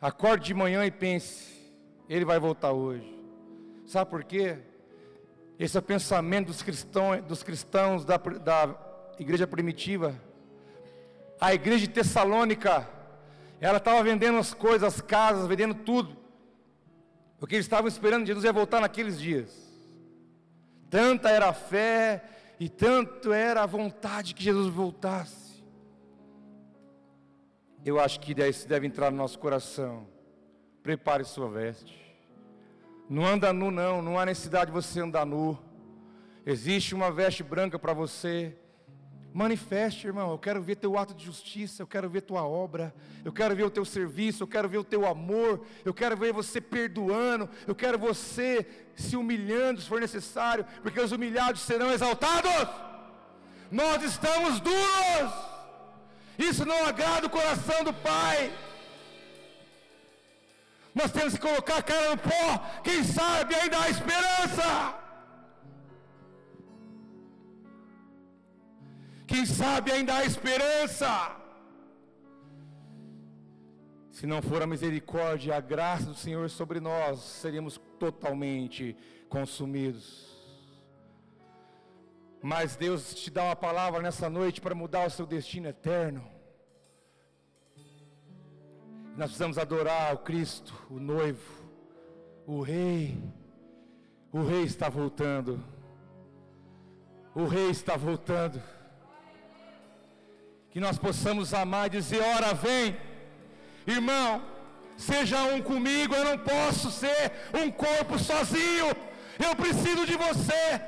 Acorde 0.00 0.46
de 0.46 0.52
manhã 0.52 0.84
e 0.84 0.90
pense, 0.90 1.72
ele 2.08 2.24
vai 2.24 2.40
voltar 2.40 2.72
hoje. 2.72 3.08
Sabe 3.86 4.10
por 4.10 4.24
quê? 4.24 4.71
Esse 5.62 5.76
é 5.76 5.80
o 5.80 5.82
pensamento 5.82 6.48
dos 6.48 6.60
cristãos, 6.60 7.22
dos 7.22 7.44
cristãos 7.44 8.04
da, 8.04 8.16
da 8.16 8.74
igreja 9.16 9.46
primitiva. 9.46 10.20
A 11.40 11.54
igreja 11.54 11.86
de 11.86 11.92
Tessalônica, 11.92 12.90
ela 13.60 13.78
estava 13.78 14.02
vendendo 14.02 14.38
as 14.38 14.52
coisas, 14.52 14.82
as 14.82 15.00
casas, 15.00 15.46
vendendo 15.46 15.72
tudo. 15.72 16.16
Porque 17.38 17.54
eles 17.54 17.64
estavam 17.64 17.86
esperando 17.86 18.26
Jesus 18.26 18.44
ia 18.44 18.52
voltar 18.52 18.80
naqueles 18.80 19.20
dias. 19.20 19.52
Tanta 20.90 21.30
era 21.30 21.50
a 21.50 21.52
fé 21.52 22.24
e 22.58 22.68
tanto 22.68 23.32
era 23.32 23.62
a 23.62 23.66
vontade 23.66 24.34
que 24.34 24.42
Jesus 24.42 24.66
voltasse. 24.66 25.62
Eu 27.84 28.00
acho 28.00 28.18
que 28.18 28.32
isso 28.32 28.66
deve 28.66 28.88
entrar 28.88 29.12
no 29.12 29.16
nosso 29.16 29.38
coração. 29.38 30.08
Prepare 30.82 31.22
sua 31.22 31.48
veste. 31.48 32.01
Não 33.08 33.26
anda 33.26 33.52
nu, 33.52 33.70
não. 33.70 34.00
Não 34.00 34.18
há 34.18 34.26
necessidade 34.26 34.66
de 34.66 34.72
você 34.72 35.00
andar 35.00 35.26
nu. 35.26 35.58
Existe 36.44 36.94
uma 36.94 37.10
veste 37.10 37.42
branca 37.42 37.78
para 37.78 37.92
você. 37.92 38.56
Manifeste, 39.32 40.06
irmão. 40.06 40.30
Eu 40.30 40.38
quero 40.38 40.60
ver 40.60 40.76
teu 40.76 40.98
ato 40.98 41.14
de 41.14 41.24
justiça, 41.24 41.82
eu 41.82 41.86
quero 41.86 42.08
ver 42.10 42.20
tua 42.20 42.46
obra, 42.46 42.94
eu 43.24 43.32
quero 43.32 43.56
ver 43.56 43.62
o 43.62 43.70
teu 43.70 43.84
serviço, 43.84 44.42
eu 44.42 44.46
quero 44.46 44.68
ver 44.68 44.78
o 44.78 44.84
teu 44.84 45.06
amor, 45.06 45.64
eu 45.84 45.94
quero 45.94 46.16
ver 46.16 46.34
você 46.34 46.60
perdoando, 46.60 47.48
eu 47.66 47.74
quero 47.74 47.98
você 47.98 48.66
se 48.94 49.16
humilhando 49.16 49.80
se 49.80 49.88
for 49.88 50.00
necessário, 50.00 50.66
porque 50.82 51.00
os 51.00 51.12
humilhados 51.12 51.62
serão 51.62 51.90
exaltados. 51.90 52.50
Nós 53.70 54.02
estamos 54.02 54.60
duros. 54.60 55.32
Isso 56.38 56.66
não 56.66 56.86
agrada 56.86 57.26
o 57.26 57.30
coração 57.30 57.84
do 57.84 57.92
Pai. 57.92 58.52
Nós 60.94 61.10
temos 61.10 61.34
que 61.34 61.40
colocar 61.40 61.78
a 61.78 61.82
cara 61.82 62.10
no 62.10 62.18
pó. 62.18 62.80
Quem 62.84 63.02
sabe 63.02 63.54
ainda 63.54 63.80
há 63.80 63.88
esperança. 63.88 64.98
Quem 69.26 69.46
sabe 69.46 69.90
ainda 69.90 70.14
há 70.16 70.24
esperança. 70.24 71.36
Se 74.10 74.26
não 74.26 74.42
for 74.42 74.62
a 74.62 74.66
misericórdia 74.66 75.50
e 75.50 75.54
a 75.54 75.60
graça 75.60 76.04
do 76.04 76.14
Senhor 76.14 76.50
sobre 76.50 76.78
nós, 76.80 77.20
seríamos 77.20 77.80
totalmente 77.98 78.94
consumidos. 79.28 80.30
Mas 82.42 82.76
Deus 82.76 83.14
te 83.14 83.30
dá 83.30 83.44
uma 83.44 83.56
palavra 83.56 84.02
nessa 84.02 84.28
noite 84.28 84.60
para 84.60 84.74
mudar 84.74 85.06
o 85.06 85.10
seu 85.10 85.24
destino 85.24 85.68
eterno. 85.68 86.41
Nós 89.16 89.26
precisamos 89.26 89.58
adorar 89.58 90.14
o 90.14 90.18
Cristo, 90.18 90.74
o 90.90 90.98
noivo, 90.98 91.40
o 92.46 92.60
Rei. 92.62 93.22
O 94.32 94.42
Rei 94.42 94.62
está 94.62 94.88
voltando. 94.88 95.62
O 97.34 97.44
Rei 97.44 97.70
está 97.70 97.96
voltando 97.96 98.62
que 100.72 100.80
nós 100.80 100.96
possamos 100.98 101.52
amar 101.52 101.86
e 101.86 101.90
dizer: 101.90 102.22
ora 102.22 102.54
vem, 102.54 102.96
irmão, 103.86 104.42
seja 104.96 105.42
um 105.44 105.60
comigo, 105.60 106.14
eu 106.14 106.24
não 106.24 106.38
posso 106.38 106.90
ser 106.90 107.30
um 107.52 107.70
corpo 107.70 108.18
sozinho, 108.18 108.86
eu 109.38 109.54
preciso 109.54 110.06
de 110.06 110.16
você, 110.16 110.80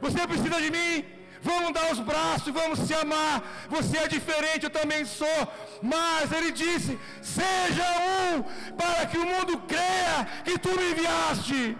você 0.00 0.26
precisa 0.26 0.60
de 0.62 0.70
mim. 0.70 1.17
Vamos 1.50 1.72
dar 1.76 1.86
os 1.92 2.00
braços, 2.10 2.52
vamos 2.60 2.78
se 2.86 2.94
amar. 3.02 3.36
Você 3.74 3.96
é 3.98 4.08
diferente, 4.16 4.64
eu 4.64 4.74
também 4.80 5.02
sou. 5.04 5.40
Mas 5.82 6.32
ele 6.36 6.50
disse: 6.62 6.98
Seja 7.22 7.88
um, 8.16 8.42
para 8.80 9.06
que 9.06 9.18
o 9.18 9.26
mundo 9.32 9.54
creia 9.72 10.16
que 10.44 10.58
tu 10.58 10.70
me 10.78 10.90
enviaste. 10.92 11.76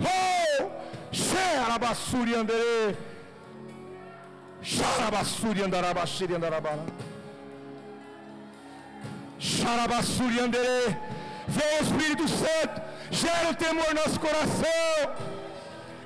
Oh, 0.00 0.70
Xerabassuri 1.10 2.34
Andere. 2.34 2.96
Xarabassuri 4.62 5.62
andarabaxiri 5.62 6.34
andarabara. 6.34 6.84
Xarabassuri 9.38 10.40
andere. 10.40 10.96
Vem 11.48 11.78
Espírito 11.80 12.26
Santo, 12.28 12.82
gera 13.10 13.50
o 13.50 13.54
temor 13.54 13.88
no 13.94 14.00
nosso 14.00 14.18
coração. 14.18 15.35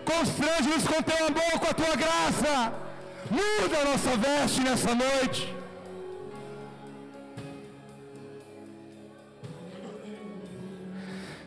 Constrange-nos 0.05 0.84
com 0.84 1.03
teu 1.03 1.26
amor, 1.26 1.61
com 1.61 1.70
a 1.70 1.74
tua 1.74 1.96
graça. 1.96 2.72
Muda 3.30 3.78
a 3.78 3.84
nossa 3.84 4.16
veste 4.16 4.61
nessa 4.61 4.94
noite. 4.94 5.61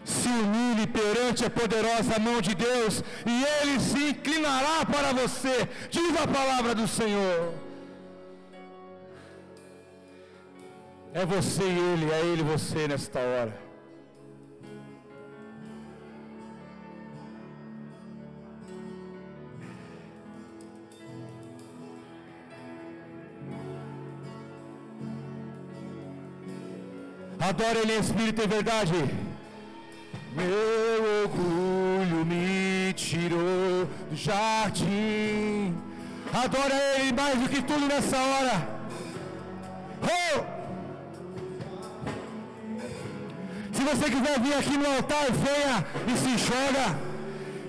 se 0.06 0.28
humilhe 0.28 0.88
perante 0.88 1.46
a 1.46 1.50
poderosa 1.50 2.20
mão 2.20 2.40
de 2.42 2.56
Deus 2.56 3.04
e 3.26 3.44
Ele 3.62 3.80
se 3.80 4.10
inclinará 4.10 4.86
para 4.86 5.12
você. 5.14 5.68
Diz 5.90 6.16
a 6.22 6.28
palavra 6.28 6.74
do 6.74 6.88
Senhor. 6.88 7.54
É 11.14 11.26
você 11.26 11.64
e 11.64 11.80
Ele, 11.80 12.12
é 12.12 12.20
Ele 12.22 12.42
e 12.42 12.46
você 12.46 12.88
nesta 12.88 13.20
hora. 13.20 13.63
Adore 27.50 27.80
Ele 27.80 27.98
em 27.98 28.00
espírito 28.00 28.42
e 28.42 28.48
verdade. 28.48 28.94
Meu 30.36 31.24
orgulho 31.24 32.26
me 32.26 32.94
tirou 32.94 33.86
do 34.10 34.16
jardim. 34.16 35.76
Adora 36.34 36.76
Ele 36.98 37.12
mais 37.12 37.38
do 37.40 37.50
que 37.50 37.62
tudo 37.62 37.86
nessa 37.88 38.18
hora. 38.18 38.68
Oh! 40.04 40.54
Se 43.74 43.84
Se 43.84 43.90
você 43.90 44.10
quiser 44.10 44.40
vir 44.40 44.54
aqui 44.54 44.78
no 44.78 44.96
altar, 44.96 45.26
venha 45.30 45.86
e 46.08 46.18
se 46.18 46.38
joga. 46.38 46.98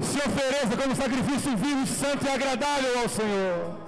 Se 0.01 0.19
ofereça 0.19 0.77
como 0.81 0.95
sacrifício 0.95 1.57
vivo, 1.57 1.87
santo 1.89 2.25
e 2.25 2.29
agradável 2.29 3.01
ao 3.01 3.09
Senhor. 3.09 3.84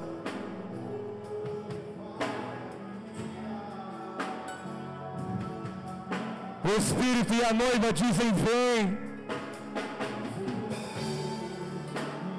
O 6.67 6.79
Espírito 6.79 7.33
e 7.33 7.45
a 7.45 7.53
noiva 7.53 7.93
dizem: 7.93 8.33
Vem. 8.33 8.99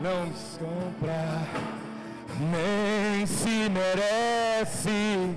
Não 0.02 0.34
se 0.34 0.60
compra, 0.60 1.48
nem 2.52 3.26
se 3.26 3.70
merece. 3.70 5.34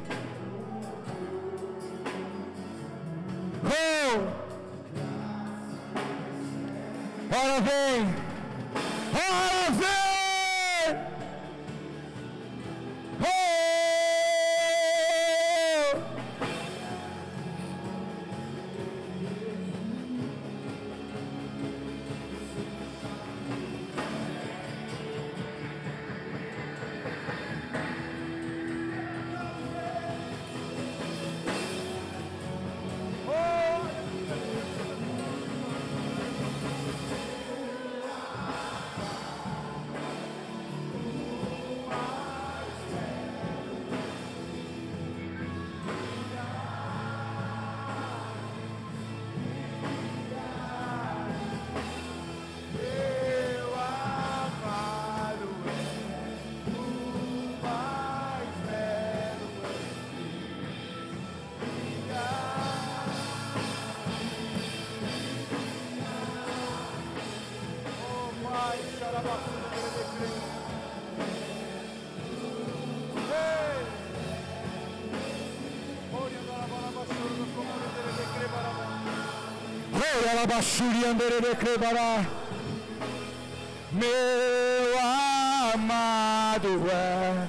Oh! 3.64 4.41
Ora 7.32 7.61
vem! 7.61 8.30
Meu 83.93 84.99
amado 85.75 86.91
é. 86.91 87.49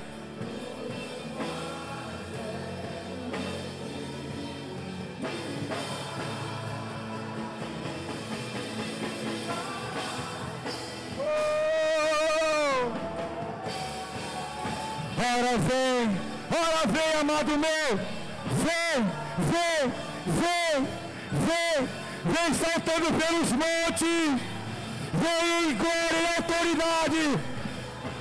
Oh! 11.19 11.31
Ora 15.19 15.57
vem, 15.57 16.00
saltando 22.91 23.13
pelos 23.13 23.51
montes, 23.51 24.41
vem 25.13 25.71
em 25.71 25.75
glória 25.75 26.19
e 26.19 26.27
autoridade. 26.37 27.39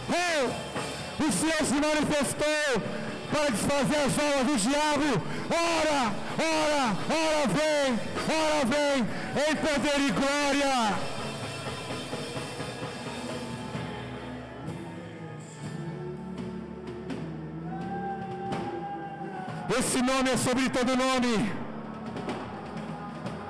Oh, 0.08 1.24
o 1.24 1.32
Senhor 1.32 1.64
se 1.64 1.74
manifestou 1.74 2.82
para 3.30 3.50
desfazer 3.50 3.96
as 3.96 4.18
obras 4.18 4.46
do 4.46 4.70
diabo. 4.70 5.22
Ora, 5.50 6.12
ora, 6.38 6.96
ora 7.10 7.46
vem, 7.48 7.98
ora 8.28 8.64
vem, 8.64 8.98
em 9.48 9.56
poder 9.56 10.00
e 10.00 10.10
glória. 10.12 11.10
Esse 19.78 20.02
nome 20.02 20.30
é 20.30 20.36
sobre 20.36 20.68
todo 20.68 20.96
nome. 20.96 21.59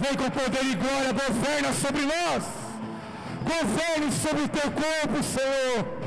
Vem 0.00 0.14
com 0.16 0.30
poder 0.30 0.64
e 0.64 0.74
glória, 0.76 1.12
governa 1.12 1.72
sobre 1.74 2.02
nós. 2.02 2.44
Governe 3.42 4.12
sobre 4.12 4.42
o 4.44 4.48
teu 4.48 4.70
corpo, 4.70 5.22
Senhor. 5.22 5.99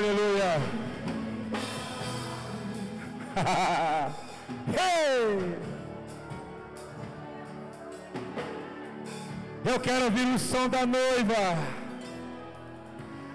Aleluia. 0.00 0.52
hey! 4.72 5.58
Eu 9.62 9.78
quero 9.78 10.04
ouvir 10.06 10.26
o 10.34 10.38
som 10.38 10.70
da 10.70 10.86
noiva. 10.86 11.58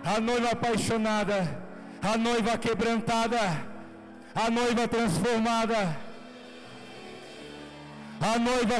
A 0.03 0.20
noiva 0.20 0.49
apaixonada, 0.53 1.39
a 2.01 2.18
noiva 2.18 2.57
quebrantada, 2.57 3.41
a 4.34 4.49
noiva 4.49 4.88
transformada, 4.88 5.95
a 8.20 8.39
noiva 8.39 8.76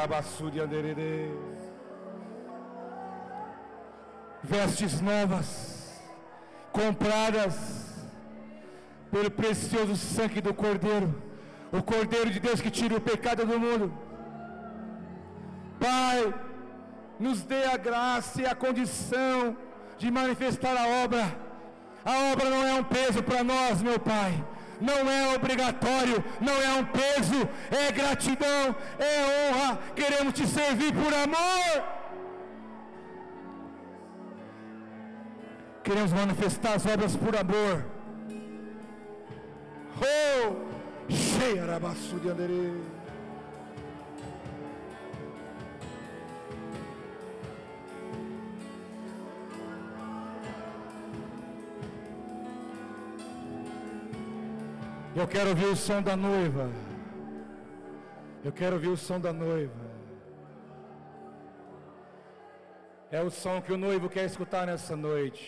Cheirabassuri 0.00 0.60
anderere. 0.60 1.30
Vestes 4.42 5.00
novas, 5.00 6.00
compradas 6.72 7.54
pelo 9.10 9.30
precioso 9.30 9.96
sangue 9.96 10.40
do 10.40 10.54
Cordeiro, 10.54 11.14
o 11.70 11.82
Cordeiro 11.82 12.30
de 12.30 12.40
Deus 12.40 12.62
que 12.62 12.70
tira 12.70 12.96
o 12.96 13.00
pecado 13.00 13.44
do 13.44 13.60
mundo. 13.60 13.92
Pai, 15.78 16.34
nos 17.18 17.42
dê 17.42 17.64
a 17.64 17.76
graça 17.76 18.40
e 18.40 18.46
a 18.46 18.54
condição 18.54 19.56
de 19.98 20.10
manifestar 20.10 20.74
a 20.76 21.04
obra. 21.04 21.24
A 22.02 22.32
obra 22.32 22.48
não 22.48 22.64
é 22.64 22.74
um 22.74 22.84
peso 22.84 23.22
para 23.22 23.44
nós, 23.44 23.82
meu 23.82 24.00
Pai 24.00 24.32
não 24.80 25.10
é 25.10 25.34
obrigatório, 25.34 26.24
não 26.40 26.54
é 26.54 26.80
um 26.80 26.84
peso, 26.84 27.48
é 27.70 27.92
gratidão, 27.92 28.74
é 28.98 29.50
honra. 29.52 29.78
Queremos 29.94 30.34
te 30.34 30.46
servir 30.46 30.92
por 30.92 31.12
amor. 31.12 31.84
Queremos 35.82 36.12
manifestar 36.12 36.74
as 36.74 36.86
obras 36.86 37.16
por 37.16 37.36
amor. 37.36 37.84
Oh, 40.02 41.12
cheia 41.12 41.62
arabaçu 41.62 42.18
de 42.20 42.28
anderê. 42.28 42.72
Eu 55.20 55.28
quero 55.28 55.50
ouvir 55.50 55.66
o 55.66 55.76
som 55.76 56.00
da 56.00 56.16
noiva. 56.16 56.66
Eu 58.42 58.50
quero 58.50 58.76
ouvir 58.76 58.88
o 58.88 58.96
som 58.96 59.20
da 59.20 59.32
noiva. 59.34 59.82
É 63.10 63.20
o 63.20 63.30
som 63.30 63.60
que 63.60 63.70
o 63.70 63.76
noivo 63.76 64.08
quer 64.08 64.24
escutar 64.24 64.66
nessa 64.66 64.96
noite. 64.96 65.44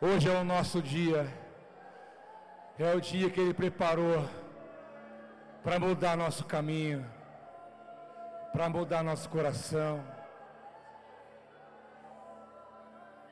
Hoje 0.00 0.30
é 0.30 0.38
o 0.38 0.44
nosso 0.44 0.80
dia. 0.80 1.26
É 2.78 2.94
o 2.94 3.00
dia 3.00 3.28
que 3.28 3.40
Ele 3.40 3.52
preparou 3.52 4.24
para 5.64 5.80
mudar 5.80 6.16
nosso 6.16 6.44
caminho 6.44 7.13
para 8.54 8.68
mudar 8.68 9.02
nosso 9.02 9.28
coração, 9.28 10.00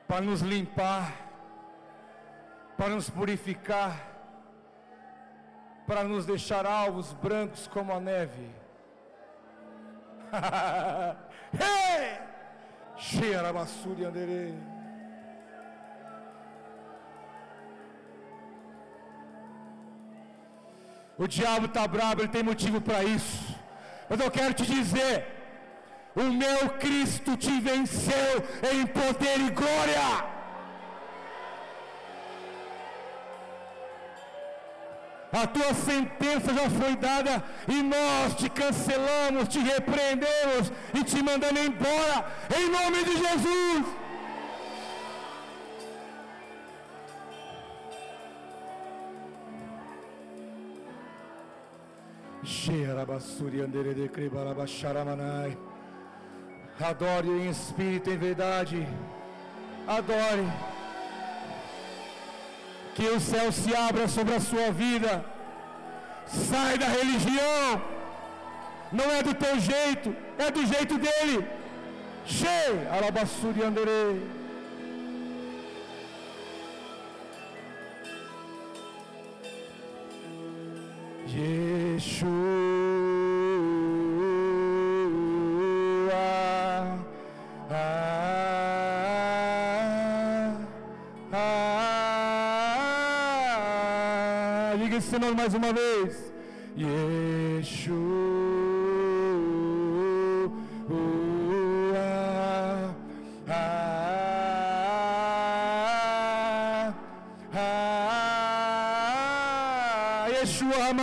para 0.05 0.19
nos 0.19 0.41
limpar, 0.41 1.13
para 2.77 2.89
nos 2.89 3.09
purificar, 3.09 4.05
para 5.87 6.03
nos 6.03 6.25
deixar 6.25 6.65
alvos 6.65 7.13
brancos 7.13 7.67
como 7.67 7.93
a 7.93 8.01
neve. 8.01 8.51
Cheiramassuri 12.97 14.03
anderei. 14.03 14.53
O 21.17 21.25
diabo 21.27 21.67
está 21.67 21.87
bravo, 21.87 22.19
ele 22.19 22.27
tem 22.27 22.43
motivo 22.43 22.81
para 22.81 23.05
isso. 23.05 23.62
Mas 24.09 24.19
eu 24.19 24.31
quero 24.31 24.53
te 24.53 24.65
dizer: 24.65 25.25
o 26.15 26.23
meu 26.23 26.69
Cristo 26.79 27.35
te 27.37 27.59
venceu 27.59 28.43
em 28.71 28.85
poder 28.85 29.39
e 29.39 29.49
glória. 29.49 30.33
A 35.31 35.47
tua 35.47 35.73
sentença 35.73 36.53
já 36.53 36.69
foi 36.69 36.95
dada 36.95 37.43
e 37.67 37.81
nós 37.81 38.35
te 38.35 38.47
cancelamos, 38.49 39.47
te 39.47 39.57
repreendemos 39.57 40.71
e 40.93 41.03
te 41.03 41.23
mandamos 41.23 41.59
embora 41.59 42.25
em 42.55 42.69
nome 42.69 43.03
de 43.03 43.17
Jesus. 43.17 44.02
Adore 56.79 57.29
em 57.29 57.49
espírito 57.49 58.09
e 58.09 58.13
em 58.13 58.17
verdade. 58.17 58.87
Adore. 59.87 60.47
Que 62.95 63.07
o 63.09 63.19
céu 63.19 63.51
se 63.51 63.75
abra 63.75 64.07
sobre 64.07 64.35
a 64.35 64.39
sua 64.39 64.71
vida. 64.71 65.23
Sai 66.25 66.77
da 66.77 66.87
religião. 66.87 67.81
Não 68.91 69.09
é 69.11 69.23
do 69.23 69.33
teu 69.33 69.59
jeito, 69.59 70.15
é 70.37 70.51
do 70.51 70.65
jeito 70.65 70.97
dele. 70.97 71.47
Che, 72.25 72.87
alabassuri 72.91 73.63
andere. 73.63 74.42
Nome 95.19 95.35
mais 95.35 95.53
uma 95.53 95.71
vez. 95.73 96.33
Yeshua. 96.75 98.33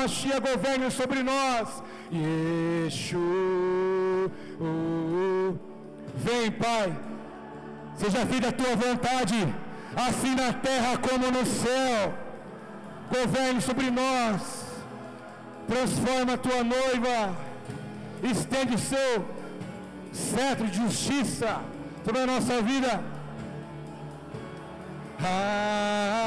Mashiach 0.00 0.40
governe 0.40 0.90
sobre 0.90 1.22
nós. 1.22 1.82
Yeshua. 2.10 3.20
Vem, 6.14 6.50
Pai. 6.52 6.96
Seja 7.96 8.24
feita 8.26 8.48
a 8.48 8.52
tua 8.52 8.76
vontade, 8.76 9.54
assim 9.94 10.34
na 10.34 10.52
terra 10.52 10.96
como 10.96 11.30
no 11.30 11.44
céu. 11.44 12.29
Governe 13.10 13.60
sobre 13.60 13.90
nós. 13.90 14.64
Transforma 15.66 16.34
a 16.34 16.38
tua 16.38 16.62
noiva. 16.62 17.36
Estende 18.22 18.74
o 18.74 18.78
seu 18.78 19.24
cetro 20.12 20.66
de 20.66 20.76
justiça 20.76 21.60
sobre 22.04 22.20
a 22.22 22.26
nossa 22.26 22.60
vida. 22.62 23.02
Ah, 25.22 26.19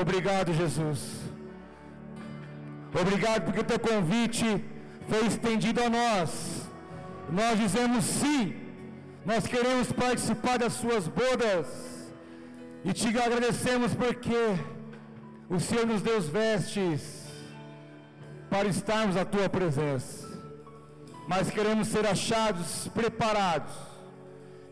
obrigado, 0.00 0.52
Jesus. 0.52 1.00
Obrigado 3.00 3.44
porque 3.44 3.60
o 3.60 3.64
teu 3.64 3.78
convite 3.78 4.64
foi 5.08 5.26
estendido 5.26 5.82
a 5.82 5.88
nós. 5.88 6.68
Nós 7.30 7.58
dizemos 7.58 8.04
sim. 8.04 8.54
Nós 9.24 9.46
queremos 9.46 9.92
participar 9.92 10.58
das 10.58 10.72
suas 10.72 11.06
bodas. 11.06 11.66
E 12.84 12.92
te 12.92 13.08
agradecemos 13.08 13.94
porque 13.94 14.56
o 15.50 15.58
Senhor 15.60 15.86
nos 15.86 16.00
deu 16.00 16.20
vestes 16.20 17.26
para 18.48 18.68
estarmos 18.68 19.16
à 19.16 19.24
tua 19.24 19.48
presença. 19.48 20.26
Mas 21.26 21.50
queremos 21.50 21.88
ser 21.88 22.06
achados 22.06 22.88
preparados 22.94 23.74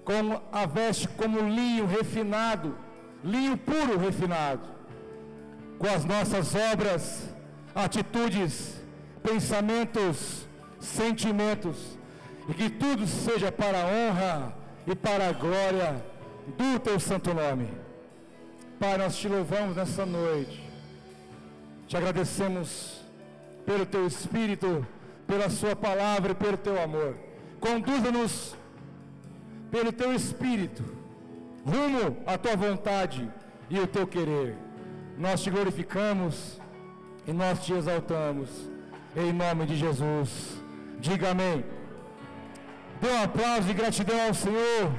com 0.05 0.41
a 0.53 0.65
veste 0.65 1.09
como 1.09 1.41
linho 1.41 1.85
refinado, 1.85 2.77
linho 3.23 3.57
puro 3.57 3.99
refinado, 3.99 4.63
com 5.79 5.87
as 5.87 6.05
nossas 6.05 6.55
obras 6.55 7.37
atitudes, 7.77 8.81
pensamentos, 9.23 10.47
sentimentos, 10.81 11.99
e 12.49 12.55
que 12.55 12.71
tudo 12.71 13.07
seja 13.07 13.53
para 13.53 13.83
a 13.83 13.87
honra 13.87 14.57
e 14.87 14.95
para 14.95 15.29
a 15.29 15.33
glória 15.33 16.03
do 16.57 16.79
teu 16.79 16.99
santo 16.99 17.35
nome. 17.35 17.69
Pai, 18.79 18.97
nós 18.97 19.17
te 19.17 19.29
louvamos 19.29 19.77
nessa 19.77 20.07
noite, 20.07 20.63
te 21.87 21.97
agradecemos 21.97 23.03
pelo 23.67 23.85
teu 23.85 24.07
Espírito, 24.07 24.87
pela 25.27 25.51
Sua 25.51 25.77
palavra 25.77 26.33
e 26.33 26.35
pelo 26.35 26.57
teu 26.57 26.81
amor. 26.83 27.17
Conduza-nos 27.61 28.57
pelo 29.71 29.93
teu 29.93 30.15
Espírito, 30.15 30.85
rumo 31.65 32.17
à 32.27 32.39
tua 32.39 32.57
vontade 32.57 33.29
e 33.69 33.79
o 33.79 33.87
teu 33.87 34.07
querer. 34.07 34.66
Nós 35.19 35.43
te 35.43 35.51
glorificamos 35.51 36.61
e 37.27 37.33
nós 37.33 37.65
te 37.65 37.73
exaltamos, 37.73 38.51
em 39.17 39.33
nome 39.33 39.65
de 39.65 39.77
Jesus. 39.77 40.61
Diga 41.01 41.31
amém. 41.31 41.65
Dê 43.01 43.09
um 43.09 43.23
aplauso 43.23 43.67
de 43.67 43.75
gratidão 43.75 44.27
ao 44.27 44.35
Senhor. 44.35 44.93